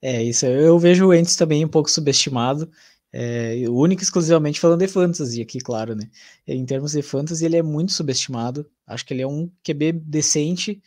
[0.00, 0.46] É, isso.
[0.46, 2.70] Eu vejo o Entes também um pouco subestimado.
[3.18, 6.10] É, único exclusivamente falando de fantasy aqui, claro, né?
[6.46, 8.70] Em termos de fantasy, ele é muito subestimado.
[8.86, 10.82] Acho que ele é um QB decente.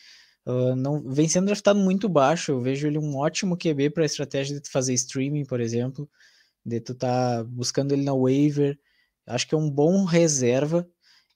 [0.45, 2.51] Uh, não vem sendo draftado muito baixo.
[2.51, 6.07] Eu vejo ele um ótimo QB para a estratégia de fazer streaming, por exemplo,
[6.63, 8.77] de tu tá buscando ele na waiver.
[9.25, 10.87] Acho que é um bom reserva.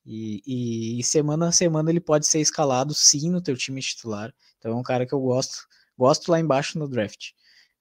[0.06, 4.32] E, e, e, semana a semana ele pode ser escalado sim no teu time titular.
[4.60, 5.68] Então é um cara que eu gosto,
[5.98, 7.32] gosto lá embaixo no draft.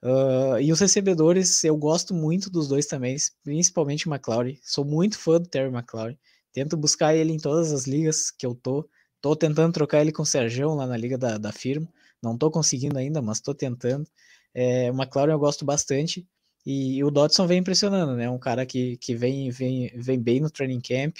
[0.03, 4.59] Uh, e os recebedores, eu gosto muito dos dois também, principalmente o McLaurin.
[4.63, 6.19] Sou muito fã do Terry McLaurin.
[6.53, 8.89] Tento buscar ele em todas as ligas que eu tô.
[9.21, 11.89] Tô tentando trocar ele com o Sergão lá na liga da, da firma.
[12.21, 14.07] Não tô conseguindo ainda, mas tô tentando.
[14.53, 16.27] É, o McLaurin eu gosto bastante.
[16.67, 18.29] E, e, o Dodson vem impressionando, né?
[18.29, 21.17] Um cara que, que vem, vem, vem bem no training camp.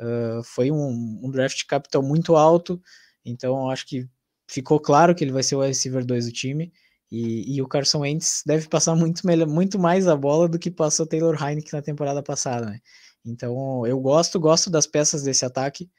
[0.00, 2.80] Uh, foi um, um draft capital muito alto.
[3.24, 4.08] Então acho que
[4.46, 6.72] ficou claro que ele vai ser o receiver 2 do time.
[7.12, 10.70] E, e, o Carson Wentz deve passar muito, melhor, muito mais a bola do que
[10.70, 12.80] passou Taylor Heineken na temporada passada, né?
[13.22, 15.90] Então, eu gosto, gosto das peças desse ataque.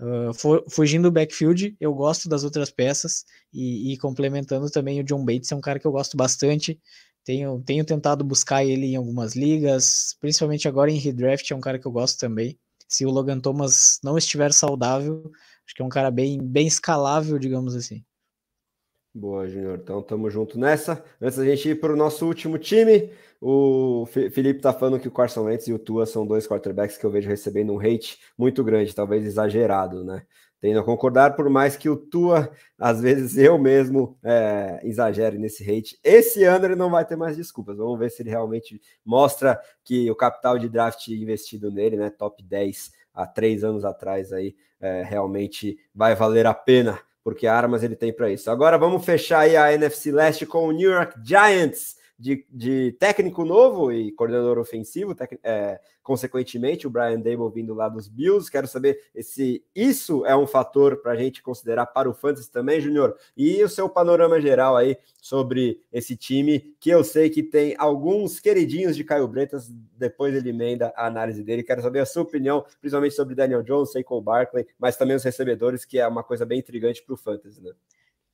[0.00, 5.24] Uh, fugindo do backfield, eu gosto das outras peças e, e, complementando também o John
[5.24, 6.80] Bates, é um cara que eu gosto bastante.
[7.24, 11.80] Tenho, tenho tentado buscar ele em algumas ligas, principalmente agora em redraft, é um cara
[11.80, 12.56] que eu gosto também.
[12.88, 15.30] Se o Logan Thomas não estiver saudável,
[15.66, 18.04] acho que é um cara bem, bem escalável, digamos assim.
[19.12, 19.80] Boa, Júnior.
[19.82, 21.04] Então, tamo junto nessa.
[21.20, 23.10] Antes da gente ir para o nosso último time,
[23.40, 27.04] o Felipe tá falando que o Carson Wentz e o Tua são dois quarterbacks que
[27.04, 30.22] eu vejo recebendo um hate muito grande, talvez exagerado, né?
[30.60, 35.68] Tendo a concordar, por mais que o Tua, às vezes eu mesmo é, exagere nesse
[35.68, 35.98] hate.
[36.04, 37.78] Esse ano ele não vai ter mais desculpas.
[37.78, 42.10] Vamos ver se ele realmente mostra que o capital de draft investido nele, né?
[42.10, 47.82] Top 10 há três anos atrás aí, é, realmente vai valer a pena porque armas
[47.82, 48.50] ele tem para isso.
[48.50, 53.46] Agora vamos fechar aí a NFC Leste com o New York Giants de, de técnico
[53.46, 58.50] novo e coordenador ofensivo, é, consequentemente, o Brian Dable vindo lá dos Bills.
[58.50, 62.78] Quero saber se isso é um fator para a gente considerar para o Fantasy também,
[62.78, 63.16] Júnior.
[63.34, 68.38] E o seu panorama geral aí sobre esse time, que eu sei que tem alguns
[68.38, 71.62] queridinhos de Caio Bretas, depois ele emenda a análise dele.
[71.62, 75.86] Quero saber a sua opinião, principalmente sobre Daniel Jones, Saquon Barkley, mas também os recebedores,
[75.86, 77.72] que é uma coisa bem intrigante para o Fantasy, né?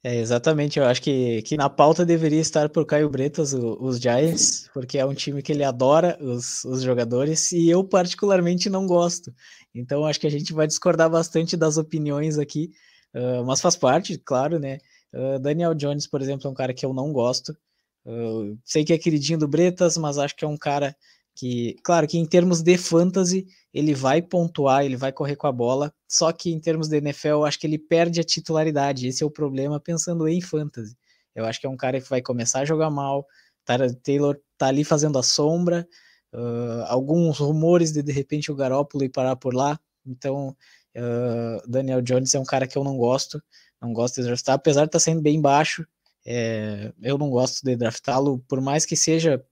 [0.06, 3.98] É, exatamente, eu acho que, que na pauta deveria estar por Caio Bretas o, os
[3.98, 8.86] Giants, porque é um time que ele adora os, os jogadores e eu particularmente não
[8.86, 9.34] gosto.
[9.74, 12.70] Então acho que a gente vai discordar bastante das opiniões aqui,
[13.16, 14.78] uh, mas faz parte, claro, né?
[15.12, 17.50] Uh, Daniel Jones, por exemplo, é um cara que eu não gosto.
[18.04, 20.94] Uh, sei que é queridinho do Bretas, mas acho que é um cara
[21.36, 25.52] que, claro, que em termos de fantasy, ele vai pontuar, ele vai correr com a
[25.52, 29.06] bola, só que em termos de NFL, eu acho que ele perde a titularidade.
[29.06, 30.96] Esse é o problema pensando em fantasy.
[31.34, 33.26] Eu acho que é um cara que vai começar a jogar mal.
[34.02, 35.86] Taylor tá ali fazendo a sombra.
[36.32, 39.78] Uh, alguns rumores de de repente o Garópolo ir parar por lá.
[40.06, 40.56] Então,
[40.96, 43.42] uh, Daniel Jones é um cara que eu não gosto.
[43.80, 45.86] Não gosto de draftar, apesar de estar tá sendo bem baixo.
[46.24, 49.44] É, eu não gosto de draftá-lo, por mais que seja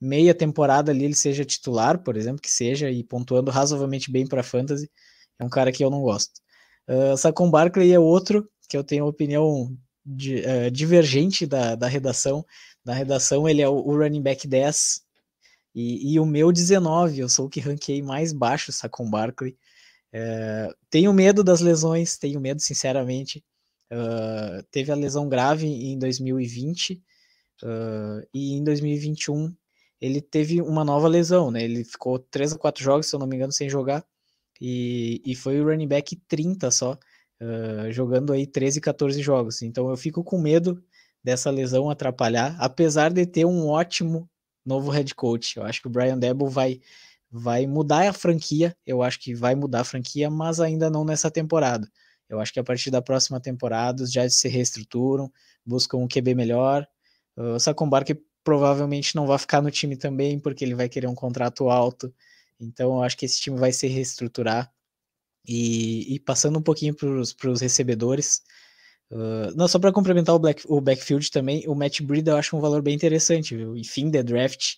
[0.00, 4.42] meia temporada ali ele seja titular, por exemplo, que seja, e pontuando razoavelmente bem para
[4.42, 4.90] fantasy,
[5.38, 6.40] é um cara que eu não gosto.
[6.88, 12.44] Uh, Saquon Barkley é outro que eu tenho opinião de, uh, divergente da, da redação.
[12.84, 15.00] Na redação ele é o, o running back 10
[15.74, 19.58] e, e, o meu 19, eu sou o que ranquei mais baixo, Saquon Barkley.
[20.14, 23.44] Uh, tenho medo das lesões, tenho medo sinceramente.
[23.92, 26.94] Uh, teve a lesão grave em 2020
[27.62, 29.54] uh, e em 2021
[30.00, 31.62] ele teve uma nova lesão, né?
[31.62, 34.04] Ele ficou três ou quatro jogos, se eu não me engano, sem jogar.
[34.60, 36.92] E, e foi o running back 30 só,
[37.40, 39.62] uh, jogando aí 13, 14 jogos.
[39.62, 40.82] Então eu fico com medo
[41.22, 44.28] dessa lesão atrapalhar, apesar de ter um ótimo
[44.64, 45.56] novo head coach.
[45.56, 46.80] Eu acho que o Brian Debo vai,
[47.30, 51.30] vai mudar a franquia, eu acho que vai mudar a franquia, mas ainda não nessa
[51.30, 51.90] temporada.
[52.28, 55.30] Eu acho que a partir da próxima temporada os Jets se reestruturam,
[55.64, 56.86] buscam um QB melhor.
[57.36, 61.08] Uh, o Saquon Barkley provavelmente não vai ficar no time também, porque ele vai querer
[61.08, 62.14] um contrato alto.
[62.60, 64.72] Então, eu acho que esse time vai se reestruturar.
[65.44, 68.42] E, e passando um pouquinho para os recebedores,
[69.10, 72.56] uh, não, só para complementar o, black, o backfield também, o Matt Breida eu acho
[72.56, 73.76] um valor bem interessante, viu?
[73.76, 74.74] E fim de draft,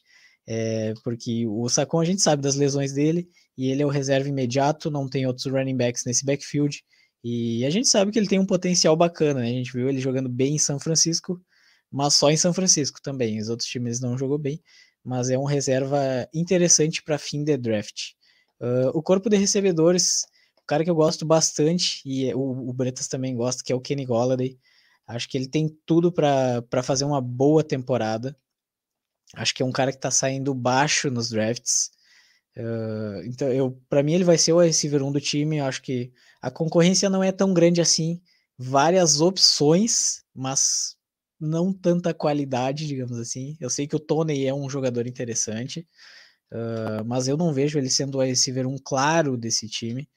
[0.46, 4.30] é, porque o Sacon a gente sabe das lesões dele, e ele é o reserva
[4.30, 6.82] imediato, não tem outros running backs nesse backfield,
[7.22, 9.48] e a gente sabe que ele tem um potencial bacana, né?
[9.48, 11.38] A gente viu ele jogando bem em São Francisco,
[11.90, 13.40] mas só em São Francisco também.
[13.40, 14.62] Os outros times não jogou bem,
[15.04, 18.12] mas é um reserva interessante para fim de draft.
[18.60, 20.24] Uh, o corpo de recebedores,
[20.60, 23.80] o cara que eu gosto bastante, e o, o Bretas também gosta, que é o
[23.80, 24.58] Kenny Golladay.
[25.06, 28.36] Acho que ele tem tudo para fazer uma boa temporada.
[29.34, 31.90] Acho que é um cara que está saindo baixo nos drafts.
[32.54, 35.58] Uh, então, eu, para mim, ele vai ser o receiver 1 do time.
[35.58, 36.12] Eu acho que
[36.42, 38.20] a concorrência não é tão grande assim.
[38.58, 40.97] Várias opções, mas
[41.40, 43.56] não tanta qualidade, digamos assim.
[43.60, 45.86] Eu sei que o Tony é um jogador interessante,
[46.52, 50.08] uh, mas eu não vejo ele sendo o receiver um claro desse time.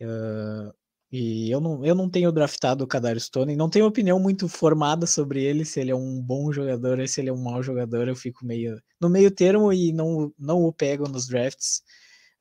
[0.00, 0.72] Uh,
[1.10, 5.06] e eu não, eu não tenho draftado o Kadarius Tony, não tenho opinião muito formada
[5.06, 8.08] sobre ele, se ele é um bom jogador ou se ele é um mau jogador,
[8.08, 11.82] eu fico meio no meio termo e não, não o pego nos drafts.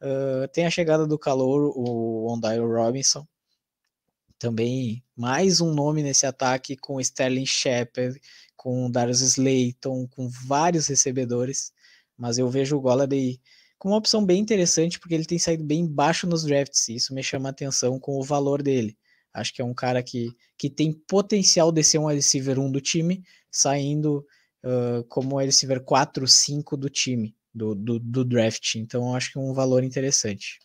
[0.02, 3.26] Uh, tem a chegada do calor, o Ondairo Robinson,
[4.40, 8.20] também mais um nome nesse ataque com Sterling Shepard,
[8.56, 11.72] com Darius Slayton, com vários recebedores,
[12.18, 13.40] mas eu vejo o Golladay
[13.78, 17.14] com uma opção bem interessante porque ele tem saído bem baixo nos drafts, e isso
[17.14, 18.98] me chama a atenção com o valor dele.
[19.34, 22.82] Acho que é um cara que, que tem potencial de ser um receiver 1 do
[22.82, 24.26] time, saindo
[24.64, 28.76] uh, como receiver 4, 5 do time, do, do, do draft.
[28.76, 30.60] Então, acho que é um valor interessante.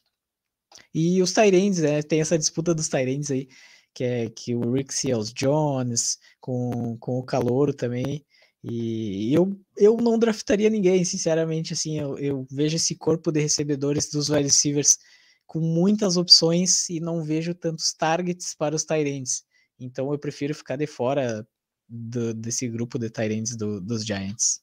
[0.95, 2.03] E os Tyrands, né?
[2.03, 3.49] Tem essa disputa dos Tyrands aí,
[3.95, 8.25] que é que o Rick Seals Jones, com, com o Calouro também.
[8.65, 11.73] E eu, eu não draftaria ninguém, sinceramente.
[11.73, 14.99] Assim, eu, eu vejo esse corpo de recebedores dos wide receivers
[15.47, 19.45] com muitas opções e não vejo tantos targets para os Tyrands.
[19.79, 21.47] Então eu prefiro ficar de fora
[21.89, 24.63] do, desse grupo de Tyrands do, dos Giants.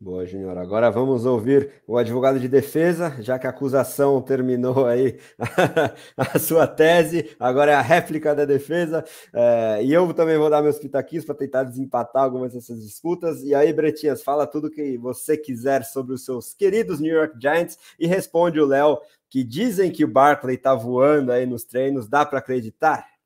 [0.00, 0.56] Boa, Junior.
[0.58, 5.18] Agora vamos ouvir o advogado de defesa, já que a acusação terminou aí
[6.16, 9.04] a sua tese, agora é a réplica da defesa.
[9.34, 13.42] É, e eu também vou dar meus pitaquinhos para tentar desempatar algumas dessas disputas.
[13.42, 17.76] E aí, Bretinhas, fala tudo que você quiser sobre os seus queridos New York Giants
[17.98, 18.98] e responde o Léo,
[19.28, 23.17] que dizem que o Barkley está voando aí nos treinos, dá para acreditar?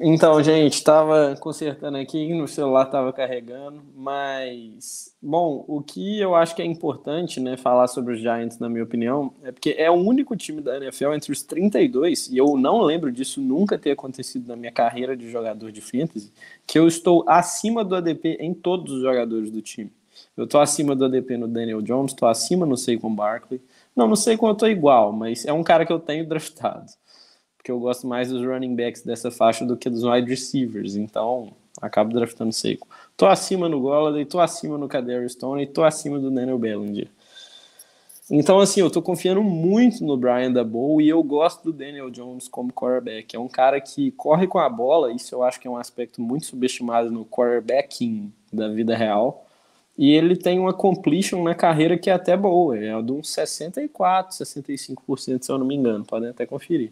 [0.00, 6.54] Então, gente, estava consertando aqui, no celular estava carregando, mas, bom, o que eu acho
[6.54, 9.94] que é importante, né, falar sobre os Giants, na minha opinião, é porque é o
[9.94, 14.46] único time da NFL entre os 32, e eu não lembro disso nunca ter acontecido
[14.46, 16.32] na minha carreira de jogador de fantasy,
[16.64, 19.92] que eu estou acima do ADP em todos os jogadores do time.
[20.36, 23.60] Eu estou acima do ADP no Daniel Jones, estou acima no Saquon Barkley,
[23.96, 26.99] não, não sei quanto estou igual, mas é um cara que eu tenho draftado
[27.60, 31.52] porque eu gosto mais dos running backs dessa faixa do que dos wide receivers, então
[31.78, 32.88] acabo draftando seco.
[33.18, 37.08] Tô acima no Golladay, tô acima no Kadarius Stone e tô acima do Daniel Bellinger.
[38.30, 42.48] Então, assim, eu tô confiando muito no Brian Dabow e eu gosto do Daniel Jones
[42.48, 43.36] como quarterback.
[43.36, 46.22] É um cara que corre com a bola, isso eu acho que é um aspecto
[46.22, 49.46] muito subestimado no quarterbacking da vida real.
[49.98, 54.34] E ele tem uma completion na carreira que é até boa, é de uns 64,
[54.34, 56.90] 65%, se eu não me engano, podem até conferir.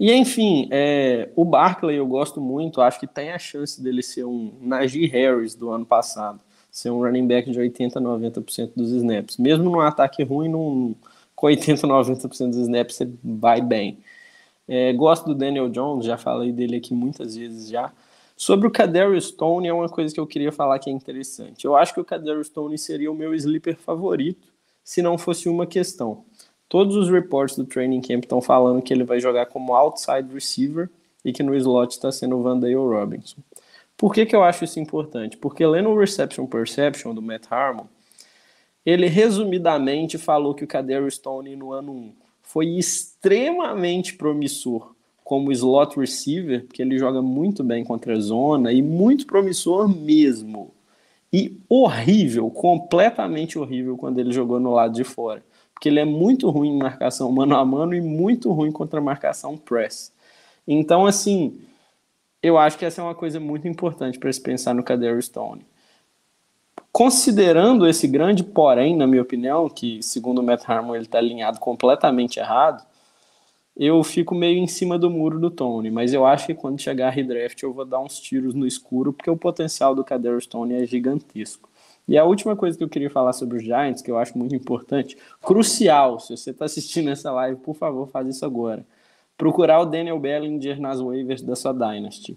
[0.00, 4.24] E enfim, é, o Barkley eu gosto muito, acho que tem a chance dele ser
[4.24, 6.40] um Najee Harris do ano passado,
[6.70, 9.36] ser um running back de 80, 90% dos snaps.
[9.36, 10.94] Mesmo num ataque ruim, num,
[11.36, 13.98] com 80, 90% dos snaps você vai bem.
[14.66, 17.92] É, gosto do Daniel Jones, já falei dele aqui muitas vezes já.
[18.34, 21.66] Sobre o Kadarius Stone, é uma coisa que eu queria falar que é interessante.
[21.66, 24.48] Eu acho que o Kadarius Stone seria o meu sleeper favorito,
[24.82, 26.24] se não fosse uma questão.
[26.70, 30.88] Todos os reports do training camp estão falando que ele vai jogar como outside receiver
[31.24, 33.38] e que no slot está sendo o Vandale Robinson.
[33.96, 35.36] Por que, que eu acho isso importante?
[35.36, 37.86] Porque lendo o Reception Perception do Matt Harmon,
[38.86, 44.94] ele resumidamente falou que o Kadarius Stone no ano 1 foi extremamente promissor
[45.24, 50.72] como slot receiver, porque ele joga muito bem contra a zona e muito promissor mesmo.
[51.32, 55.42] E horrível, completamente horrível quando ele jogou no lado de fora
[55.80, 59.56] porque ele é muito ruim em marcação mano a mano e muito ruim contra marcação
[59.56, 60.12] press.
[60.68, 61.58] Então, assim,
[62.42, 65.64] eu acho que essa é uma coisa muito importante para se pensar no Kadarius Stone.
[66.92, 71.58] Considerando esse grande porém, na minha opinião, que segundo o Matt Harmon ele está alinhado
[71.58, 72.84] completamente errado,
[73.74, 77.06] eu fico meio em cima do muro do Tony, mas eu acho que quando chegar
[77.06, 80.74] a redraft eu vou dar uns tiros no escuro, porque o potencial do Kadarius Stone
[80.74, 81.69] é gigantesco.
[82.10, 84.52] E a última coisa que eu queria falar sobre os Giants, que eu acho muito
[84.52, 88.84] importante, crucial, se você está assistindo essa live, por favor, faz isso agora.
[89.38, 92.36] Procurar o Daniel Bellinger nas waivers da sua Dynasty.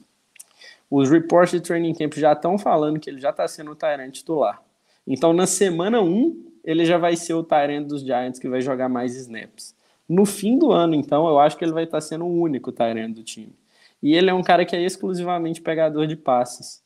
[0.91, 4.11] Os reports de training camp já estão falando que ele já está sendo o Tyrant
[4.11, 4.61] titular.
[5.07, 8.87] Então, na semana 1, ele já vai ser o Tyrant dos Giants que vai jogar
[8.87, 9.75] mais snaps.
[10.07, 12.71] No fim do ano, então, eu acho que ele vai estar tá sendo o único
[12.71, 13.55] Tyrant do time.
[14.03, 16.82] E ele é um cara que é exclusivamente pegador de passes.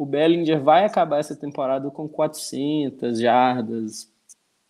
[0.00, 4.10] O Bellinger vai acabar essa temporada com 400 jardas,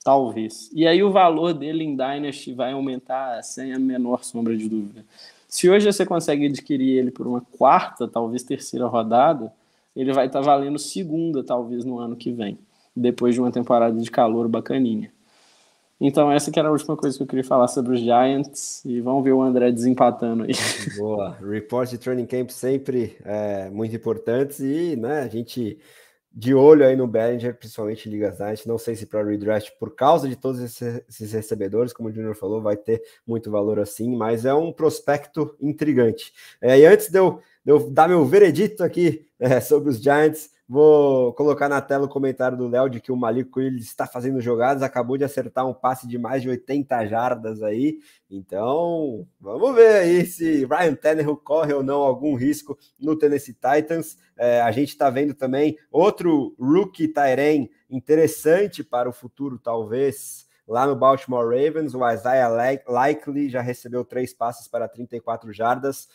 [0.02, 0.68] talvez.
[0.74, 5.04] E aí o valor dele em Dynasty vai aumentar sem a menor sombra de dúvida.
[5.46, 9.52] Se hoje você consegue adquirir ele por uma quarta, talvez terceira rodada,
[9.94, 12.58] ele vai estar valendo segunda, talvez, no ano que vem,
[12.96, 15.12] depois de uma temporada de calor bacaninha.
[16.00, 18.82] Então, essa que era a última coisa que eu queria falar sobre os Giants.
[18.86, 20.52] E vamos ver o André desempatando aí.
[20.96, 21.36] Boa.
[21.40, 24.60] Report de training camp sempre é, muito importantes.
[24.60, 25.78] E né, a gente
[26.32, 28.66] de olho aí no Bellinger, principalmente Ligas Night.
[28.66, 32.62] Não sei se para redraft, por causa de todos esses recebedores, como o Junior falou,
[32.62, 36.32] vai ter muito valor assim, mas é um prospecto intrigante.
[36.60, 40.50] É, e antes de eu, de eu, dar meu veredito aqui é, sobre os Giants,
[40.72, 44.40] Vou colocar na tela o comentário do Léo de que o Malik Willis está fazendo
[44.40, 47.98] jogadas, acabou de acertar um passe de mais de 80 jardas aí.
[48.30, 54.16] Então, vamos ver aí se Ryan Tannehill corre ou não algum risco no Tennessee Titans.
[54.38, 60.48] É, a gente está vendo também outro rookie Tyren interessante para o futuro, talvez.
[60.68, 66.08] Lá no Baltimore Ravens, o Isaiah Likely já recebeu três passes para 34 jardas.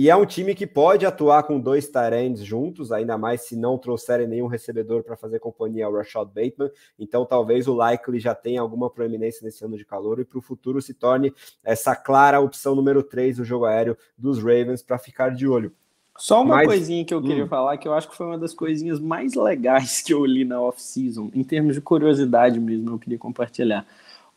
[0.00, 3.76] E é um time que pode atuar com dois Tyrands juntos, ainda mais se não
[3.76, 6.70] trouxerem nenhum recebedor para fazer companhia ao Rashad Bateman.
[6.96, 10.40] Então, talvez o Likely já tenha alguma proeminência nesse ano de calor e para o
[10.40, 11.34] futuro se torne
[11.64, 15.72] essa clara opção número 3 do jogo aéreo dos Ravens para ficar de olho.
[16.16, 17.48] Só uma Mas, coisinha que eu queria hum.
[17.48, 20.60] falar, que eu acho que foi uma das coisinhas mais legais que eu li na
[20.60, 23.84] off-season, em termos de curiosidade mesmo, eu queria compartilhar.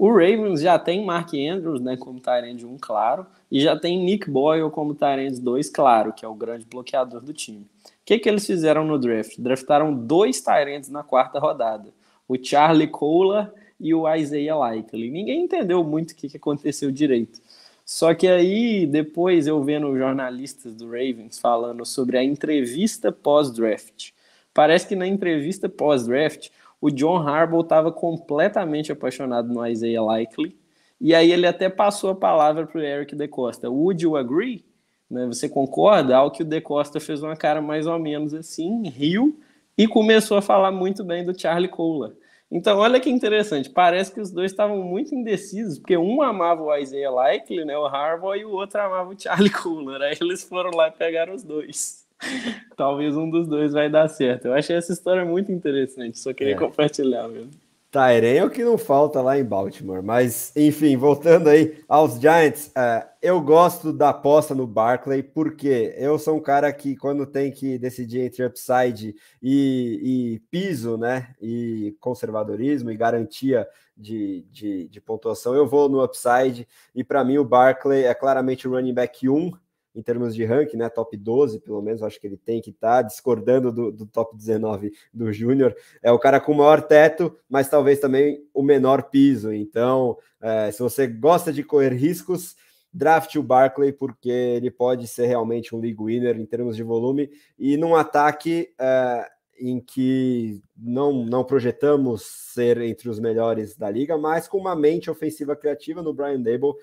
[0.02, 4.32] O Ravens já tem Mark Andrews, né, como Tyrande 1, claro, e já tem Nick
[4.32, 7.68] Boyle como Tyrande 2, claro, que é o grande bloqueador do time.
[7.86, 9.38] O que, que eles fizeram no draft?
[9.38, 11.94] Draftaram dois Tyrands na quarta rodada,
[12.28, 15.12] o Charlie Kohler e o Isaiah Likely.
[15.12, 17.40] Ninguém entendeu muito o que, que aconteceu direito.
[17.86, 24.14] Só que aí, depois eu vendo jornalistas do Ravens falando sobre a entrevista pós-draft.
[24.52, 26.50] Parece que na entrevista pós-draft,
[26.82, 30.58] o John Harbaugh estava completamente apaixonado no Isaiah Likely,
[31.00, 33.70] e aí ele até passou a palavra para o Eric DeCosta.
[33.70, 34.66] Would you agree?
[35.10, 36.18] Né, você concorda?
[36.18, 39.40] Ao que o DeCosta fez uma cara mais ou menos assim, riu,
[39.78, 42.14] e começou a falar muito bem do Charlie Kohler.
[42.50, 46.76] Então, olha que interessante, parece que os dois estavam muito indecisos, porque um amava o
[46.76, 50.02] Isaiah Likely, né, o Harbaugh, e o outro amava o Charlie Kohler.
[50.02, 52.01] Aí eles foram lá e pegaram os dois.
[52.78, 54.46] Talvez um dos dois vai dar certo.
[54.46, 56.58] Eu achei essa história muito interessante, só queria é.
[56.58, 57.52] compartilhar mesmo.
[57.92, 60.02] Tyren é o que não falta lá em Baltimore.
[60.02, 66.18] Mas, enfim, voltando aí aos Giants, é, eu gosto da aposta no Barkley, porque eu
[66.18, 71.94] sou um cara que, quando tem que decidir entre upside e, e piso, né, e
[72.00, 73.68] conservadorismo e garantia
[73.98, 76.66] de, de, de pontuação, eu vou no upside.
[76.96, 79.52] E para mim, o Barkley é claramente o running back 1
[79.96, 80.90] em termos de ranking, né?
[80.90, 84.36] Top 12, pelo menos, acho que ele tem que estar, tá, discordando do, do, top
[84.36, 85.76] 19 do Júnior.
[86.02, 89.54] É o cara com o maior teto, mas talvez também o menor piso.
[89.54, 92.56] Então, é, se você gosta de correr riscos,
[92.94, 97.30] draft o Barkley, porque ele pode ser realmente um league winner em termos de volume
[97.58, 98.74] e num ataque.
[98.80, 99.30] É,
[99.62, 105.10] em que não, não projetamos ser entre os melhores da liga, mas com uma mente
[105.10, 106.74] ofensiva criativa no Brian Dable,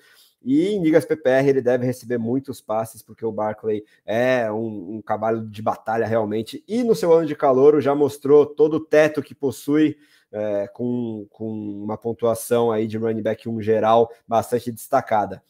[0.41, 5.01] e em ligas PPR ele deve receber muitos passes, porque o Barclay é um, um
[5.01, 6.63] cavalo de batalha realmente.
[6.67, 9.97] E no seu ano de calor já mostrou todo o teto que possui,
[10.31, 11.51] é, com, com
[11.83, 15.43] uma pontuação aí de running back 1 geral bastante destacada.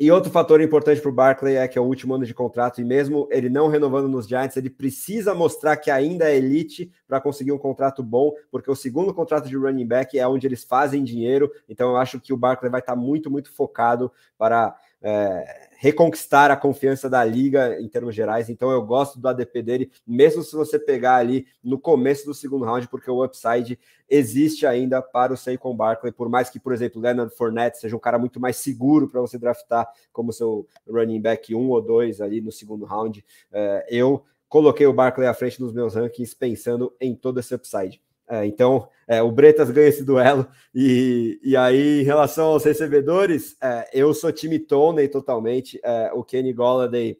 [0.00, 2.80] E outro fator importante para o Barkley é que é o último ano de contrato,
[2.80, 7.20] e mesmo ele não renovando nos Giants, ele precisa mostrar que ainda é elite para
[7.20, 11.04] conseguir um contrato bom, porque o segundo contrato de running back é onde eles fazem
[11.04, 11.52] dinheiro.
[11.68, 16.56] Então eu acho que o Barkley vai estar muito, muito focado para é, reconquistar a
[16.56, 18.50] confiança da liga em termos gerais.
[18.50, 22.66] Então eu gosto do ADP dele, mesmo se você pegar ali no começo do segundo
[22.66, 27.00] round, porque o upside existe ainda para o Saquon Barkley, por mais que, por exemplo,
[27.00, 31.54] Leonard Fournette seja um cara muito mais seguro para você draftar como seu running back
[31.54, 33.24] um ou dois ali no segundo round.
[33.50, 38.02] É, eu coloquei o Barkley à frente dos meus rankings pensando em todo esse upside.
[38.30, 40.46] É, então, é, o Bretas ganha esse duelo.
[40.72, 45.80] E, e aí, em relação aos recebedores, é, eu sou time Tony totalmente.
[45.82, 47.18] É, o Kenny Golladay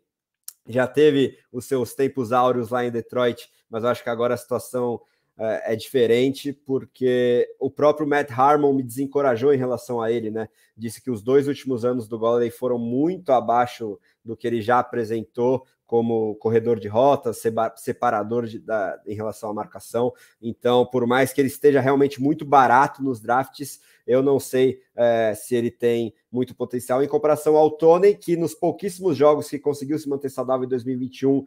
[0.68, 4.36] já teve os seus tempos áureos lá em Detroit, mas eu acho que agora a
[4.36, 5.00] situação
[5.36, 10.48] é, é diferente, porque o próprio Matt Harmon me desencorajou em relação a ele, né?
[10.76, 14.78] Disse que os dois últimos anos do Golladay foram muito abaixo do que ele já
[14.78, 17.42] apresentou como corredor de rotas,
[17.74, 20.12] separador de, da, em relação à marcação.
[20.40, 25.34] Então, por mais que ele esteja realmente muito barato nos drafts, eu não sei é,
[25.34, 29.98] se ele tem muito potencial em comparação ao Tony, que nos pouquíssimos jogos que conseguiu
[29.98, 31.44] se manter saudável em 2021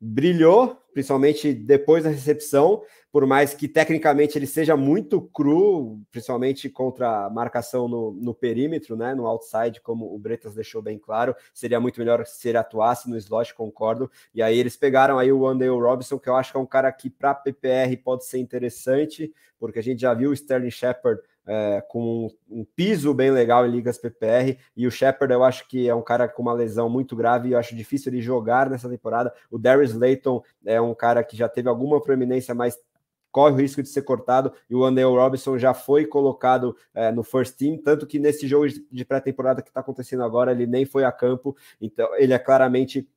[0.00, 2.82] brilhou, principalmente depois da recepção,
[3.12, 8.96] por mais que tecnicamente ele seja muito cru, principalmente contra a marcação no, no perímetro,
[8.96, 13.10] né, no outside, como o Bretas deixou bem claro, seria muito melhor se ele atuasse
[13.10, 14.10] no slot, concordo.
[14.34, 16.90] E aí eles pegaram aí o Wandale Robinson, que eu acho que é um cara
[16.92, 21.20] que para PPR pode ser interessante, porque a gente já viu o Sterling Shepard
[21.50, 25.88] é, com um piso bem legal em ligas PPR, e o Shepard eu acho que
[25.88, 28.88] é um cara com uma lesão muito grave e eu acho difícil ele jogar nessa
[28.88, 29.34] temporada.
[29.50, 32.78] O Darius Layton é um cara que já teve alguma proeminência, mas
[33.32, 37.24] corre o risco de ser cortado, e o Andale Robinson já foi colocado é, no
[37.24, 41.04] first team, tanto que nesse jogo de pré-temporada que está acontecendo agora, ele nem foi
[41.04, 43.08] a campo, então ele é claramente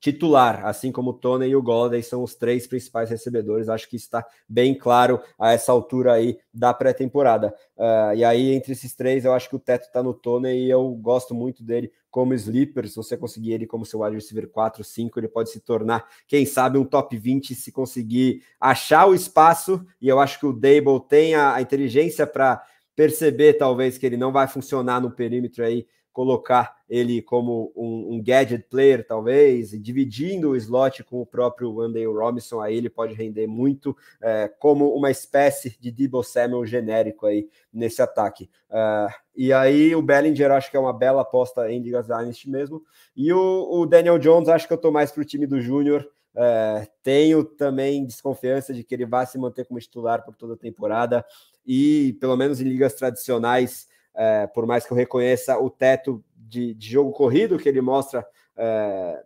[0.00, 3.68] titular, assim como o Tony e o Golladay são os três principais recebedores.
[3.68, 7.54] Acho que está bem claro a essa altura aí da pré-temporada.
[7.76, 10.70] Uh, e aí, entre esses três, eu acho que o teto está no Tony e
[10.70, 12.88] eu gosto muito dele como sleeper.
[12.88, 16.46] Se você conseguir ele como seu wide receiver 4, 5, ele pode se tornar, quem
[16.46, 19.84] sabe, um top 20 se conseguir achar o espaço.
[20.00, 22.62] E eu acho que o Dable tem a, a inteligência para
[22.94, 25.86] perceber, talvez, que ele não vai funcionar no perímetro aí
[26.18, 31.72] colocar ele como um, um, gadget player, talvez, e dividindo o slot com o próprio
[31.72, 37.24] Wandale Robinson, aí ele pode render muito é, como uma espécie de Debo Samuel genérico
[37.24, 38.50] aí nesse ataque.
[38.68, 42.82] Uh, e aí o Bellinger acho que é uma bela aposta em Ligas Dynasty mesmo.
[43.16, 46.04] E o, o Daniel Jones, acho que eu estou mais para o time do Júnior.
[46.34, 50.58] É, tenho também desconfiança de que ele vai se manter como titular por toda a
[50.58, 51.24] temporada
[51.64, 53.87] e, pelo menos em ligas tradicionais,
[54.18, 58.26] é, por mais que eu reconheça o teto de, de jogo corrido que ele mostra
[58.56, 59.22] é,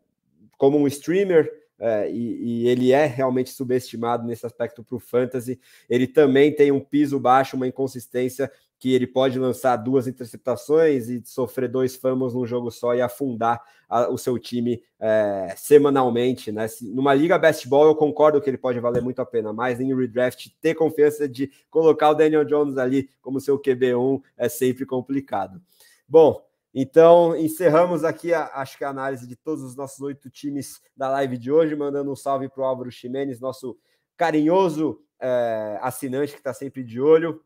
[0.59, 5.59] como um streamer, é, e, e, ele é realmente subestimado nesse aspecto para o fantasy.
[5.91, 8.53] Ele também tem um piso baixo, uma inconsistência
[8.83, 13.63] que ele pode lançar duas interceptações e sofrer dois fumbles num jogo só e afundar
[13.89, 16.67] a, o seu time é, semanalmente, né?
[16.67, 19.79] Se, numa liga best ball, eu concordo que ele pode valer muito a pena, mas
[19.79, 24.85] em redraft, ter confiança de colocar o Daniel Jones ali como seu QB1 é sempre
[24.85, 25.63] complicado.
[26.09, 26.45] Bom,
[26.75, 31.09] então, encerramos aqui, a, acho que a análise de todos os nossos oito times da
[31.09, 33.79] live de hoje, mandando um salve para o Álvaro Ximenes, nosso
[34.17, 37.41] carinhoso é, assinante que está sempre de olho.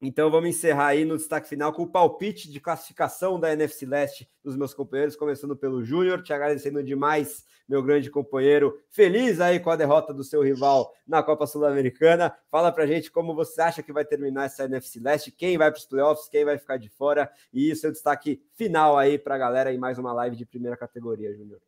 [0.00, 4.28] Então vamos encerrar aí no destaque final com o palpite de classificação da NFC Leste
[4.44, 9.70] dos meus companheiros, começando pelo Júnior, te agradecendo demais, meu grande companheiro, feliz aí com
[9.70, 12.32] a derrota do seu rival na Copa Sul-Americana.
[12.48, 15.78] Fala pra gente como você acha que vai terminar essa NFC Leste, quem vai para
[15.78, 19.38] os playoffs, quem vai ficar de fora, e isso é destaque final aí para a
[19.38, 21.60] galera em mais uma live de primeira categoria, Júnior.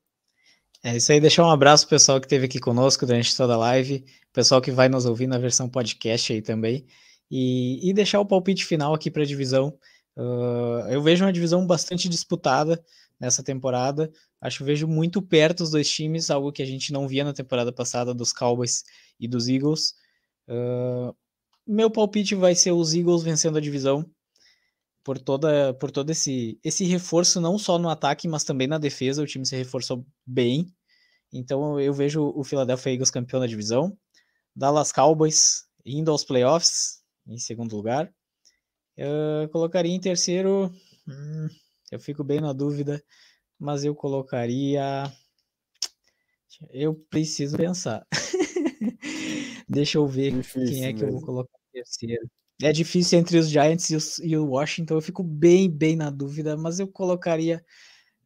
[0.82, 3.58] É isso aí, deixar um abraço pro pessoal que esteve aqui conosco durante toda a
[3.58, 6.86] live, pessoal que vai nos ouvir na versão podcast aí também.
[7.30, 9.78] E, e deixar o palpite final aqui para a divisão.
[10.16, 12.82] Uh, eu vejo uma divisão bastante disputada
[13.18, 14.10] nessa temporada.
[14.40, 17.32] Acho que vejo muito perto os dois times, algo que a gente não via na
[17.32, 18.82] temporada passada dos Cowboys
[19.18, 19.94] e dos Eagles.
[20.48, 21.14] Uh,
[21.66, 24.04] meu palpite vai ser os Eagles vencendo a divisão
[25.04, 29.22] por toda por todo esse esse reforço não só no ataque, mas também na defesa.
[29.22, 30.66] O time se reforçou bem.
[31.32, 33.96] Então eu vejo o Philadelphia Eagles campeão da divisão.
[34.54, 38.12] Dallas Cowboys indo aos playoffs em segundo lugar.
[38.96, 40.70] Eu colocaria em terceiro.
[41.08, 41.48] Hum,
[41.90, 43.02] eu fico bem na dúvida,
[43.58, 45.10] mas eu colocaria.
[46.70, 48.06] Eu preciso pensar.
[49.68, 51.08] Deixa eu ver difícil quem é que mesmo.
[51.08, 52.30] eu vou colocar em terceiro.
[52.62, 54.94] É difícil entre os Giants e, os, e, o Washington.
[54.94, 57.64] Eu fico bem, bem na dúvida, mas eu colocaria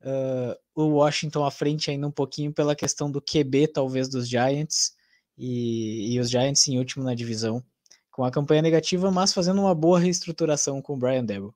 [0.00, 4.92] uh, o Washington à frente ainda um pouquinho pela questão do QB, talvez, dos Giants.
[5.38, 7.64] E, e os Giants em último na divisão
[8.14, 11.52] com a campanha negativa, mas fazendo uma boa reestruturação com o Brian Debo.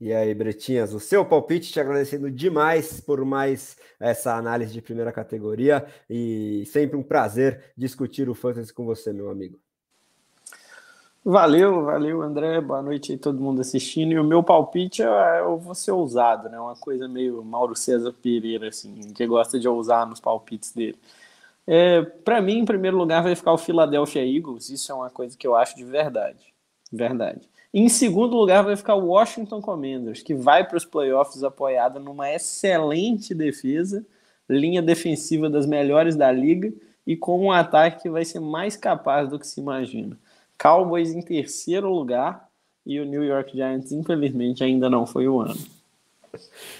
[0.00, 5.10] E aí, Bretinhas, o seu palpite, te agradecendo demais por mais essa análise de primeira
[5.12, 9.58] categoria e sempre um prazer discutir o fantasy com você, meu amigo.
[11.24, 12.60] Valeu, valeu, André.
[12.60, 14.12] Boa noite aí todo mundo assistindo.
[14.12, 16.58] E o meu palpite é, eu vou ser ousado, né?
[16.58, 20.98] Uma coisa meio Mauro César Pereira, assim, que gosta de ousar nos palpites dele.
[21.66, 24.70] É, para mim, em primeiro lugar, vai ficar o Philadelphia Eagles.
[24.70, 26.52] Isso é uma coisa que eu acho de verdade.
[26.92, 27.48] Verdade.
[27.72, 32.30] Em segundo lugar, vai ficar o Washington Commanders, que vai para os playoffs apoiado numa
[32.30, 34.04] excelente defesa,
[34.48, 36.70] linha defensiva das melhores da liga
[37.06, 40.18] e com um ataque que vai ser mais capaz do que se imagina.
[40.58, 42.46] Cowboys em terceiro lugar
[42.84, 45.56] e o New York Giants, infelizmente, ainda não foi o ano.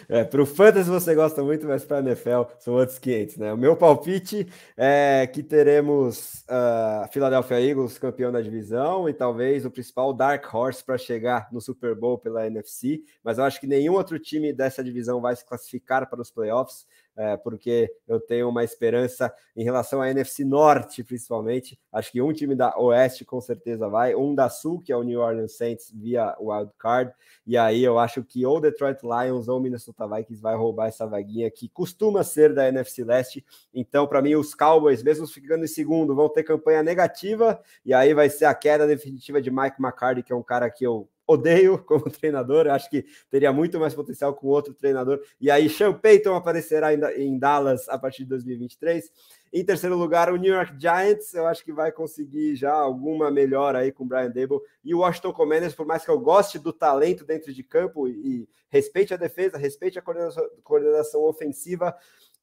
[0.09, 3.53] É, para o Fantasy você gosta muito, mas para a NFL são outros 500, né?
[3.53, 4.47] O meu palpite
[4.77, 10.83] é que teremos uh, Philadelphia Eagles campeão da divisão e talvez o principal Dark Horse
[10.83, 14.83] para chegar no Super Bowl pela NFC, mas eu acho que nenhum outro time dessa
[14.83, 16.87] divisão vai se classificar para os playoffs
[17.17, 21.79] é, porque eu tenho uma esperança em relação à NFC Norte, principalmente.
[21.93, 25.03] Acho que um time da Oeste com certeza vai, um da Sul, que é o
[25.03, 27.13] New Orleans Saints via Wild Card,
[27.47, 31.51] e aí eu acho que ou Detroit Lions ou Minnesota Vikings vai roubar essa vaguinha
[31.51, 33.45] que costuma ser da NFC Leste.
[33.75, 38.15] Então, para mim, os Cowboys, mesmo ficando em segundo, vão ter campanha negativa, e aí
[38.15, 41.79] vai ser a queda definitiva de Mike McCarthy, que é um cara que eu odeio
[41.85, 45.21] como treinador, acho que teria muito mais potencial com outro treinador.
[45.41, 49.11] E aí, Sean Payton aparecerá em Dallas a partir de 2023.
[49.53, 53.81] Em terceiro lugar, o New York Giants, eu acho que vai conseguir já alguma melhora
[53.81, 54.61] aí com o Brian Dable.
[54.83, 58.13] E o Washington Commanders, por mais que eu goste do talento dentro de campo e,
[58.13, 61.95] e respeite a defesa, respeite a coordenação, coordenação ofensiva,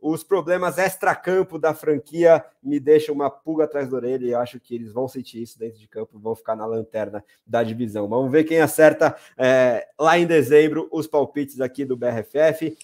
[0.02, 4.76] os problemas extra-campo da franquia me deixam uma pulga atrás da orelha e acho que
[4.76, 8.08] eles vão sentir isso dentro de campo, vão ficar na lanterna da divisão.
[8.08, 12.78] Vamos ver quem acerta é, lá em dezembro os palpites aqui do BRFF.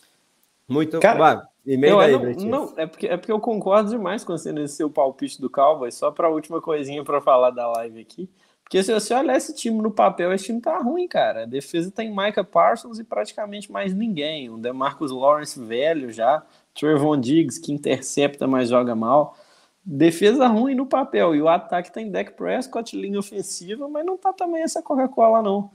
[0.67, 0.99] Muito.
[0.99, 4.51] Cara, Vai, eu, aí, não, não, é, porque, é porque eu concordo demais com você
[4.51, 5.95] nesse seu palpite do Cowboys.
[5.95, 8.29] Só para a última coisinha para falar da live aqui.
[8.63, 11.43] Porque se você olhar esse time no papel, esse time tá ruim, cara.
[11.43, 14.49] A defesa tem Micah Parsons e praticamente mais ninguém.
[14.49, 16.43] O DeMarcus Lawrence velho já.
[16.75, 19.35] Trevon Diggs, que intercepta, mas joga mal.
[19.83, 21.35] Defesa ruim no papel.
[21.35, 25.71] E o ataque tem Dak Prescott, linha ofensiva, mas não tá também essa Coca-Cola, não.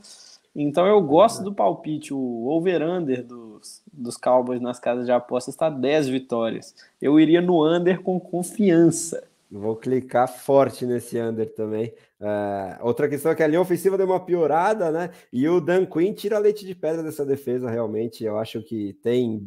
[0.55, 2.13] Então eu gosto do palpite.
[2.13, 6.75] O over-under dos, dos Cowboys nas casas de apostas está 10 vitórias.
[7.01, 9.30] Eu iria no under com confiança.
[9.53, 11.93] Vou clicar forte nesse under também.
[12.21, 15.11] Uh, outra questão é que a linha ofensiva deu uma piorada, né?
[15.33, 18.23] E o Dan Quinn tira leite de pedra dessa defesa, realmente.
[18.23, 19.43] Eu acho que tem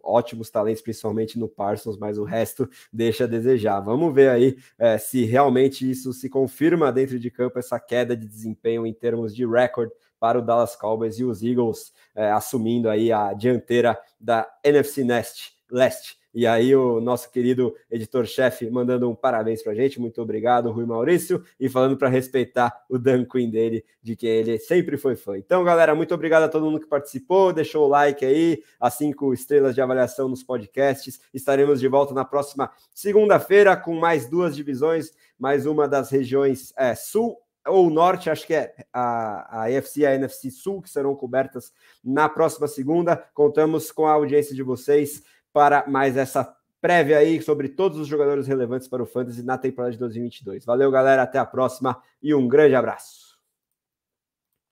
[0.00, 3.80] ótimos talentos, principalmente no Parsons, mas o resto deixa a desejar.
[3.80, 8.28] Vamos ver aí uh, se realmente isso se confirma dentro de campo, essa queda de
[8.28, 13.10] desempenho em termos de recorde para o Dallas Cowboys e os Eagles uh, assumindo aí
[13.10, 16.17] a dianteira da NFC Nest, Leste.
[16.34, 20.00] E aí, o nosso querido editor-chefe mandando um parabéns para a gente.
[20.00, 24.58] Muito obrigado, Rui Maurício, e falando para respeitar o Dan Quinn dele, de que ele
[24.58, 25.38] sempre foi fã.
[25.38, 29.32] Então, galera, muito obrigado a todo mundo que participou, deixou o like aí, as cinco
[29.32, 31.20] estrelas de avaliação nos podcasts.
[31.32, 36.94] Estaremos de volta na próxima segunda-feira com mais duas divisões, mais uma das regiões é,
[36.94, 37.38] sul
[37.68, 41.72] ou norte, acho que é a, a EFC e a NFC Sul, que serão cobertas
[42.02, 43.16] na próxima segunda.
[43.34, 45.22] Contamos com a audiência de vocês
[45.58, 49.90] para mais essa prévia aí sobre todos os jogadores relevantes para o Fantasy na temporada
[49.90, 50.64] de 2022.
[50.64, 53.27] Valeu, galera, até a próxima e um grande abraço.